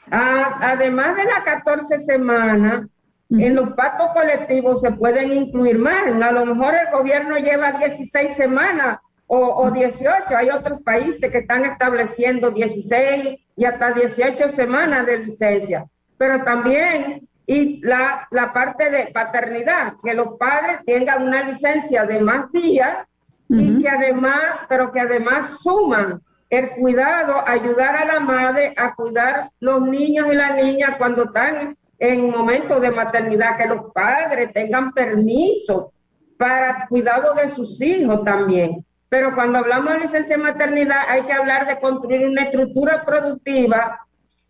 Además 0.09 1.17
de 1.17 1.25
las 1.25 1.43
14 1.43 1.99
semanas, 1.99 2.85
en 3.29 3.55
los 3.55 3.73
pactos 3.73 4.07
colectivos 4.13 4.79
se 4.81 4.91
pueden 4.91 5.33
incluir 5.33 5.77
más. 5.77 6.03
A 6.21 6.31
lo 6.31 6.45
mejor 6.45 6.75
el 6.75 6.91
gobierno 6.97 7.37
lleva 7.37 7.73
16 7.73 8.35
semanas 8.37 8.99
o, 9.25 9.37
o 9.37 9.71
18. 9.71 10.37
Hay 10.37 10.49
otros 10.49 10.81
países 10.83 11.29
que 11.29 11.39
están 11.39 11.65
estableciendo 11.65 12.51
16 12.51 13.39
y 13.57 13.65
hasta 13.65 13.91
18 13.91 14.47
semanas 14.49 15.05
de 15.05 15.17
licencia. 15.19 15.85
Pero 16.17 16.43
también, 16.45 17.26
y 17.49 17.81
la, 17.81 18.27
la 18.29 18.51
parte 18.51 18.91
de 18.91 19.07
paternidad, 19.07 19.93
que 20.03 20.13
los 20.13 20.37
padres 20.37 20.81
tengan 20.85 21.23
una 21.23 21.43
licencia 21.43 22.03
de 22.05 22.19
más 22.19 22.51
días 22.51 23.07
y 23.47 23.81
que 23.81 23.87
además, 23.87 24.41
pero 24.67 24.91
que 24.91 24.99
además 24.99 25.57
suman 25.61 26.21
el 26.49 26.71
cuidado, 26.71 27.47
ayudar 27.47 27.95
a 27.95 28.05
la 28.05 28.19
madre 28.19 28.73
a 28.75 28.93
cuidar 28.93 29.49
los 29.61 29.81
niños 29.81 30.27
y 30.29 30.35
las 30.35 30.55
niñas 30.55 30.95
cuando 30.97 31.23
están 31.23 31.77
en 31.99 32.29
momentos 32.29 32.81
de 32.81 32.91
maternidad, 32.91 33.57
que 33.57 33.67
los 33.67 33.91
padres 33.93 34.51
tengan 34.53 34.91
permiso 34.91 35.93
para 36.37 36.85
cuidado 36.87 37.33
de 37.33 37.47
sus 37.47 37.81
hijos 37.81 38.25
también. 38.25 38.85
Pero 39.09 39.33
cuando 39.33 39.59
hablamos 39.59 39.93
de 39.93 39.99
licencia 39.99 40.35
de 40.35 40.43
maternidad 40.43 41.03
hay 41.07 41.23
que 41.23 41.33
hablar 41.33 41.65
de 41.65 41.79
construir 41.79 42.27
una 42.27 42.43
estructura 42.43 43.05
productiva 43.05 44.05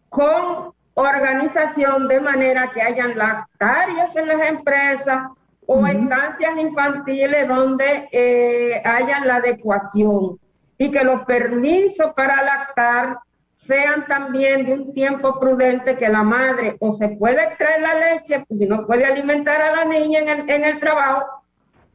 con 0.10 0.74
organización 0.98 2.08
de 2.08 2.20
manera 2.20 2.72
que 2.72 2.82
hayan 2.82 3.18
lactarios 3.18 4.16
en 4.16 4.28
las 4.28 4.48
empresas 4.48 5.28
o 5.68 5.86
estancias 5.86 6.58
infantiles 6.58 7.48
donde 7.48 8.10
eh, 8.12 8.82
hayan 8.84 9.28
la 9.28 9.36
adecuación 9.36 10.40
y 10.78 10.90
que 10.90 11.04
los 11.04 11.24
permisos 11.26 12.14
para 12.16 12.44
lactar 12.44 13.20
sean 13.54 14.06
también 14.08 14.66
de 14.66 14.74
un 14.74 14.94
tiempo 14.94 15.40
prudente 15.40 15.98
que 15.98 16.10
la 16.10 16.24
madre 16.24 16.78
o 16.80 16.92
se 16.92 17.10
puede 17.10 17.44
extraer 17.44 17.82
la 17.82 17.94
leche, 17.96 18.46
pues 18.48 18.60
si 18.60 18.66
no 18.68 18.86
puede 18.86 19.06
alimentar 19.06 19.62
a 19.62 19.76
la 19.76 19.86
niña 19.86 20.20
en 20.20 20.28
el, 20.30 20.50
en 20.50 20.64
el 20.64 20.80
trabajo, 20.80 21.26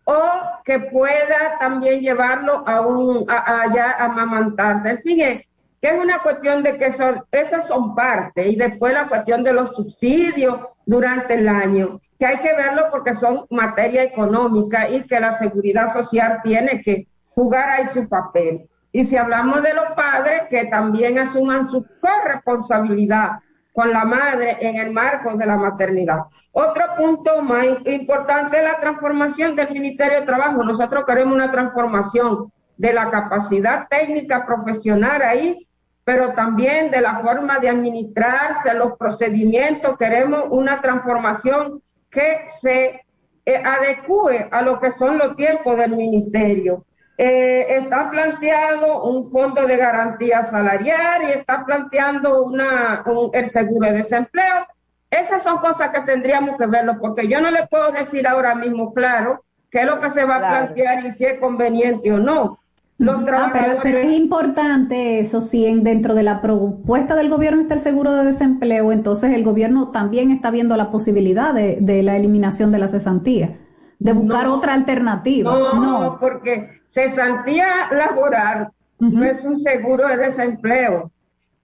o 0.05 0.21
que 0.65 0.79
pueda 0.79 1.59
también 1.59 2.01
llevarlo 2.01 2.65
a 2.67 2.81
un 2.81 3.25
a, 3.29 3.63
allá 3.63 3.93
a 3.93 4.05
amamantarse. 4.07 4.91
En 4.91 5.03
fin, 5.03 5.21
es 5.21 5.47
que 5.83 5.89
es 5.89 6.01
una 6.01 6.21
cuestión 6.21 6.63
de 6.63 6.79
que 6.79 6.93
son, 6.93 7.25
esas 7.33 7.67
son 7.67 7.97
parte 7.97 8.49
y 8.49 8.55
después 8.55 8.95
la 8.95 9.09
cuestión 9.09 9.43
de 9.43 9.53
los 9.53 9.75
subsidios 9.75 10.61
durante 10.87 11.35
el 11.35 11.49
año, 11.49 12.01
que 12.21 12.27
hay 12.27 12.39
que 12.39 12.55
verlo 12.55 12.85
porque 12.93 13.15
son 13.15 13.47
materia 13.51 14.05
económica 14.05 14.89
y 14.89 15.03
que 15.03 15.19
la 15.19 15.33
seguridad 15.33 15.93
social 15.93 16.39
tiene 16.45 16.81
que 16.83 17.09
jugar 17.35 17.69
ahí 17.69 17.87
su 17.89 18.09
papel. 18.09 18.69
Y 18.93 19.03
si 19.03 19.17
hablamos 19.17 19.61
de 19.63 19.75
los 19.75 19.87
padres, 19.97 20.43
que 20.49 20.67
también 20.67 21.19
asuman 21.19 21.69
su 21.69 21.85
corresponsabilidad 22.01 23.41
con 23.73 23.91
la 23.91 24.05
madre 24.05 24.59
en 24.61 24.77
el 24.77 24.93
marco 24.93 25.35
de 25.37 25.47
la 25.47 25.57
maternidad. 25.57 26.21
Otro 26.53 26.85
punto 26.97 27.43
más 27.43 27.67
importante 27.87 28.59
es 28.59 28.63
la 28.63 28.79
transformación 28.79 29.57
del 29.57 29.73
Ministerio 29.73 30.21
de 30.21 30.27
Trabajo. 30.27 30.63
Nosotros 30.63 31.05
queremos 31.07 31.35
una 31.35 31.51
transformación 31.51 32.53
de 32.77 32.93
la 32.93 33.11
capacidad 33.11 33.89
técnica 33.89 34.47
profesional 34.47 35.23
ahí, 35.23 35.67
pero 36.05 36.33
también 36.35 36.91
de 36.91 37.01
la 37.01 37.19
forma 37.21 37.59
de 37.59 37.69
administrarse, 37.69 38.75
los 38.75 38.97
procedimientos. 38.99 39.97
Queremos 39.97 40.47
una 40.51 40.81
transformación 40.81 41.81
que 42.11 42.43
se 42.49 43.01
eh, 43.45 43.63
adecue 43.65 44.49
a 44.51 44.63
lo 44.63 44.79
que 44.81 44.91
son 44.91 45.19
los 45.19 45.37
tiempos 45.37 45.77
del 45.77 45.97
ministerio. 45.97 46.85
Eh, 47.19 47.67
está 47.77 48.11
planteado 48.11 49.05
un 49.05 49.31
fondo 49.31 49.67
de 49.67 49.77
garantía 49.77 50.43
salarial 50.45 51.23
y 51.29 51.33
está 51.33 51.65
planteando 51.65 52.43
una, 52.45 53.03
un- 53.07 53.31
el 53.33 53.49
seguro 53.49 53.87
de 53.89 53.95
desempleo. 53.99 54.67
Esas 55.11 55.43
son 55.43 55.59
cosas 55.59 55.91
que 55.91 56.01
tendríamos 56.01 56.57
que 56.57 56.67
verlo, 56.67 56.99
porque 57.01 57.29
yo 57.29 57.41
no 57.41 57.51
le 57.51 57.67
puedo 57.67 57.93
decir 57.93 58.27
ahora 58.27 58.55
mismo, 58.55 58.93
claro, 58.95 59.45
qué 59.71 59.81
es 59.81 59.87
lo 59.87 60.01
que 60.01 60.11
se 60.11 60.25
va 60.25 60.39
Claro. 60.39 60.47
a 60.47 60.59
plantear 60.61 61.05
y 61.05 61.11
si 61.13 61.25
es 61.27 61.39
conveniente 61.39 62.13
o 62.13 62.19
no. 62.19 62.59
Los 62.99 63.17
Ah, 63.33 63.51
pero, 63.83 63.99
es 63.99 64.13
importante 64.13 65.19
eso, 65.19 65.41
si 65.41 65.67
en, 65.67 65.83
dentro 65.83 66.15
de 66.15 66.23
la 66.23 66.41
propuesta 66.41 67.17
del 67.17 67.31
gobierno 67.31 67.63
está 67.63 67.75
el 67.75 67.81
seguro 67.81 68.13
de 68.13 68.25
desempleo, 68.25 68.93
entonces 68.93 69.35
el 69.35 69.43
gobierno 69.43 69.91
también 69.91 70.31
está 70.31 70.51
viendo 70.53 70.77
la 70.77 70.91
posibilidad 70.93 71.53
de, 71.53 71.79
de 71.81 72.03
la 72.05 72.17
eliminación 72.17 72.71
de 72.71 72.79
la 72.79 72.89
cesantía, 72.89 73.59
de 73.99 74.13
buscar 74.13 74.47
No. 74.47 74.55
otra 74.55 74.75
alternativa. 74.75 75.51
No, 75.53 76.19
porque 76.21 76.81
cesantía 76.87 77.67
laboral 77.91 78.69
no 79.01 79.25
es 79.25 79.45
un 79.45 79.57
seguro 79.57 80.07
de 80.07 80.17
desempleo, 80.19 81.11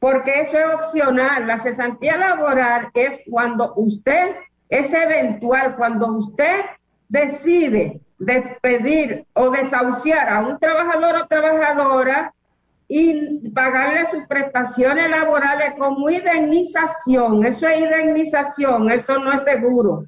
porque 0.00 0.40
eso 0.40 0.56
es 0.58 0.74
opcional. 0.74 1.46
La 1.46 1.58
cesantía 1.58 2.16
laboral 2.16 2.88
es 2.94 3.20
cuando 3.30 3.74
usted, 3.76 4.34
es 4.68 4.92
eventual, 4.92 5.76
cuando 5.76 6.12
usted 6.16 6.62
decide 7.08 8.00
despedir 8.18 9.24
o 9.34 9.50
desahuciar 9.50 10.28
a 10.28 10.40
un 10.40 10.58
trabajador 10.58 11.16
o 11.16 11.26
trabajadora 11.26 12.32
y 12.88 13.50
pagarle 13.50 14.06
sus 14.06 14.26
prestaciones 14.26 15.10
laborales 15.10 15.74
como 15.78 16.08
indemnización. 16.08 17.44
Eso 17.44 17.68
es 17.68 17.80
indemnización, 17.80 18.90
eso 18.90 19.18
no 19.18 19.32
es 19.32 19.44
seguro. 19.44 20.04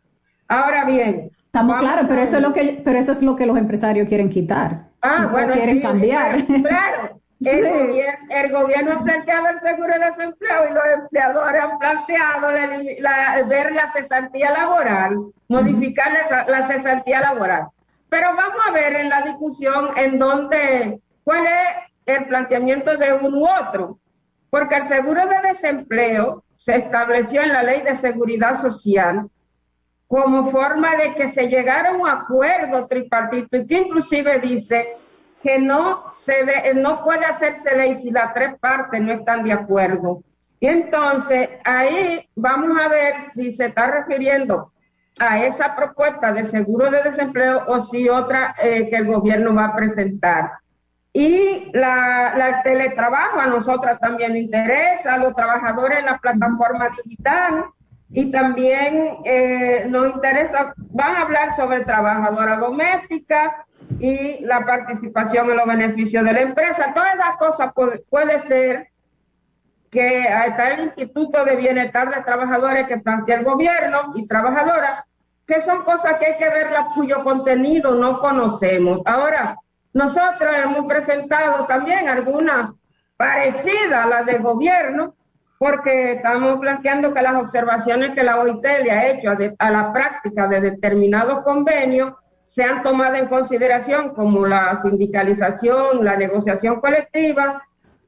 Ahora 0.48 0.84
bien, 0.84 1.30
Estamos 1.52 1.80
claros, 1.80 2.06
pero 2.08 2.22
eso 2.22 2.36
es 2.36 2.42
lo 2.42 2.52
que 2.52 2.80
pero 2.84 2.96
eso 2.96 3.10
es 3.10 3.22
lo 3.22 3.34
que 3.34 3.44
los 3.44 3.58
empresarios 3.58 4.06
quieren 4.06 4.30
quitar. 4.30 4.84
Ah, 5.02 5.22
no 5.22 5.30
bueno, 5.30 5.52
quieren 5.52 5.76
sí, 5.76 5.82
cambiar. 5.82 6.46
Claro, 6.46 6.62
claro. 6.62 7.20
El, 7.40 7.86
gobierno, 7.86 8.26
el 8.28 8.52
gobierno 8.52 8.92
ha 8.92 9.02
planteado 9.02 9.48
el 9.48 9.60
seguro 9.60 9.94
de 9.94 9.98
desempleo 9.98 10.68
y 10.70 10.74
los 10.74 10.84
empleadores 10.94 11.62
han 11.62 11.78
planteado 11.80 12.52
la 13.00 13.42
ver 13.48 13.72
la 13.72 13.88
cesantía 13.88 14.52
laboral, 14.52 15.32
modificar 15.48 16.12
la, 16.12 16.44
la 16.46 16.66
cesantía 16.68 17.20
laboral. 17.20 17.66
Pero 18.10 18.34
vamos 18.36 18.60
a 18.68 18.72
ver 18.72 18.94
en 18.96 19.08
la 19.08 19.22
discusión 19.22 19.90
en 19.96 20.18
donde, 20.18 21.00
cuál 21.24 21.46
es 21.46 22.16
el 22.16 22.26
planteamiento 22.26 22.96
de 22.96 23.12
uno 23.12 23.38
u 23.38 23.48
otro. 23.48 23.98
Porque 24.50 24.74
el 24.74 24.82
seguro 24.82 25.28
de 25.28 25.40
desempleo 25.42 26.42
se 26.56 26.74
estableció 26.74 27.42
en 27.42 27.52
la 27.52 27.62
ley 27.62 27.82
de 27.82 27.94
seguridad 27.94 28.60
social 28.60 29.30
como 30.08 30.50
forma 30.50 30.96
de 30.96 31.14
que 31.14 31.28
se 31.28 31.46
llegara 31.46 31.90
a 31.90 31.92
un 31.92 32.08
acuerdo 32.08 32.88
tripartito 32.88 33.56
y 33.56 33.64
que 33.64 33.78
inclusive 33.78 34.40
dice 34.40 34.96
que 35.40 35.60
no 35.60 36.10
se 36.10 36.74
no 36.74 37.04
puede 37.04 37.24
hacerse 37.26 37.76
ley 37.76 37.94
si 37.94 38.10
las 38.10 38.34
tres 38.34 38.58
partes 38.58 39.00
no 39.00 39.12
están 39.12 39.44
de 39.44 39.52
acuerdo. 39.52 40.24
Y 40.58 40.66
entonces 40.66 41.50
ahí 41.64 42.28
vamos 42.34 42.76
a 42.82 42.88
ver 42.88 43.20
si 43.20 43.52
se 43.52 43.66
está 43.66 43.86
refiriendo 43.86 44.72
a 45.18 45.40
esa 45.44 45.74
propuesta 45.76 46.32
de 46.32 46.44
seguro 46.44 46.90
de 46.90 47.02
desempleo 47.02 47.64
o 47.66 47.80
si 47.80 48.08
otra 48.08 48.54
eh, 48.62 48.88
que 48.88 48.96
el 48.96 49.06
gobierno 49.06 49.54
va 49.54 49.66
a 49.66 49.76
presentar. 49.76 50.52
Y 51.12 51.70
la, 51.72 52.34
la- 52.36 52.48
el 52.48 52.62
teletrabajo 52.62 53.40
a 53.40 53.46
nosotras 53.46 53.98
también 53.98 54.30
nos 54.32 54.38
interesa, 54.42 55.14
a 55.14 55.18
los 55.18 55.34
trabajadores 55.34 55.98
en 55.98 56.06
la 56.06 56.18
plataforma 56.18 56.88
digital 57.04 57.64
y 58.12 58.30
también 58.30 59.18
eh, 59.24 59.86
nos 59.88 60.14
interesa, 60.14 60.72
van 60.76 61.16
a 61.16 61.22
hablar 61.22 61.54
sobre 61.56 61.80
trabajadora 61.80 62.56
doméstica 62.58 63.66
y 63.98 64.44
la 64.44 64.64
participación 64.64 65.50
en 65.50 65.56
los 65.56 65.66
beneficios 65.66 66.24
de 66.24 66.32
la 66.32 66.40
empresa. 66.42 66.92
Todas 66.94 67.16
las 67.16 67.36
cosas 67.38 67.72
puede, 67.74 68.04
puede 68.08 68.38
ser 68.38 68.89
que 69.90 70.22
está 70.22 70.68
el 70.68 70.84
Instituto 70.84 71.44
de 71.44 71.56
Bienestar 71.56 72.14
de 72.14 72.22
Trabajadores 72.22 72.86
que 72.86 72.98
plantea 72.98 73.38
el 73.38 73.44
gobierno 73.44 74.12
y 74.14 74.26
trabajadoras, 74.26 75.04
que 75.46 75.60
son 75.62 75.82
cosas 75.82 76.14
que 76.18 76.26
hay 76.26 76.36
que 76.36 76.48
verlas 76.48 76.94
cuyo 76.94 77.24
contenido 77.24 77.94
no 77.94 78.20
conocemos. 78.20 79.00
Ahora, 79.04 79.56
nosotros 79.92 80.54
hemos 80.62 80.86
presentado 80.86 81.66
también 81.66 82.08
algunas 82.08 82.70
parecidas 83.16 84.04
a 84.04 84.06
las 84.06 84.26
del 84.26 84.42
gobierno, 84.42 85.14
porque 85.58 86.12
estamos 86.12 86.58
planteando 86.60 87.12
que 87.12 87.20
las 87.20 87.34
observaciones 87.34 88.14
que 88.14 88.22
la 88.22 88.40
OIT 88.40 88.62
le 88.62 88.90
ha 88.92 89.08
hecho 89.08 89.30
a, 89.58 89.70
la 89.70 89.92
práctica 89.92 90.46
de 90.48 90.60
determinados 90.60 91.42
convenios 91.42 92.14
sean 92.44 92.82
tomadas 92.82 93.20
en 93.20 93.28
consideración 93.28 94.14
como 94.14 94.46
la 94.46 94.80
sindicalización, 94.80 96.02
la 96.02 96.16
negociación 96.16 96.80
colectiva, 96.80 97.62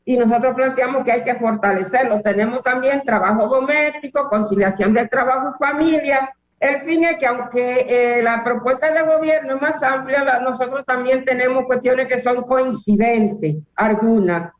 y 0.05 0.16
nosotros 0.16 0.55
planteamos 0.55 1.05
que 1.05 1.12
hay 1.12 1.22
que 1.22 1.36
fortalecerlo. 1.36 2.20
Tenemos 2.22 2.62
también 2.62 3.03
trabajo 3.03 3.46
doméstico, 3.46 4.28
conciliación 4.28 4.92
de 4.92 5.09
trabajo 5.09 5.53
y 5.55 5.59
familia. 5.59 6.34
El 6.59 6.80
fin 6.82 7.05
es 7.05 7.18
que 7.18 7.26
aunque 7.26 7.86
eh, 7.88 8.22
la 8.22 8.42
propuesta 8.42 8.92
del 8.92 9.07
gobierno 9.07 9.57
es 9.57 9.62
más 9.62 9.82
amplia, 9.82 10.40
nosotros 10.40 10.84
también 10.86 11.24
tenemos 11.24 11.66
cuestiones 11.66 12.07
que 12.07 12.18
son 12.18 12.42
coincidentes, 12.42 13.57
algunas. 13.76 14.53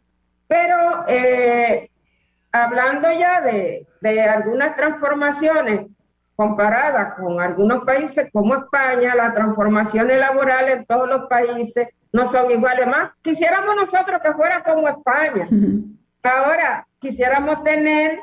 Pero 0.47 1.05
eh, 1.09 1.91
hablando 2.51 3.09
ya 3.13 3.41
de, 3.41 3.87
de 4.01 4.21
algunas 4.23 4.77
transformaciones 4.77 5.87
comparadas 6.35 7.15
con 7.15 7.41
algunos 7.41 7.85
países 7.85 8.29
como 8.33 8.55
España, 8.57 9.15
las 9.15 9.35
transformaciones 9.35 10.19
laborales 10.19 10.79
en 10.79 10.87
todos 10.87 11.09
los 11.09 11.29
países 11.29 11.89
no 12.13 12.27
son 12.27 12.51
iguales. 12.51 12.87
Más 12.87 13.13
quisiéramos 13.23 13.75
nosotros 13.77 14.21
que 14.23 14.33
fuera 14.33 14.63
como 14.63 14.89
España. 14.89 15.49
Ahora 16.23 16.87
quisiéramos 17.01 17.63
tener 17.65 18.19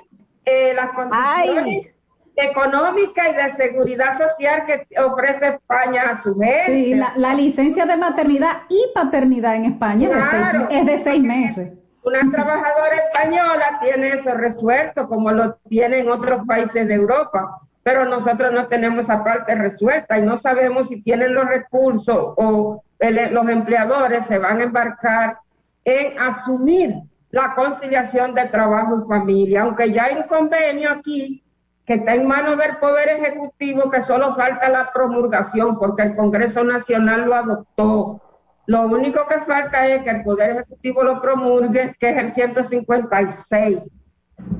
eh, 0.45 0.73
las 0.73 0.91
condiciones 0.91 1.89
económicas 2.35 3.27
y 3.31 3.33
de 3.35 3.49
seguridad 3.49 4.17
social 4.17 4.63
que 4.65 4.87
ofrece 5.01 5.47
España 5.49 6.03
a 6.09 6.15
su 6.15 6.33
gente. 6.39 6.65
Sí, 6.65 6.93
la, 6.95 7.11
la 7.17 7.33
licencia 7.33 7.85
de 7.85 7.97
maternidad 7.97 8.61
y 8.69 8.79
paternidad 8.95 9.55
en 9.55 9.65
España 9.65 10.07
es 10.07 10.15
de 10.15 10.23
seis- 10.31 10.65
es 10.69 10.85
de 10.85 10.97
seis 10.99 11.21
meses. 11.23 11.73
Una 12.01 12.19
trabajadora 12.31 12.95
española 13.11 13.79
tiene 13.81 14.13
eso 14.13 14.33
resuelto 14.33 15.07
como 15.09 15.31
lo 15.31 15.55
tienen 15.67 16.09
otros 16.09 16.45
países 16.47 16.87
de 16.87 16.93
Europa, 16.93 17.59
pero 17.89 18.05
nosotros 18.05 18.53
no 18.53 18.67
tenemos 18.67 19.05
esa 19.05 19.23
parte 19.23 19.55
resuelta 19.55 20.19
y 20.19 20.21
no 20.21 20.37
sabemos 20.37 20.89
si 20.89 21.01
tienen 21.01 21.33
los 21.33 21.47
recursos 21.47 22.35
o 22.37 22.83
los 22.99 23.49
empleadores 23.49 24.27
se 24.27 24.37
van 24.37 24.59
a 24.59 24.65
embarcar 24.65 25.39
en 25.83 26.19
asumir 26.19 26.93
la 27.31 27.55
conciliación 27.55 28.35
de 28.35 28.45
trabajo 28.45 28.99
y 28.99 29.07
familia, 29.07 29.63
aunque 29.63 29.91
ya 29.91 30.03
hay 30.03 30.17
un 30.17 30.27
convenio 30.27 30.91
aquí 30.91 31.43
que 31.83 31.95
está 31.95 32.13
en 32.13 32.27
manos 32.27 32.59
del 32.59 32.77
Poder 32.77 33.09
Ejecutivo, 33.09 33.89
que 33.89 34.03
solo 34.03 34.35
falta 34.35 34.69
la 34.69 34.91
promulgación, 34.93 35.79
porque 35.79 36.03
el 36.03 36.15
Congreso 36.15 36.63
Nacional 36.63 37.25
lo 37.25 37.33
adoptó. 37.33 38.21
Lo 38.67 38.83
único 38.83 39.25
que 39.25 39.39
falta 39.39 39.87
es 39.87 40.03
que 40.03 40.11
el 40.11 40.21
Poder 40.21 40.51
Ejecutivo 40.51 41.01
lo 41.01 41.19
promulgue, 41.19 41.95
que 41.99 42.11
es 42.11 42.17
el 42.17 42.33
156. 42.35 43.79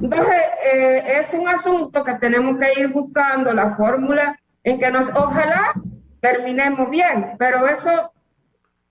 Entonces, 0.02 0.42
eh, 0.74 1.04
es 1.20 1.34
un 1.34 1.48
asunto 1.48 2.04
que 2.04 2.14
tenemos 2.16 2.58
que 2.60 2.80
ir 2.80 2.88
buscando 2.90 3.52
la 3.54 3.76
fórmula 3.76 4.40
en 4.64 4.80
que 4.80 4.90
nos, 4.92 5.10
ojalá 5.10 5.74
terminemos 6.22 6.90
bien, 6.90 7.32
pero 7.38 7.68
eso 7.68 8.12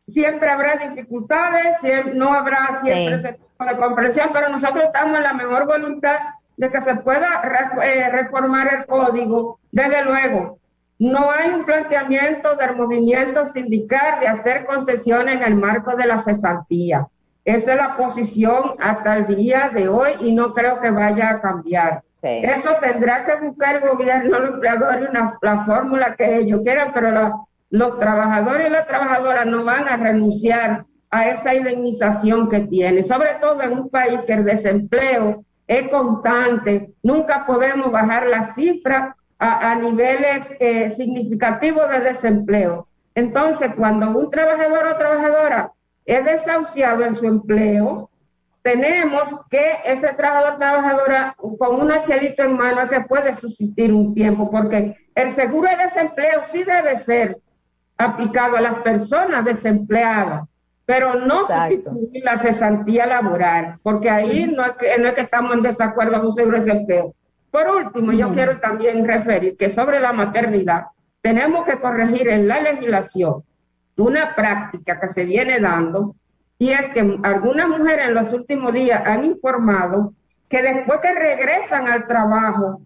siempre 0.06 0.48
habrá 0.50 0.76
dificultades, 0.76 1.78
siem- 1.82 2.12
no 2.14 2.32
habrá 2.32 2.68
siempre 2.82 3.18
Sí. 3.18 3.26
ese 3.26 3.32
tipo 3.34 3.64
de 3.64 3.76
comprensión, 3.76 4.30
pero 4.32 4.48
nosotros 4.48 4.84
estamos 4.84 5.16
en 5.16 5.22
la 5.22 5.34
mejor 5.34 5.66
voluntad 5.66 6.16
de 6.56 6.70
que 6.70 6.80
se 6.80 6.94
pueda 6.96 7.42
re- 7.42 7.98
eh, 8.00 8.08
reformar 8.10 8.72
el 8.74 8.86
código. 8.86 9.58
Desde 9.70 10.02
luego, 10.04 10.58
no 10.98 11.30
hay 11.30 11.50
un 11.50 11.64
planteamiento 11.64 12.56
del 12.56 12.74
movimiento 12.74 13.44
sindical 13.46 14.20
de 14.20 14.28
hacer 14.28 14.64
concesiones 14.66 15.36
en 15.36 15.42
el 15.42 15.54
marco 15.54 15.94
de 15.94 16.06
la 16.06 16.18
cesantía. 16.18 17.06
Esa 17.44 17.72
es 17.72 17.76
la 17.78 17.96
posición 17.96 18.74
hasta 18.78 19.16
el 19.16 19.26
día 19.26 19.70
de 19.74 19.88
hoy 19.88 20.10
y 20.20 20.32
no 20.34 20.52
creo 20.52 20.80
que 20.80 20.90
vaya 20.90 21.30
a 21.30 21.40
cambiar. 21.40 22.02
Eso 22.42 22.70
tendrá 22.80 23.24
que 23.24 23.36
buscar 23.46 23.76
el 23.76 23.88
gobierno, 23.88 24.38
los 24.38 24.54
empleadores, 24.54 25.08
una, 25.08 25.38
la 25.40 25.64
fórmula 25.64 26.14
que 26.16 26.38
ellos 26.38 26.60
quieran, 26.62 26.90
pero 26.92 27.10
la- 27.10 27.32
los 27.70 27.98
trabajadores 27.98 28.66
y 28.66 28.70
las 28.70 28.86
trabajadoras 28.86 29.46
no 29.46 29.64
van 29.64 29.88
a 29.88 29.96
renunciar 29.96 30.84
a 31.10 31.28
esa 31.28 31.54
indemnización 31.54 32.48
que 32.48 32.60
tienen, 32.60 33.04
sobre 33.04 33.34
todo 33.40 33.62
en 33.62 33.72
un 33.78 33.88
país 33.88 34.20
que 34.26 34.34
el 34.34 34.44
desempleo 34.44 35.44
es 35.66 35.88
constante, 35.88 36.90
nunca 37.02 37.46
podemos 37.46 37.90
bajar 37.92 38.26
la 38.26 38.42
cifra 38.52 39.16
a, 39.38 39.70
a 39.70 39.74
niveles 39.76 40.54
eh, 40.60 40.90
significativos 40.90 41.88
de 41.90 42.00
desempleo. 42.00 42.88
Entonces, 43.14 43.70
cuando 43.76 44.10
un 44.18 44.30
trabajador 44.30 44.86
o 44.86 44.96
trabajadora 44.96 45.70
es 46.08 46.24
desahuciado 46.24 47.04
en 47.04 47.14
su 47.14 47.26
empleo, 47.26 48.08
tenemos 48.62 49.36
que 49.50 49.76
ese 49.84 50.08
trabajador 50.14 50.58
trabajadora 50.58 51.36
con 51.58 51.76
una 51.76 52.02
chelita 52.02 52.44
en 52.44 52.56
mano 52.56 52.88
que 52.88 53.02
puede 53.02 53.34
subsistir 53.34 53.92
un 53.92 54.14
tiempo, 54.14 54.50
porque 54.50 54.96
el 55.14 55.30
seguro 55.30 55.68
de 55.68 55.76
desempleo 55.76 56.40
sí 56.44 56.64
debe 56.64 56.96
ser 56.96 57.38
aplicado 57.98 58.56
a 58.56 58.62
las 58.62 58.76
personas 58.76 59.44
desempleadas, 59.44 60.48
pero 60.86 61.14
no 61.14 61.44
sustituir 61.44 62.24
la 62.24 62.38
cesantía 62.38 63.04
laboral, 63.04 63.78
porque 63.82 64.08
ahí 64.08 64.50
no 64.50 64.64
es 64.64 64.72
que, 64.72 64.98
no 64.98 65.08
es 65.08 65.14
que 65.14 65.20
estamos 65.20 65.52
en 65.52 65.62
desacuerdo 65.62 66.14
con 66.14 66.26
un 66.28 66.32
seguro 66.32 66.58
de 66.58 66.64
desempleo. 66.64 67.14
Por 67.50 67.68
último, 67.68 68.12
yo 68.12 68.32
quiero 68.32 68.58
también 68.60 69.06
referir 69.06 69.58
que 69.58 69.68
sobre 69.68 70.00
la 70.00 70.14
maternidad 70.14 70.86
tenemos 71.20 71.66
que 71.66 71.78
corregir 71.78 72.28
en 72.28 72.48
la 72.48 72.62
legislación 72.62 73.42
una 73.98 74.34
práctica 74.34 74.98
que 74.98 75.08
se 75.08 75.24
viene 75.24 75.60
dando 75.60 76.14
y 76.58 76.70
es 76.70 76.88
que 76.90 77.18
algunas 77.22 77.68
mujeres 77.68 78.08
en 78.08 78.14
los 78.14 78.32
últimos 78.32 78.72
días 78.72 79.02
han 79.04 79.24
informado 79.24 80.14
que 80.48 80.62
después 80.62 81.00
que 81.00 81.12
regresan 81.12 81.86
al 81.86 82.06
trabajo, 82.06 82.80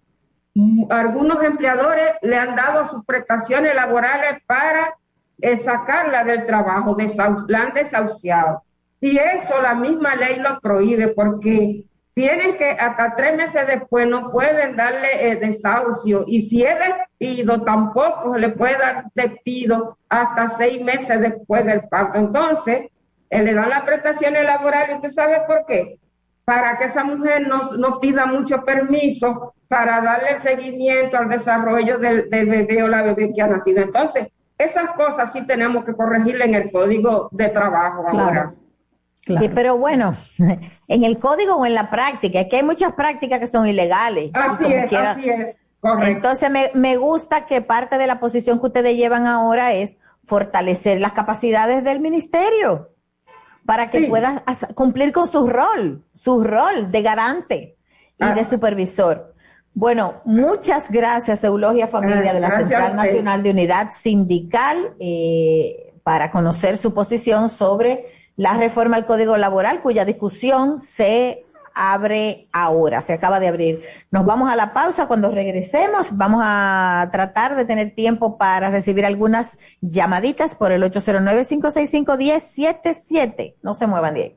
algunos 0.90 1.42
empleadores 1.42 2.12
le 2.20 2.36
han 2.36 2.54
dado 2.54 2.84
sus 2.84 3.04
prestaciones 3.06 3.74
laborales 3.74 4.42
para 4.46 4.94
eh, 5.40 5.56
sacarla 5.56 6.24
del 6.24 6.44
trabajo, 6.44 6.96
la 7.48 7.62
han 7.62 7.72
desahuciado. 7.72 8.62
Y 9.00 9.16
eso 9.16 9.60
la 9.62 9.74
misma 9.74 10.14
ley 10.16 10.38
lo 10.38 10.60
prohíbe 10.60 11.08
porque 11.08 11.84
tienen 12.14 12.56
que 12.56 12.70
hasta 12.70 13.14
tres 13.16 13.36
meses 13.36 13.66
después 13.66 14.06
no 14.06 14.30
pueden 14.30 14.76
darle 14.76 15.30
eh, 15.30 15.36
desahucio 15.36 16.24
y 16.26 16.42
si 16.42 16.62
es 16.62 16.76
despido 16.78 17.62
tampoco 17.62 18.36
le 18.36 18.50
puede 18.50 18.76
dar 18.76 19.04
despido 19.14 19.96
hasta 20.08 20.48
seis 20.48 20.82
meses 20.82 21.20
después 21.20 21.64
del 21.64 21.88
parto. 21.88 22.18
Entonces, 22.18 22.90
eh, 23.30 23.42
le 23.42 23.54
dan 23.54 23.70
las 23.70 23.84
prestaciones 23.84 24.44
laborales 24.44 24.90
y 24.90 24.94
usted 24.96 25.08
sabe 25.08 25.42
por 25.46 25.64
qué. 25.66 25.98
Para 26.44 26.76
que 26.76 26.84
esa 26.84 27.04
mujer 27.04 27.46
no, 27.46 27.62
no 27.78 28.00
pida 28.00 28.26
mucho 28.26 28.62
permiso 28.64 29.54
para 29.68 30.02
darle 30.02 30.36
seguimiento 30.36 31.16
al 31.16 31.30
desarrollo 31.30 31.98
del, 31.98 32.28
bebé 32.28 32.82
o 32.82 32.88
la 32.88 33.02
bebé 33.02 33.32
que 33.32 33.40
ha 33.40 33.46
nacido. 33.46 33.82
Entonces, 33.82 34.28
esas 34.58 34.90
cosas 34.90 35.32
sí 35.32 35.46
tenemos 35.46 35.84
que 35.84 35.94
corregirle 35.94 36.44
en 36.44 36.54
el 36.54 36.70
código 36.70 37.28
de 37.32 37.48
trabajo 37.48 38.04
ahora. 38.06 38.52
Sí, 39.24 39.36
pero 39.54 39.78
bueno, 39.78 40.16
en 40.88 41.04
el 41.04 41.18
código 41.18 41.54
o 41.56 41.64
en 41.66 41.74
la 41.74 41.90
práctica, 41.90 42.40
es 42.40 42.48
que 42.48 42.56
hay 42.56 42.62
muchas 42.62 42.92
prácticas 42.94 43.38
que 43.40 43.46
son 43.46 43.66
ilegales. 43.66 44.30
Así 44.34 44.64
es, 44.72 44.88
quiera- 44.88 45.12
así 45.12 45.28
es. 45.28 45.56
Correcto. 45.80 46.06
Entonces 46.12 46.50
me, 46.50 46.70
me 46.74 46.96
gusta 46.96 47.46
que 47.46 47.60
parte 47.60 47.98
de 47.98 48.06
la 48.06 48.20
posición 48.20 48.60
que 48.60 48.66
ustedes 48.66 48.94
llevan 48.96 49.26
ahora 49.26 49.72
es 49.72 49.98
fortalecer 50.24 51.00
las 51.00 51.12
capacidades 51.12 51.82
del 51.82 51.98
ministerio 51.98 52.90
para 53.66 53.90
que 53.90 53.98
Sí. 54.00 54.06
pueda 54.06 54.44
cumplir 54.74 55.12
con 55.12 55.26
su 55.26 55.48
rol, 55.48 56.04
su 56.12 56.42
rol 56.44 56.90
de 56.92 57.02
garante 57.02 57.76
y 58.18 58.24
Ah. 58.24 58.32
de 58.32 58.44
supervisor. 58.44 59.34
Bueno, 59.74 60.20
muchas 60.24 60.88
gracias, 60.90 61.42
Eulogia 61.42 61.88
Familia 61.88 62.30
Ah, 62.30 62.34
de 62.34 62.40
la 62.40 62.50
Central. 62.50 62.94
Nacional 62.96 63.42
de 63.42 63.50
Unidad 63.50 63.88
Sindical, 63.92 64.94
eh, 65.00 65.94
para 66.04 66.30
conocer 66.30 66.76
su 66.76 66.92
posición 66.94 67.48
sobre 67.48 68.06
la 68.36 68.54
reforma 68.54 68.96
al 68.96 69.06
Código 69.06 69.36
Laboral, 69.36 69.80
cuya 69.80 70.04
discusión 70.04 70.78
se 70.78 71.44
abre 71.74 72.48
ahora, 72.52 73.00
se 73.00 73.12
acaba 73.12 73.40
de 73.40 73.48
abrir. 73.48 73.82
Nos 74.10 74.24
vamos 74.26 74.50
a 74.50 74.56
la 74.56 74.72
pausa. 74.72 75.06
Cuando 75.06 75.30
regresemos, 75.30 76.16
vamos 76.16 76.40
a 76.44 77.08
tratar 77.12 77.54
de 77.56 77.64
tener 77.64 77.94
tiempo 77.94 78.36
para 78.38 78.70
recibir 78.70 79.06
algunas 79.06 79.58
llamaditas 79.80 80.54
por 80.54 80.72
el 80.72 80.82
809-565-1077. 80.84 83.54
No 83.62 83.74
se 83.74 83.86
muevan 83.86 84.14
de. 84.14 84.36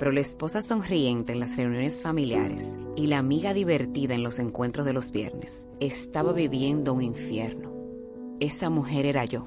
pero 0.00 0.12
la 0.12 0.20
esposa 0.20 0.62
sonriente 0.62 1.32
en 1.32 1.40
las 1.40 1.58
reuniones 1.58 2.00
familiares 2.00 2.78
y 2.96 3.06
la 3.06 3.18
amiga 3.18 3.52
divertida 3.52 4.14
en 4.14 4.22
los 4.22 4.38
encuentros 4.38 4.86
de 4.86 4.94
los 4.94 5.12
viernes 5.12 5.68
estaba 5.78 6.32
viviendo 6.32 6.94
un 6.94 7.02
infierno. 7.02 7.70
Esa 8.40 8.70
mujer 8.70 9.04
era 9.04 9.26
yo, 9.26 9.46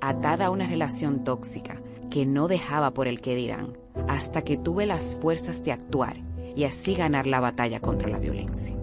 atada 0.00 0.46
a 0.46 0.50
una 0.50 0.66
relación 0.66 1.22
tóxica 1.22 1.82
que 2.10 2.24
no 2.24 2.48
dejaba 2.48 2.94
por 2.94 3.08
el 3.08 3.20
que 3.20 3.34
dirán, 3.34 3.76
hasta 4.08 4.42
que 4.42 4.56
tuve 4.56 4.86
las 4.86 5.18
fuerzas 5.20 5.62
de 5.64 5.72
actuar 5.72 6.16
y 6.56 6.64
así 6.64 6.94
ganar 6.94 7.26
la 7.26 7.40
batalla 7.40 7.80
contra 7.80 8.08
la 8.08 8.18
violencia. 8.18 8.74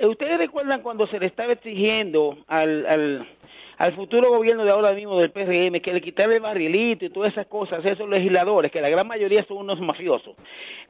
¿ustedes 0.00 0.36
recuerdan 0.38 0.82
cuando 0.82 1.06
se 1.06 1.18
le 1.18 1.26
estaba 1.26 1.52
exigiendo 1.54 2.36
al, 2.46 2.86
al, 2.86 3.26
al 3.80 3.94
futuro 3.94 4.28
gobierno 4.28 4.62
de 4.62 4.70
ahora 4.72 4.92
mismo 4.92 5.18
del 5.18 5.30
PRM 5.30 5.80
que 5.80 5.94
le 5.94 6.02
quitara 6.02 6.34
el 6.34 6.40
barrilito 6.40 7.06
y 7.06 7.08
todas 7.08 7.32
esas 7.32 7.46
cosas 7.46 7.82
esos 7.82 8.06
legisladores, 8.10 8.70
que 8.70 8.78
la 8.82 8.90
gran 8.90 9.06
mayoría 9.06 9.42
son 9.44 9.56
unos 9.56 9.80
mafiosos? 9.80 10.36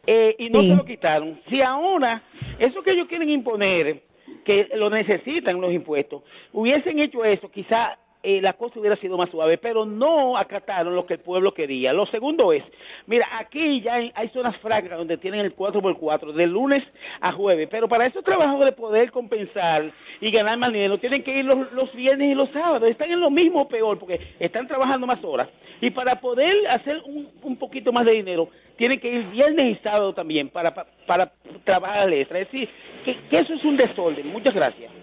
Eh, 0.09 0.34
y 0.41 0.51
no 0.51 0.61
Sí. 0.61 0.70
se 0.70 0.74
lo 0.74 0.84
quitaron. 0.84 1.41
Si 1.49 1.62
ahora, 1.62 2.20
eso 2.59 2.82
que 2.82 2.91
ellos 2.91 3.07
quieren 3.07 3.30
imponer, 3.30 4.03
que 4.45 4.70
lo 4.74 4.91
necesitan 4.91 5.61
los 5.61 5.72
impuestos, 5.72 6.24
hubiesen 6.53 6.99
hecho 6.99 7.24
eso, 7.24 7.49
quizá 7.49 7.97
eh, 8.22 8.40
la 8.42 8.52
cosa 8.52 8.78
hubiera 8.78 8.96
sido 8.96 9.16
más 9.16 9.30
suave, 9.30 9.56
pero 9.56 9.86
no 9.86 10.36
acataron 10.36 10.94
lo 10.94 11.06
que 11.06 11.14
el 11.14 11.20
pueblo 11.20 11.54
quería. 11.54 11.92
Lo 11.92 12.06
segundo 12.06 12.52
es, 12.52 12.62
mira, 13.06 13.26
aquí 13.38 13.80
ya 13.80 13.94
hay, 13.94 14.12
hay 14.14 14.28
zonas 14.28 14.56
francas 14.58 14.98
donde 14.98 15.16
tienen 15.16 15.40
el 15.40 15.56
4x4 15.56 16.32
de 16.32 16.46
lunes 16.46 16.84
a 17.20 17.32
jueves, 17.32 17.68
pero 17.70 17.88
para 17.88 18.06
esos 18.06 18.22
trabajadores 18.22 18.74
poder 18.74 19.10
compensar 19.10 19.84
y 20.20 20.30
ganar 20.30 20.58
más 20.58 20.72
dinero, 20.72 20.98
tienen 20.98 21.22
que 21.22 21.38
ir 21.38 21.44
los, 21.46 21.96
viernes 21.96 22.32
y 22.32 22.34
los 22.34 22.50
sábados. 22.50 22.88
Están 22.88 23.10
en 23.10 23.20
lo 23.20 23.30
mismo 23.30 23.68
peor 23.68 23.98
porque 23.98 24.20
están 24.38 24.68
trabajando 24.68 25.06
más 25.06 25.22
horas. 25.24 25.48
Y 25.80 25.90
para 25.90 26.20
poder 26.20 26.68
hacer 26.68 27.00
un, 27.06 27.26
un 27.42 27.56
poquito 27.56 27.90
más 27.90 28.04
de 28.04 28.12
dinero, 28.12 28.48
tienen 28.76 29.00
que 29.00 29.08
ir 29.08 29.24
viernes 29.32 29.78
y 29.78 29.82
sábado 29.82 30.12
también 30.12 30.50
para, 30.50 30.74
para, 30.74 30.90
para 31.06 31.32
trabajar. 31.64 32.12
Es 32.12 32.28
decir, 32.28 32.68
que, 33.04 33.16
que 33.30 33.38
eso 33.38 33.54
es 33.54 33.64
un 33.64 33.76
desorden. 33.76 34.26
Muchas 34.28 34.54
gracias. 34.54 34.99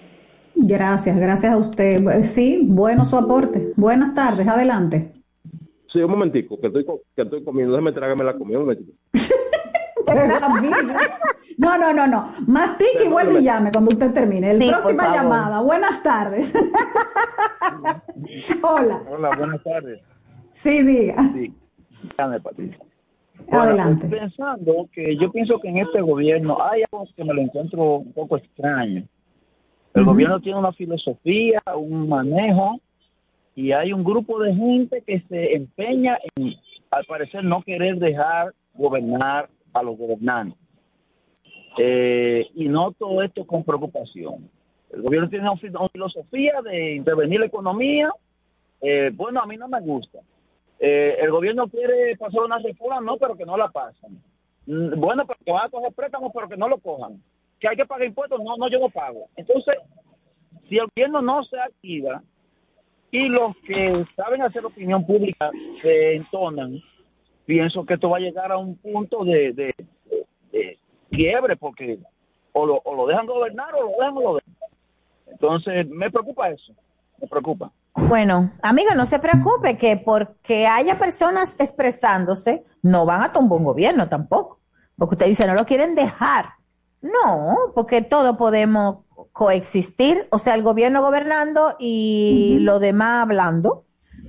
Gracias, 0.60 1.18
gracias 1.18 1.54
a 1.54 1.58
usted. 1.58 2.02
Bu- 2.02 2.24
Sí, 2.24 2.62
bueno 2.64 3.06
su 3.06 3.16
aporte. 3.18 3.74
Buenas 3.76 4.14
tardes, 4.16 4.48
adelante. 4.48 5.14
Sí, 5.94 6.00
un 6.00 6.12
momentico, 6.12 6.60
que 6.60 6.68
estoy, 6.68 6.86
que 7.16 7.22
estoy 7.22 7.44
comiendo. 7.44 7.74
Déjame 7.74 7.92
tragarme 7.94 8.24
la 8.24 8.34
comida 8.34 8.58
un 8.60 8.66
momentico. 8.66 8.92
No, 11.58 11.76
no, 11.78 11.92
no, 11.92 12.06
no. 12.06 12.32
Mastique 12.46 13.06
y 13.06 13.10
vuelve 13.10 13.40
y 13.40 13.44
llame 13.44 13.72
cuando 13.72 13.90
usted 13.92 14.14
termine. 14.14 14.52
El 14.52 14.62
Sí, 14.62 14.70
próxima 14.70 15.14
llamada. 15.16 15.60
Buenas 15.62 16.04
tardes. 16.04 16.54
Hola. 18.62 19.02
Hola, 19.10 19.36
buenas 19.38 19.64
tardes. 19.64 20.00
Sí, 20.52 20.84
diga. 20.84 21.16
Sí, 21.34 21.52
llame, 22.18 22.40
Patricia. 22.40 22.78
Bueno, 23.50 23.64
Adelante. 23.64 24.08
pensando 24.08 24.88
que 24.94 25.18
yo 25.18 25.32
pienso 25.32 25.60
que 25.60 25.70
en 25.70 25.78
este 25.78 26.02
gobierno 26.02 26.58
hay 26.64 26.84
algo 26.92 27.08
que 27.16 27.24
me 27.24 27.34
lo 27.34 27.42
encuentro 27.42 27.98
un 27.98 28.14
poco 28.14 28.38
extraño. 28.38 29.04
El 29.98 30.06
gobierno 30.06 30.40
tiene 30.40 30.60
una 30.60 30.74
filosofía, 30.74 31.60
un 31.76 32.08
manejo, 32.08 32.80
y 33.56 33.72
hay 33.72 33.92
un 33.94 34.04
grupo 34.04 34.40
de 34.40 34.54
gente 34.54 35.02
que 35.02 35.22
se 35.22 35.56
empeña 35.56 36.20
en, 36.36 36.54
al 36.92 37.04
parecer, 37.06 37.44
no 37.44 37.64
querer 37.64 37.98
dejar 37.98 38.54
gobernar 38.76 39.50
a 39.74 39.82
los 39.82 39.98
gobernantes. 39.98 40.60
Eh, 41.80 42.48
y 42.54 42.68
noto 42.70 43.24
esto 43.24 43.46
con 43.46 43.64
preocupación. 43.64 44.48
El 44.92 45.02
gobierno 45.02 45.30
tiene 45.30 45.50
una 45.50 45.90
filosofía 45.90 46.62
de 46.64 46.94
intervenir 46.94 47.40
la 47.40 47.48
economía. 47.48 48.12
Eh, 48.82 49.10
bueno, 49.16 49.42
a 49.42 49.48
mí 49.48 49.58
no 49.58 49.68
me 49.68 49.82
gusta. 49.82 50.20
Eh, 50.80 51.18
el 51.20 51.32
gobierno 51.32 51.68
quiere 51.70 52.16
pasar 52.18 52.42
una 52.42 52.60
reforma, 52.60 53.02
no, 53.02 53.18
pero 53.18 53.36
que 53.36 53.46
no 53.46 53.58
la 53.58 53.70
pasan. 53.70 54.12
Mm, 54.68 55.00
Bueno, 55.00 55.26
pero 55.26 55.40
que 55.44 55.52
van 55.52 55.66
a 55.66 55.70
coger 55.70 55.92
préstamos, 55.94 56.32
pero 56.36 56.48
que 56.48 56.58
no 56.58 56.70
lo 56.70 56.78
cojan. 56.78 57.20
Que 57.60 57.68
hay 57.68 57.76
que 57.76 57.86
pagar 57.86 58.08
impuestos, 58.08 58.40
no, 58.44 58.56
no, 58.58 58.70
yo 58.70 58.80
no 58.80 58.90
pago. 58.90 59.28
Entonces, 59.36 59.76
si 60.70 60.78
el 60.78 60.88
gobierno 60.96 61.22
no 61.22 61.44
se 61.44 61.60
activa 61.60 62.22
y 63.12 63.28
los 63.30 63.56
que 63.66 63.92
saben 64.16 64.42
hacer 64.42 64.66
opinión 64.66 65.06
pública 65.06 65.50
se 65.82 66.16
entonan, 66.16 66.78
pienso 67.46 67.86
que 67.86 67.94
esto 67.96 68.10
va 68.10 68.18
a 68.18 68.22
llegar 68.22 68.52
a 68.52 68.58
un 68.58 68.76
punto 68.78 69.24
de, 69.24 69.54
de- 69.54 69.76
de- 70.52 70.78
quiebre, 71.10 71.56
porque 71.56 71.98
o 72.54 72.66
lo, 72.66 72.82
o 72.84 72.96
lo 72.96 73.08
dejan 73.08 73.26
gobernar 73.26 73.74
o 73.76 73.84
lo 73.84 73.92
dejan 73.92 74.14
gobernar. 74.16 74.58
Entonces, 75.28 75.88
me 75.90 76.12
preocupa 76.12 76.50
eso, 76.50 76.74
me 77.22 77.28
preocupa. 77.28 77.72
Bueno, 77.96 78.52
amiga, 78.62 78.94
no 78.94 79.06
se 79.06 79.18
preocupe 79.20 79.78
que 79.78 79.98
porque 79.98 80.68
haya 80.68 81.00
personas 81.00 81.56
expresándose, 81.60 82.64
no 82.84 83.06
van 83.06 83.22
a 83.24 83.32
tumbar 83.32 83.58
un 83.60 83.66
gobierno 83.66 84.08
tampoco. 84.10 84.60
Porque 84.98 85.16
usted 85.16 85.26
dice, 85.28 85.48
no 85.48 85.54
lo 85.56 85.66
quieren 85.66 85.96
dejar. 85.96 86.46
No, 87.02 87.56
porque 87.76 88.02
todos 88.02 88.38
podemos 88.38 89.06
coexistir, 89.32 90.28
o 90.32 90.40
sea, 90.40 90.56
el 90.56 90.64
gobierno 90.64 91.02
gobernando 91.02 91.76
y 91.80 92.58
lo 92.62 92.80
demás 92.80 93.24
hablando, 93.24 93.84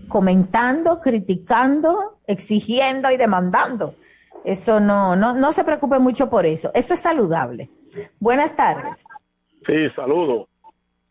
comentando, 0.08 1.00
criticando, 1.00 2.18
exigiendo 2.26 3.10
y 3.10 3.16
demandando. 3.16 3.94
Eso 4.44 4.80
no, 4.80 5.16
no, 5.16 5.34
no 5.34 5.52
se 5.52 5.64
preocupe 5.64 5.98
mucho 5.98 6.30
por 6.30 6.46
eso. 6.46 6.70
Eso 6.74 6.94
es 6.94 7.00
saludable. 7.00 7.70
Buenas 8.20 8.54
tardes. 8.54 9.04
Sí, 9.66 9.88
saludo. 9.96 10.48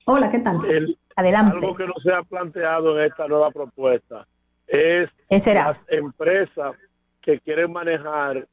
Hola, 0.05 0.29
¿qué 0.29 0.39
tal? 0.39 0.63
El- 0.65 0.97
Adelante. 1.15 1.57
Algo 1.57 1.75
que 1.75 1.87
no 1.87 1.93
se 2.03 2.11
ha 2.13 2.21
planteado 2.21 2.99
en 2.99 3.05
esta 3.07 3.27
nueva 3.27 3.49
propuesta 3.49 4.27
es 4.67 5.09
las 5.27 5.77
empresas 5.87 6.75
que 7.21 7.39
quieren 7.39 7.71
manejar 7.73 8.47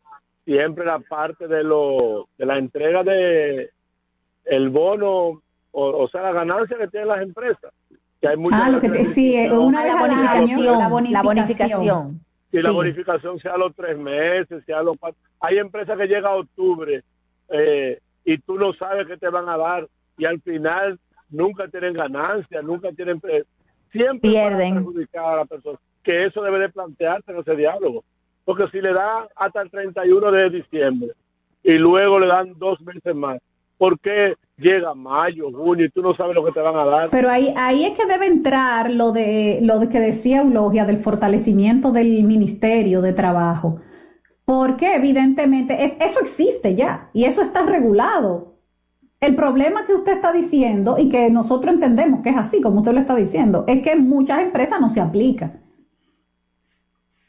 siempre 0.45 0.85
la 0.85 0.99
parte 1.01 1.49
de 1.49 1.63
lo 1.65 2.29
de 2.37 2.47
la 2.47 2.59
entrega 2.59 3.03
de 3.03 3.71
el 4.45 4.69
bono 4.69 5.09
o, 5.09 5.43
o 5.73 6.09
sea 6.09 6.23
la 6.23 6.33
ganancia 6.33 6.77
que 6.77 6.89
tienen 6.89 7.09
las 7.09 7.23
empresas 7.23 7.73
que 8.21 8.29
hay 8.29 8.37
muchas 8.37 8.61
Ah, 8.63 8.69
lo 8.71 8.81
que 8.81 8.89
te- 8.91 9.05
sí, 9.07 9.37
eh, 9.37 9.51
una 9.51 9.81
Ah, 9.83 9.87
la 9.87 9.97
bonificación, 9.97 10.65
la 10.79 10.79
la 11.11 11.23
bonificación. 11.23 12.21
la 12.53 12.61
Sí. 12.71 12.75
bonificación 12.75 13.39
sea 13.41 13.55
a 13.55 13.59
los 13.59 13.75
tres 13.75 13.99
meses 13.99 14.63
sea 14.67 14.79
a 14.81 14.83
los 14.83 14.97
cuatro 14.99 15.19
hay 15.41 15.59
empresas 15.59 15.97
que 15.99 16.07
llega 16.07 16.29
a 16.29 16.37
octubre 16.37 17.03
eh, 17.51 17.99
y 18.25 18.39
tú 18.39 18.57
no 18.59 18.73
sabes 18.75 19.07
qué 19.07 19.17
te 19.17 19.29
van 19.29 19.49
a 19.49 19.57
dar 19.57 19.89
y 20.19 20.25
al 20.27 20.41
final 20.43 20.99
nunca 21.31 21.67
tienen 21.69 21.95
ganancias 21.95 22.63
nunca 22.65 22.91
tienen 22.93 23.19
pre- 23.21 23.45
siempre 23.93 24.31
Pierden. 24.31 24.75
perjudicar 24.75 25.25
a 25.25 25.37
la 25.37 25.45
persona 25.47 25.79
que 26.03 26.27
eso 26.27 26.43
debe 26.43 26.59
de 26.59 26.69
plantearse 26.69 27.33
en 27.33 27.39
ese 27.39 27.57
diálogo 27.57 28.05
porque 28.45 28.69
si 28.73 28.81
le 28.81 28.93
da 28.93 29.29
hasta 29.37 29.63
el 29.63 29.71
31 29.71 30.31
de 30.31 30.51
diciembre 30.51 31.11
y 31.63 31.73
luego 31.73 32.19
le 32.19 32.27
dan 32.27 32.59
dos 32.59 32.81
meses 32.81 33.15
más 33.15 33.41
¿Por 33.77 33.99
qué 33.99 34.35
llega 34.57 34.95
mayo, 34.95 35.51
junio 35.53 35.87
y 35.87 35.91
tú 35.91 36.01
no 36.01 36.15
sabes 36.15 36.35
lo 36.35 36.45
que 36.45 36.53
te 36.53 36.61
van 36.61 36.77
a 36.77 36.85
dar? 36.85 37.11
Pero 37.11 37.29
ahí, 37.29 37.53
ahí 37.57 37.85
es 37.85 37.99
que 37.99 38.07
debe 38.07 38.27
entrar 38.27 38.91
lo 38.93 39.11
de 39.11 39.59
lo 39.63 39.81
que 39.89 40.01
decía 40.01 40.43
Eulogia 40.43 40.85
del 40.85 40.99
fortalecimiento 40.99 41.91
del 41.91 42.23
Ministerio 42.23 43.03
de 43.03 43.13
Trabajo. 43.13 43.81
Porque 44.45 44.95
evidentemente 44.95 45.85
es, 45.85 45.97
eso 46.01 46.21
existe 46.21 46.75
ya 46.75 47.11
y 47.13 47.25
eso 47.25 47.43
está 47.43 47.67
regulado. 47.67 48.55
El 49.21 49.35
problema 49.35 49.87
que 49.87 49.95
usted 49.95 50.13
está 50.13 50.33
diciendo 50.33 50.97
y 50.99 51.09
que 51.09 51.31
nosotros 51.31 51.75
entendemos 51.75 52.21
que 52.23 52.29
es 52.31 52.37
así, 52.37 52.61
como 52.61 52.81
usted 52.81 52.93
lo 52.93 53.01
está 53.01 53.17
diciendo, 53.17 53.65
es 53.67 53.83
que 53.83 53.93
en 53.93 54.09
muchas 54.09 54.41
empresas 54.41 54.81
no 54.81 54.91
se 54.91 55.01
aplica. 55.01 55.61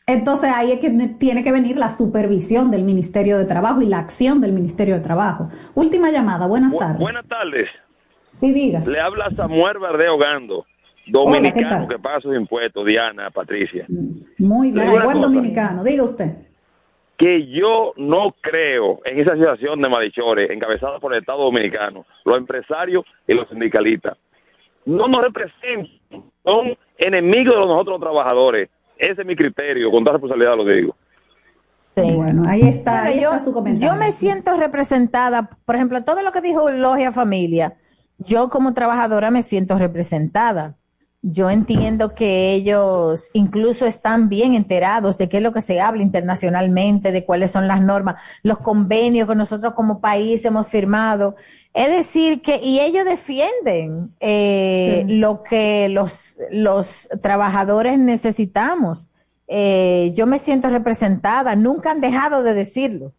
Entonces 0.07 0.51
ahí 0.53 0.71
es 0.71 0.79
que 0.79 0.91
tiene 1.19 1.43
que 1.43 1.51
venir 1.51 1.77
la 1.77 1.91
supervisión 1.91 2.69
del 2.69 2.83
Ministerio 2.83 3.39
de 3.39 3.45
Trabajo 3.45 3.81
y 3.81 3.87
la 3.87 3.97
acción 3.97 4.39
del 4.39 4.51
Ministerio 4.51 4.95
de 4.95 5.01
Trabajo. 5.01 5.49
Última 5.73 6.11
llamada, 6.11 6.45
buenas 6.45 6.71
Bu- 6.73 6.77
tardes. 6.79 6.99
Buenas 6.99 7.25
tardes. 7.27 7.67
Sí, 8.35 8.53
diga. 8.53 8.81
Le 8.85 8.99
habla 8.99 9.31
Samuel 9.35 9.79
Verdeo 9.79 10.17
Gando, 10.19 10.57
Hola, 10.59 10.65
¿qué 11.05 11.11
dominicano 11.11 11.87
que 11.87 11.97
paga 11.97 12.19
sus 12.19 12.35
impuestos, 12.35 12.85
Diana, 12.85 13.31
Patricia. 13.31 13.85
Muy 14.37 14.71
Le 14.71 14.85
bien, 14.87 15.03
buen 15.03 15.21
dominicano, 15.21 15.83
diga 15.83 16.03
usted. 16.03 16.35
Que 17.17 17.47
yo 17.47 17.93
no 17.97 18.35
creo 18.41 18.99
en 19.05 19.19
esa 19.19 19.31
asociación 19.33 19.81
de 19.81 19.89
malhechores 19.89 20.51
encabezada 20.51 20.99
por 20.99 21.13
el 21.13 21.21
Estado 21.21 21.43
Dominicano, 21.45 22.05
los 22.25 22.37
empresarios 22.37 23.05
y 23.27 23.33
los 23.33 23.47
sindicalistas. 23.49 24.17
No 24.85 25.07
nos 25.07 25.23
representan, 25.23 25.87
son 26.43 26.77
enemigos 26.97 27.55
de 27.55 27.61
nosotros 27.61 27.99
los 27.99 28.01
trabajadores. 28.01 28.69
Ese 28.97 29.21
es 29.21 29.27
mi 29.27 29.35
criterio, 29.35 29.91
con 29.91 30.03
toda 30.03 30.13
responsabilidad 30.13 30.55
lo 30.55 30.65
digo. 30.65 30.95
Bueno, 31.95 32.43
ahí 32.47 32.61
está, 32.61 33.03
Bueno, 33.03 33.07
ahí 33.07 33.21
yo, 33.21 33.29
está 33.29 33.39
su 33.39 33.53
comentario. 33.53 33.93
yo 33.93 33.99
me 33.99 34.13
siento 34.13 34.57
representada, 34.57 35.49
por 35.65 35.75
ejemplo, 35.75 36.03
todo 36.03 36.21
lo 36.21 36.31
que 36.31 36.41
dijo 36.41 36.69
Logia 36.69 37.13
Familia, 37.13 37.75
yo 38.17 38.49
como 38.49 38.73
trabajadora 38.73 39.31
me 39.31 39.43
siento 39.43 39.77
representada. 39.77 40.75
Yo 41.27 41.49
entiendo 41.49 42.13
que 42.13 42.53
ellos 42.53 43.31
incluso 43.33 43.87
están 43.87 44.29
bien 44.29 44.53
enterados 44.53 45.17
de 45.17 45.27
qué 45.27 45.37
es 45.37 45.43
lo 45.43 45.53
que 45.53 45.61
se 45.61 45.81
habla 45.81 46.03
internacionalmente, 46.03 47.11
de 47.11 47.25
cuáles 47.25 47.49
son 47.49 47.67
las 47.67 47.81
normas, 47.81 48.17
los 48.43 48.59
convenios 48.59 49.27
que 49.27 49.33
nosotros 49.33 49.73
como 49.73 50.01
país 50.01 50.45
hemos 50.45 50.67
firmado. 50.67 51.35
Es 51.73 51.89
decir, 51.89 52.43
que, 52.43 52.61
y 52.63 52.79
ellos 52.79 53.05
defienden 53.05 54.13
eh, 54.19 55.03
Sí. 55.07 55.15
lo 55.17 55.41
que 55.41 55.89
los, 55.89 56.37
los 56.51 57.09
trabajadores 57.23 57.97
necesitamos. 57.97 59.07
Eh, 59.47 60.13
yo 60.15 60.27
me 60.27 60.37
siento 60.37 60.69
representada, 60.69 61.55
nunca 61.55 61.89
han 61.89 62.01
dejado 62.01 62.43
de 62.43 62.53
decirlo. 62.53 63.13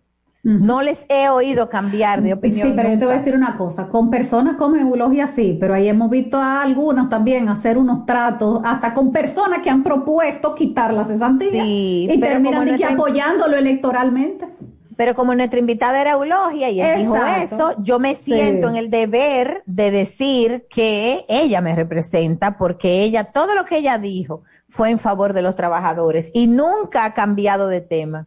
No 0.48 0.80
les 0.80 1.04
he 1.08 1.28
oído 1.28 1.68
cambiar 1.68 2.22
de 2.22 2.32
opinión. 2.34 2.68
Sí, 2.68 2.72
pero 2.76 2.88
yo 2.88 2.98
te 3.00 3.04
voy 3.04 3.14
a 3.14 3.18
decir 3.18 3.34
una 3.34 3.56
cosa, 3.56 3.88
con 3.88 4.10
personas 4.10 4.56
como 4.56 4.76
Eulogia 4.76 5.26
sí, 5.26 5.56
pero 5.58 5.74
ahí 5.74 5.88
hemos 5.88 6.08
visto 6.08 6.38
a 6.38 6.62
algunos 6.62 7.08
también 7.08 7.48
hacer 7.48 7.76
unos 7.76 8.06
tratos, 8.06 8.60
hasta 8.64 8.94
con 8.94 9.10
personas 9.10 9.58
que 9.58 9.70
han 9.70 9.82
propuesto 9.82 10.54
quitar 10.54 10.94
la 10.94 11.04
cesantía 11.04 11.64
y 11.64 12.06
terminan 12.20 12.64
nuestra- 12.64 12.90
apoyándolo 12.94 13.56
electoralmente. 13.56 14.46
Pero 14.96 15.14
como 15.16 15.34
nuestra 15.34 15.58
invitada 15.58 16.00
era 16.00 16.12
Eulogia 16.12 16.70
y 16.70 16.80
él 16.80 17.00
dijo 17.00 17.16
eso, 17.42 17.74
yo 17.82 17.98
me 17.98 18.14
Sí. 18.14 18.32
siento 18.32 18.68
en 18.70 18.76
el 18.76 18.88
deber 18.88 19.62
de 19.66 19.90
decir 19.90 20.66
que 20.70 21.24
ella 21.28 21.60
me 21.60 21.74
representa 21.74 22.56
porque 22.56 23.02
ella, 23.02 23.24
todo 23.24 23.54
lo 23.56 23.64
que 23.64 23.78
ella 23.78 23.98
dijo 23.98 24.42
fue 24.68 24.90
en 24.90 24.98
favor 25.00 25.32
de 25.32 25.42
los 25.42 25.56
trabajadores 25.56 26.30
y 26.32 26.46
nunca 26.46 27.04
ha 27.04 27.14
cambiado 27.14 27.66
de 27.66 27.80
tema 27.80 28.26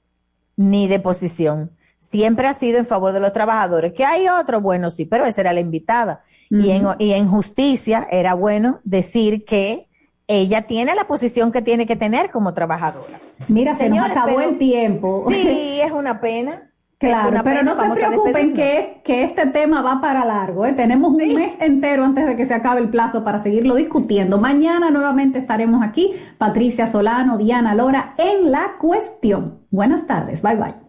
ni 0.57 0.87
de 0.89 0.99
posición. 0.99 1.71
Siempre 1.99 2.47
ha 2.47 2.53
sido 2.55 2.79
en 2.79 2.85
favor 2.87 3.13
de 3.13 3.19
los 3.19 3.33
trabajadores. 3.33 3.93
Que 3.93 4.03
hay 4.05 4.27
otro, 4.27 4.61
bueno, 4.61 4.89
sí, 4.89 5.05
pero 5.05 5.25
esa 5.25 5.41
era 5.41 5.53
la 5.53 5.59
invitada. 5.59 6.23
y, 6.49 6.71
en, 6.71 6.85
Ujú. 6.87 6.95
y 6.97 7.11
en 7.13 7.29
justicia 7.29 8.07
era 8.09 8.33
bueno 8.33 8.79
decir 8.83 9.45
que 9.45 9.87
ella 10.27 10.63
tiene 10.63 10.95
la 10.95 11.05
posición 11.05 11.51
que 11.51 11.61
tiene 11.61 11.85
que 11.85 11.95
tener 11.95 12.31
como 12.31 12.53
trabajadora. 12.55 13.19
Mira, 13.47 13.75
se 13.75 13.87
nos 13.89 13.99
acabó 14.09 14.37
pero- 14.37 14.49
el 14.49 14.57
tiempo. 14.57 15.25
Sí, 15.29 15.79
es 15.81 15.91
una 15.91 16.19
pena. 16.21 16.65
Claro, 16.97 17.29
una 17.29 17.43
pero 17.43 17.59
pena, 17.59 17.73
no 17.75 17.81
se 17.95 18.01
preocupen 18.01 18.53
que, 18.53 18.77
es, 18.79 18.85
que 19.05 19.23
este 19.23 19.45
tema 19.47 19.81
va 19.81 20.01
para 20.01 20.25
largo. 20.25 20.65
¿eh? 20.65 20.73
Tenemos 20.73 21.11
un 21.11 21.17
mes 21.17 21.53
entero 21.61 22.03
antes 22.03 22.25
de 22.25 22.35
que 22.35 22.45
se 22.45 22.53
acabe 22.53 22.81
el 22.81 22.89
plazo 22.89 23.23
para 23.23 23.39
seguirlo 23.41 23.75
discutiendo. 23.75 24.37
Mañana 24.37 24.91
nuevamente 24.91 25.39
estaremos 25.39 25.81
aquí, 25.81 26.13
Patricia 26.37 26.87
Solano, 26.87 27.37
Diana 27.37 27.73
Lora, 27.73 28.15
en 28.17 28.51
la 28.51 28.71
cuestión. 28.81 29.59
Buenas 29.71 30.07
tardes, 30.07 30.41
bye 30.41 30.55
bye. 30.57 30.88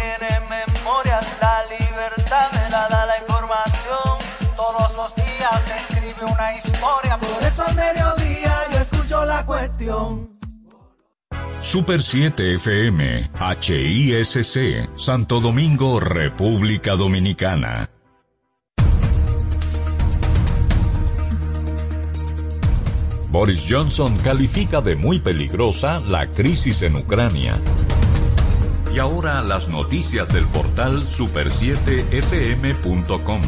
una 6.21 6.57
historia. 6.57 7.17
Por 7.17 7.43
eso 7.43 7.63
al 7.65 7.75
mediodía 7.75 8.53
yo 8.71 8.77
escucho 8.79 9.25
la 9.25 9.45
cuestión. 9.45 10.31
Super 11.61 12.01
7 12.01 12.55
FM, 12.55 13.29
HISC, 13.61 14.89
Santo 14.97 15.39
Domingo, 15.39 15.99
República 15.99 16.95
Dominicana. 16.95 17.87
Boris 23.29 23.63
Johnson 23.69 24.17
califica 24.17 24.81
de 24.81 24.95
muy 24.97 25.19
peligrosa 25.19 25.99
la 25.99 26.25
crisis 26.31 26.81
en 26.81 26.95
Ucrania. 26.97 27.55
Y 28.93 28.99
ahora 28.99 29.41
las 29.41 29.69
noticias 29.69 30.33
del 30.33 30.45
portal 30.47 31.03
super7fm.com. 31.03 33.41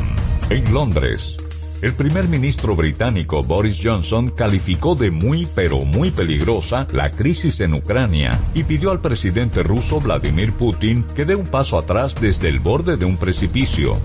En 0.49 0.73
Londres, 0.73 1.35
el 1.83 1.93
primer 1.95 2.29
ministro 2.29 2.77
británico 2.77 3.43
Boris 3.43 3.81
Johnson 3.83 4.29
calificó 4.29 4.95
de 4.95 5.11
muy 5.11 5.45
pero 5.53 5.79
muy 5.79 6.11
peligrosa 6.11 6.87
la 6.93 7.11
crisis 7.11 7.59
en 7.59 7.73
Ucrania 7.73 8.31
y 8.53 8.63
pidió 8.63 8.89
al 8.89 9.01
presidente 9.01 9.63
ruso 9.63 9.99
Vladimir 9.99 10.53
Putin 10.53 11.03
que 11.13 11.25
dé 11.25 11.35
un 11.35 11.45
paso 11.45 11.77
atrás 11.77 12.15
desde 12.15 12.47
el 12.47 12.61
borde 12.61 12.95
de 12.95 13.03
un 13.03 13.17
precipicio. 13.17 13.97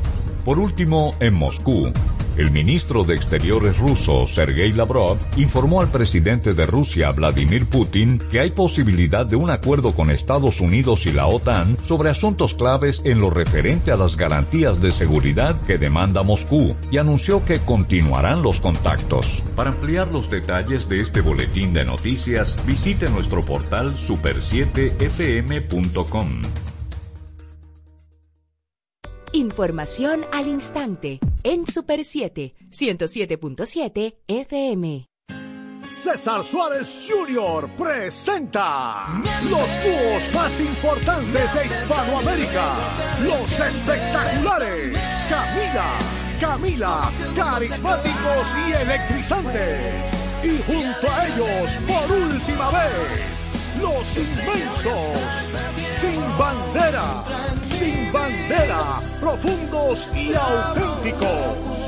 Por 0.45 0.59
último, 0.59 1.15
en 1.21 1.35
Moscú, 1.35 1.93
el 2.39 2.51
ministro 2.51 3.05
de 3.05 3.15
Exteriores 3.15 3.77
ruso, 3.79 4.27
Sergei 4.27 4.73
Lavrov, 4.73 5.19
informó 5.37 5.81
al 5.81 5.89
presidente 5.89 6.55
de 6.55 6.65
Rusia, 6.65 7.11
Vladimir 7.11 7.67
Putin, 7.67 8.19
que 8.31 8.41
hay 8.41 8.53
posibilidad 8.53 9.27
de 9.27 9.37
un 9.37 9.51
acuerdo 9.51 9.93
con 9.93 10.11
Estados 10.11 10.61
Unidos 10.61 11.05
y 11.07 11.13
la 11.13 11.27
OTAN 11.27 11.77
sobre 11.83 12.11
asuntos 12.11 12.55
claves 12.55 13.03
en 13.05 13.21
lo 13.21 13.31
referente 13.31 13.91
a 13.91 13.97
las 13.97 14.17
garantías 14.17 14.81
de 14.81 14.93
seguridad 14.93 15.61
que 15.67 15.79
demanda 15.79 16.23
Moscú, 16.23 16.77
y 16.91 16.99
anunció 16.99 17.45
que 17.45 17.59
continuarán 17.59 18.43
los 18.43 18.61
contactos. 18.61 19.43
Para 19.57 19.71
ampliar 19.71 20.07
los 20.09 20.31
detalles 20.31 20.89
de 20.89 21.01
este 21.01 21.21
boletín 21.21 21.73
de 21.73 21.85
noticias, 21.85 22.57
visite 22.65 23.11
nuestro 23.11 23.43
portal 23.43 23.97
super7fm.com. 23.97 26.68
Información 29.33 30.25
al 30.33 30.49
instante 30.49 31.21
en 31.43 31.67
Super 31.67 32.05
7, 32.05 32.55
107.7 32.71 34.15
FM. 34.27 35.07
César 35.91 36.43
Suárez 36.43 37.09
Jr. 37.11 37.69
presenta 37.77 39.05
los 39.51 39.69
dúos 39.85 40.35
más 40.35 40.61
importantes 40.61 41.55
de 41.55 41.67
Hispanoamérica, 41.67 42.75
los 43.23 43.61
espectaculares 43.61 44.99
Camila, 45.29 45.99
Camila, 46.41 47.11
carismáticos 47.37 48.55
y 48.67 48.73
electrizantes. 48.73 50.11
Y 50.43 50.59
junto 50.63 51.11
a 51.11 51.27
ellos, 51.27 51.79
por 51.87 52.13
última 52.17 52.71
vez, 52.71 53.49
los 53.81 54.19
inmensos, 54.19 54.95
bandera, 56.39 56.48
profundos 59.21 60.09
y 60.15 60.35
auténticos. 60.35 61.88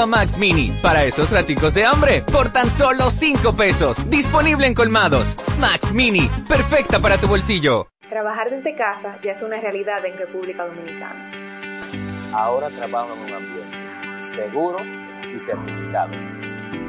Nueva 0.00 0.16
Max 0.16 0.38
Mini, 0.38 0.72
para 0.82 1.04
esos 1.04 1.30
raticos 1.30 1.74
de 1.74 1.84
hambre, 1.84 2.22
por 2.22 2.48
tan 2.48 2.70
solo 2.70 3.10
5 3.10 3.54
pesos. 3.54 4.08
Disponible 4.08 4.66
en 4.66 4.72
colmados. 4.72 5.36
Max 5.58 5.92
Mini, 5.92 6.26
perfecta 6.48 7.00
para 7.00 7.18
tu 7.18 7.26
bolsillo. 7.26 7.88
Trabajar 8.08 8.48
desde 8.48 8.74
casa 8.74 9.18
ya 9.22 9.32
es 9.32 9.42
una 9.42 9.60
realidad 9.60 10.02
en 10.06 10.16
República 10.16 10.64
Dominicana. 10.64 11.30
Ahora 12.32 12.70
trabajo 12.70 13.12
en 13.12 13.20
un 13.20 13.32
ambiente 13.34 14.34
seguro 14.34 14.78
y 15.30 15.38
certificado. 15.38 16.12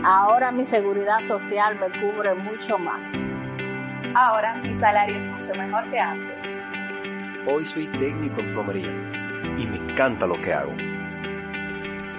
Ahora 0.06 0.54
mi 0.54 0.66
seguridad 0.66 1.20
social 1.28 1.78
me 1.82 1.90
cubre 2.00 2.34
mucho 2.34 2.78
más. 2.78 3.06
Ahora 4.16 4.56
mi 4.56 4.80
salario 4.80 5.18
es 5.18 5.28
mucho 5.28 5.54
mejor 5.60 5.84
que 5.92 6.00
antes. 6.00 6.38
Hoy 7.46 7.66
soy 7.66 7.88
técnico 7.88 8.40
en 8.40 8.54
plomería 8.54 8.94
y 9.58 9.68
me 9.68 9.76
encanta 9.76 10.26
lo 10.26 10.40
que 10.40 10.54
hago. 10.54 10.72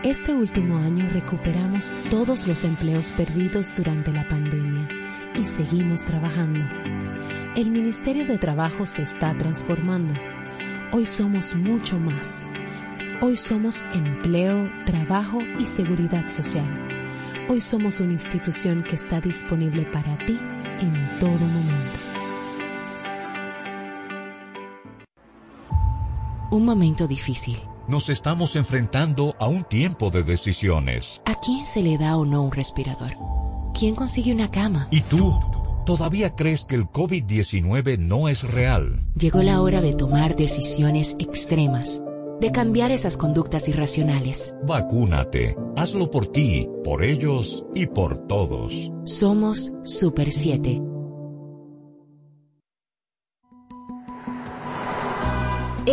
Este 0.05 0.35
último 0.35 0.79
año 0.79 1.09
recuperamos 1.13 1.93
todos 2.11 2.49
los 2.49 2.65
empleos 2.65 3.13
perdidos 3.13 3.73
durante 3.73 4.11
la 4.11 4.27
pandemia 4.27 4.89
y 5.37 5.45
seguimos 5.45 6.05
trabajando. 6.05 6.65
El 7.55 7.71
Ministerio 7.71 8.27
de 8.27 8.37
Trabajo 8.37 8.85
se 8.85 9.03
está 9.03 9.33
transformando. 9.39 10.13
Hoy 10.91 11.07
somos 11.07 11.55
mucho 11.55 12.01
más. 12.01 12.49
Hoy 13.21 13.37
somos 13.37 13.85
empleo, 13.95 14.69
trabajo 14.85 15.39
y 15.61 15.65
seguridad 15.65 16.29
social. 16.29 16.67
Hoy 17.49 17.61
somos 17.61 18.01
una 18.01 18.15
institución 18.15 18.83
que 18.83 18.97
está 18.97 19.21
disponible 19.21 19.85
para 19.85 20.19
ti 20.19 20.37
en 20.81 21.21
todo 21.21 21.31
momento. 21.31 21.99
Un 26.51 26.65
momento 26.65 27.07
difícil. 27.07 27.72
Nos 27.93 28.09
estamos 28.09 28.57
enfrentando 28.57 29.37
a 29.39 29.47
un 29.47 29.65
tiempo 29.65 30.09
de 30.09 30.23
decisiones. 30.23 31.21
¿A 31.27 31.35
quién 31.35 31.67
se 31.67 31.83
le 31.83 31.99
da 31.99 32.17
o 32.17 32.25
no 32.25 32.43
un 32.43 32.51
respirador? 32.51 33.11
¿Quién 33.79 33.95
consigue 33.95 34.33
una 34.33 34.51
cama? 34.51 34.89
¿Y 34.91 35.03
tú? 35.03 35.39
¿Todavía 35.85 36.35
crees 36.35 36.65
que 36.65 36.75
el 36.75 36.87
COVID-19 36.87 37.99
no 37.99 38.31
es 38.31 38.51
real? 38.51 39.05
Llegó 39.15 39.43
la 39.43 39.61
hora 39.61 39.83
de 39.83 39.93
tomar 39.93 40.37
decisiones 40.37 41.17
extremas, 41.19 42.03
de 42.41 42.51
cambiar 42.51 42.93
esas 42.93 43.19
conductas 43.19 43.69
irracionales. 43.69 44.55
Vacúnate. 44.67 45.55
Hazlo 45.77 46.11
por 46.11 46.29
ti, 46.29 46.67
por 46.83 47.05
ellos 47.05 47.67
y 47.75 47.89
por 47.89 48.27
todos. 48.27 48.73
Somos 49.05 49.71
Super 49.85 50.33
7. 50.33 50.92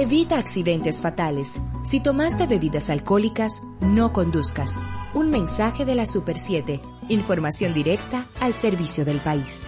Evita 0.02 0.38
accidentes 0.38 1.02
fatales. 1.02 1.60
Si 1.84 2.00
tomaste 2.00 2.48
bebidas 2.48 2.90
alcohólicas, 2.90 3.64
no 3.82 4.14
conduzcas. 4.14 4.88
Un 5.14 5.30
mensaje 5.30 5.84
de 5.84 5.94
la 5.94 6.06
Super 6.06 6.40
7. 6.40 6.80
Información 7.10 7.74
directa 7.74 8.26
al 8.40 8.54
servicio 8.54 9.04
del 9.04 9.18
país. 9.18 9.68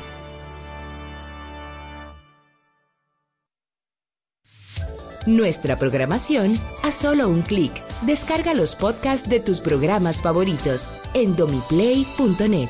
Nuestra 5.26 5.78
programación 5.78 6.58
a 6.84 6.94
solo 6.94 7.28
un 7.28 7.42
clic. 7.42 7.74
Descarga 8.04 8.54
los 8.54 8.78
podcasts 8.78 9.28
de 9.28 9.42
tus 9.42 9.60
programas 9.60 10.22
favoritos 10.22 10.90
en 11.14 11.36
domiplay.net. 11.36 12.70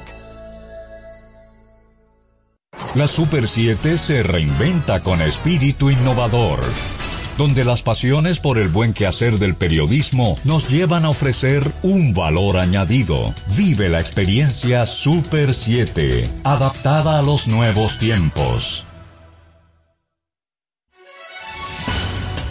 La 2.95 3.07
Super 3.07 3.47
7 3.47 3.97
se 3.97 4.21
reinventa 4.21 5.01
con 5.01 5.21
espíritu 5.21 5.89
innovador, 5.89 6.59
donde 7.37 7.63
las 7.63 7.81
pasiones 7.81 8.39
por 8.39 8.59
el 8.59 8.69
buen 8.69 8.93
quehacer 8.93 9.39
del 9.39 9.55
periodismo 9.55 10.37
nos 10.43 10.69
llevan 10.69 11.05
a 11.05 11.09
ofrecer 11.09 11.69
un 11.83 12.13
valor 12.13 12.57
añadido. 12.57 13.33
Vive 13.55 13.89
la 13.89 13.99
experiencia 13.99 14.85
Super 14.85 15.53
7, 15.53 16.29
adaptada 16.43 17.19
a 17.19 17.21
los 17.21 17.47
nuevos 17.47 17.97
tiempos. 17.99 18.85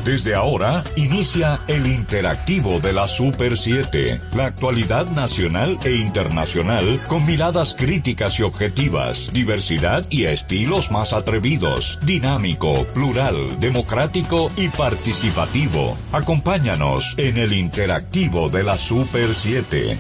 Desde 0.05 0.35
ahora 0.35 0.83
inicia 0.97 1.59
el 1.69 1.87
interactivo 1.87 2.81
de 2.81 2.95
la 2.95 3.07
Super 3.07 3.59
7, 3.59 4.19
la 4.35 4.47
actualidad 4.47 5.07
nacional 5.11 5.79
e 5.85 5.95
internacional 5.95 7.03
con 7.07 7.27
miradas 7.27 7.75
críticas 7.75 8.39
y 8.39 8.43
objetivas, 8.43 9.31
diversidad 9.35 10.03
y 10.09 10.25
estilos 10.25 10.91
más 10.91 11.13
atrevidos, 11.13 11.99
dinámico, 12.07 12.87
plural, 12.95 13.61
democrático 13.61 14.49
y 14.57 14.69
participativo. 14.69 15.95
Acompáñanos 16.13 17.15
en 17.19 17.37
el 17.37 17.53
interactivo 17.53 18.49
de 18.49 18.63
la 18.63 18.79
Super 18.79 19.35
7. 19.35 19.99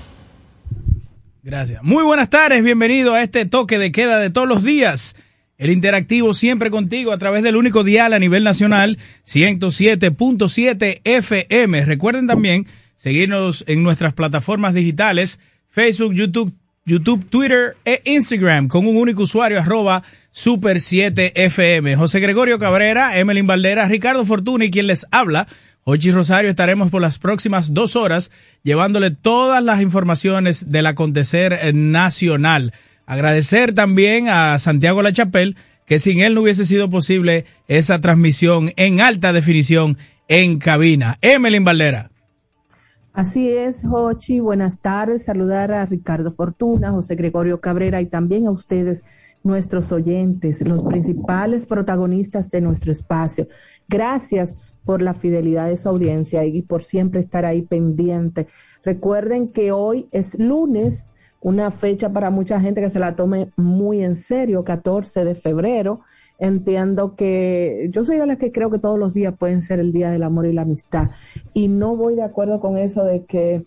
Gracias. 1.42 1.82
Muy 1.82 2.04
buenas 2.04 2.30
tardes, 2.30 2.62
bienvenido 2.62 3.12
a 3.12 3.22
este 3.22 3.44
toque 3.44 3.78
de 3.78 3.92
queda 3.92 4.18
de 4.18 4.30
todos 4.30 4.48
los 4.48 4.64
días. 4.64 5.14
El 5.60 5.68
interactivo 5.68 6.32
siempre 6.32 6.70
contigo 6.70 7.12
a 7.12 7.18
través 7.18 7.42
del 7.42 7.54
único 7.54 7.84
dial 7.84 8.14
a 8.14 8.18
nivel 8.18 8.44
nacional 8.44 8.96
107.7 9.26 11.02
FM. 11.04 11.84
Recuerden 11.84 12.26
también 12.26 12.66
seguirnos 12.96 13.64
en 13.68 13.82
nuestras 13.82 14.14
plataformas 14.14 14.72
digitales 14.72 15.38
Facebook, 15.68 16.14
YouTube, 16.14 16.54
YouTube, 16.86 17.28
Twitter 17.28 17.76
e 17.84 18.00
Instagram 18.06 18.68
con 18.68 18.86
un 18.86 18.96
único 18.96 19.24
usuario 19.24 19.60
arroba 19.60 20.02
super 20.30 20.80
7 20.80 21.32
FM. 21.44 21.94
José 21.94 22.20
Gregorio 22.20 22.58
Cabrera, 22.58 23.18
Emelín 23.18 23.46
Valdera, 23.46 23.86
Ricardo 23.86 24.24
Fortuna 24.24 24.64
y 24.64 24.70
quien 24.70 24.86
les 24.86 25.06
habla. 25.10 25.46
Hochi 25.84 26.10
Rosario 26.10 26.48
estaremos 26.48 26.90
por 26.90 27.02
las 27.02 27.18
próximas 27.18 27.74
dos 27.74 27.96
horas 27.96 28.32
llevándole 28.62 29.10
todas 29.10 29.62
las 29.62 29.82
informaciones 29.82 30.72
del 30.72 30.86
acontecer 30.86 31.74
nacional. 31.74 32.72
Agradecer 33.10 33.74
también 33.74 34.28
a 34.28 34.56
Santiago 34.60 35.02
Lachapel, 35.02 35.56
que 35.84 35.98
sin 35.98 36.20
él 36.20 36.32
no 36.32 36.42
hubiese 36.42 36.64
sido 36.64 36.88
posible 36.90 37.44
esa 37.66 38.00
transmisión 38.00 38.70
en 38.76 39.00
alta 39.00 39.32
definición 39.32 39.98
en 40.28 40.60
cabina. 40.60 41.18
Emelín 41.20 41.64
Valdera. 41.64 42.12
Así 43.12 43.50
es, 43.50 43.82
Jochi. 43.82 44.38
Buenas 44.38 44.78
tardes. 44.78 45.24
Saludar 45.24 45.72
a 45.72 45.84
Ricardo 45.86 46.30
Fortuna, 46.30 46.92
José 46.92 47.16
Gregorio 47.16 47.60
Cabrera 47.60 48.00
y 48.00 48.06
también 48.06 48.46
a 48.46 48.52
ustedes, 48.52 49.02
nuestros 49.42 49.90
oyentes, 49.90 50.60
los 50.60 50.84
principales 50.84 51.66
protagonistas 51.66 52.48
de 52.52 52.60
nuestro 52.60 52.92
espacio. 52.92 53.48
Gracias 53.88 54.56
por 54.84 55.02
la 55.02 55.14
fidelidad 55.14 55.66
de 55.66 55.78
su 55.78 55.88
audiencia 55.88 56.44
y 56.44 56.62
por 56.62 56.84
siempre 56.84 57.22
estar 57.22 57.44
ahí 57.44 57.62
pendiente. 57.62 58.46
Recuerden 58.84 59.48
que 59.48 59.72
hoy 59.72 60.06
es 60.12 60.38
lunes 60.38 61.06
una 61.40 61.70
fecha 61.70 62.12
para 62.12 62.30
mucha 62.30 62.60
gente 62.60 62.80
que 62.80 62.90
se 62.90 62.98
la 62.98 63.16
tome 63.16 63.50
muy 63.56 64.02
en 64.02 64.16
serio, 64.16 64.64
14 64.64 65.24
de 65.24 65.34
febrero. 65.34 66.00
Entiendo 66.38 67.16
que 67.16 67.88
yo 67.92 68.04
soy 68.04 68.18
de 68.18 68.26
las 68.26 68.36
que 68.36 68.52
creo 68.52 68.70
que 68.70 68.78
todos 68.78 68.98
los 68.98 69.14
días 69.14 69.34
pueden 69.38 69.62
ser 69.62 69.80
el 69.80 69.92
día 69.92 70.10
del 70.10 70.22
amor 70.22 70.46
y 70.46 70.52
la 70.52 70.62
amistad. 70.62 71.10
Y 71.54 71.68
no 71.68 71.96
voy 71.96 72.14
de 72.14 72.22
acuerdo 72.22 72.60
con 72.60 72.76
eso 72.76 73.04
de 73.04 73.24
que 73.24 73.64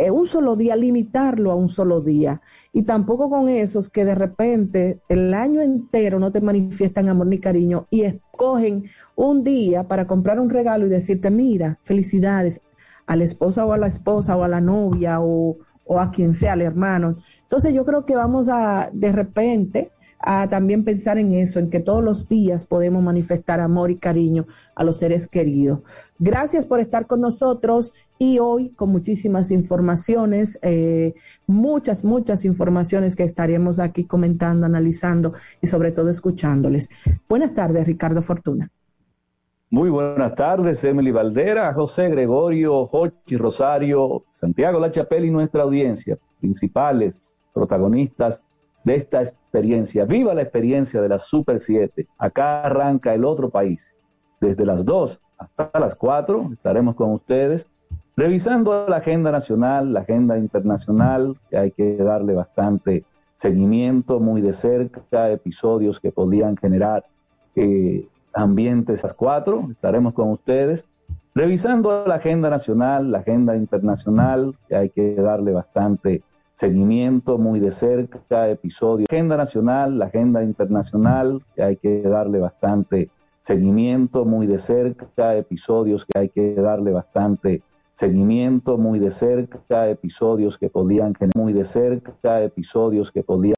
eh, 0.00 0.10
un 0.10 0.24
solo 0.24 0.56
día, 0.56 0.76
limitarlo 0.76 1.50
a 1.50 1.54
un 1.56 1.68
solo 1.68 2.00
día. 2.00 2.40
Y 2.72 2.84
tampoco 2.84 3.28
con 3.28 3.50
esos 3.50 3.90
que 3.90 4.06
de 4.06 4.14
repente 4.14 5.00
el 5.10 5.34
año 5.34 5.60
entero 5.60 6.18
no 6.18 6.32
te 6.32 6.40
manifiestan 6.40 7.10
amor 7.10 7.26
ni 7.26 7.38
cariño 7.38 7.86
y 7.90 8.02
escogen 8.02 8.84
un 9.14 9.44
día 9.44 9.88
para 9.88 10.06
comprar 10.06 10.40
un 10.40 10.48
regalo 10.48 10.86
y 10.86 10.88
decirte, 10.88 11.30
mira, 11.30 11.78
felicidades 11.82 12.62
a 13.06 13.14
la 13.14 13.24
esposa 13.24 13.66
o 13.66 13.74
a 13.74 13.78
la 13.78 13.88
esposa 13.88 14.38
o 14.38 14.44
a 14.44 14.48
la 14.48 14.62
novia 14.62 15.20
o 15.20 15.58
o 15.90 15.98
a 15.98 16.12
quien 16.12 16.34
sea, 16.34 16.52
al 16.52 16.62
hermano. 16.62 17.16
Entonces 17.42 17.74
yo 17.74 17.84
creo 17.84 18.06
que 18.06 18.14
vamos 18.14 18.48
a, 18.48 18.90
de 18.92 19.10
repente, 19.10 19.90
a 20.20 20.48
también 20.48 20.84
pensar 20.84 21.18
en 21.18 21.34
eso, 21.34 21.58
en 21.58 21.68
que 21.68 21.80
todos 21.80 22.04
los 22.04 22.28
días 22.28 22.64
podemos 22.64 23.02
manifestar 23.02 23.58
amor 23.58 23.90
y 23.90 23.96
cariño 23.96 24.46
a 24.76 24.84
los 24.84 24.98
seres 24.98 25.26
queridos. 25.26 25.80
Gracias 26.16 26.64
por 26.64 26.78
estar 26.78 27.08
con 27.08 27.20
nosotros 27.20 27.92
y 28.20 28.38
hoy 28.38 28.70
con 28.70 28.90
muchísimas 28.90 29.50
informaciones, 29.50 30.60
eh, 30.62 31.14
muchas, 31.48 32.04
muchas 32.04 32.44
informaciones 32.44 33.16
que 33.16 33.24
estaremos 33.24 33.80
aquí 33.80 34.04
comentando, 34.04 34.66
analizando 34.66 35.32
y 35.60 35.66
sobre 35.66 35.90
todo 35.90 36.08
escuchándoles. 36.08 36.88
Buenas 37.28 37.52
tardes, 37.52 37.84
Ricardo 37.84 38.22
Fortuna. 38.22 38.70
Muy 39.72 39.88
buenas 39.88 40.34
tardes, 40.34 40.82
Emily 40.82 41.12
Valdera, 41.12 41.72
José 41.72 42.08
Gregorio, 42.08 42.88
Jochi 42.88 43.36
Rosario, 43.36 44.24
Santiago 44.40 44.80
La 44.80 44.90
Chapelle 44.90 45.28
y 45.28 45.30
nuestra 45.30 45.62
audiencia, 45.62 46.18
principales 46.40 47.36
protagonistas 47.54 48.40
de 48.82 48.96
esta 48.96 49.22
experiencia. 49.22 50.06
Viva 50.06 50.34
la 50.34 50.42
experiencia 50.42 51.00
de 51.00 51.08
la 51.08 51.20
Super 51.20 51.60
7. 51.60 52.08
Acá 52.18 52.64
arranca 52.64 53.14
el 53.14 53.24
otro 53.24 53.48
país. 53.48 53.88
Desde 54.40 54.66
las 54.66 54.84
2 54.84 55.20
hasta 55.38 55.78
las 55.78 55.94
4 55.94 56.50
estaremos 56.52 56.96
con 56.96 57.12
ustedes 57.12 57.64
revisando 58.16 58.88
la 58.88 58.96
agenda 58.96 59.30
nacional, 59.30 59.92
la 59.92 60.00
agenda 60.00 60.36
internacional, 60.36 61.36
que 61.48 61.56
hay 61.56 61.70
que 61.70 61.96
darle 61.96 62.34
bastante 62.34 63.04
seguimiento 63.36 64.18
muy 64.18 64.40
de 64.40 64.52
cerca, 64.52 65.30
episodios 65.30 66.00
que 66.00 66.10
podían 66.10 66.56
generar 66.56 67.04
eh, 67.54 68.08
ambientes 68.32 69.04
a 69.04 69.08
las 69.08 69.16
4. 69.16 69.68
Estaremos 69.72 70.14
con 70.14 70.30
ustedes 70.30 70.84
revisando 71.34 72.04
la 72.06 72.16
agenda 72.16 72.50
nacional, 72.50 73.10
la 73.10 73.18
agenda 73.18 73.56
internacional, 73.56 74.56
que 74.68 74.76
hay 74.76 74.90
que 74.90 75.14
darle 75.14 75.52
bastante 75.52 76.22
seguimiento 76.56 77.38
muy 77.38 77.60
de 77.60 77.70
cerca, 77.70 78.48
episodios. 78.48 79.06
Agenda 79.10 79.36
nacional, 79.36 79.98
la 79.98 80.06
agenda 80.06 80.42
internacional, 80.42 81.42
que 81.54 81.62
hay 81.62 81.76
que 81.76 82.02
darle 82.02 82.38
bastante 82.38 83.08
seguimiento 83.42 84.24
muy 84.24 84.46
de 84.46 84.58
cerca, 84.58 85.36
episodios 85.36 86.04
que 86.04 86.18
hay 86.18 86.28
que 86.28 86.54
darle 86.54 86.92
bastante 86.92 87.62
seguimiento 87.94 88.78
muy 88.78 88.98
de 88.98 89.10
cerca, 89.10 89.88
episodios 89.88 90.58
que 90.58 90.68
podían 90.68 91.14
generar 91.14 91.36
muy 91.36 91.52
de 91.52 91.64
cerca, 91.64 92.42
episodios 92.42 93.10
que 93.10 93.22
podían 93.22 93.54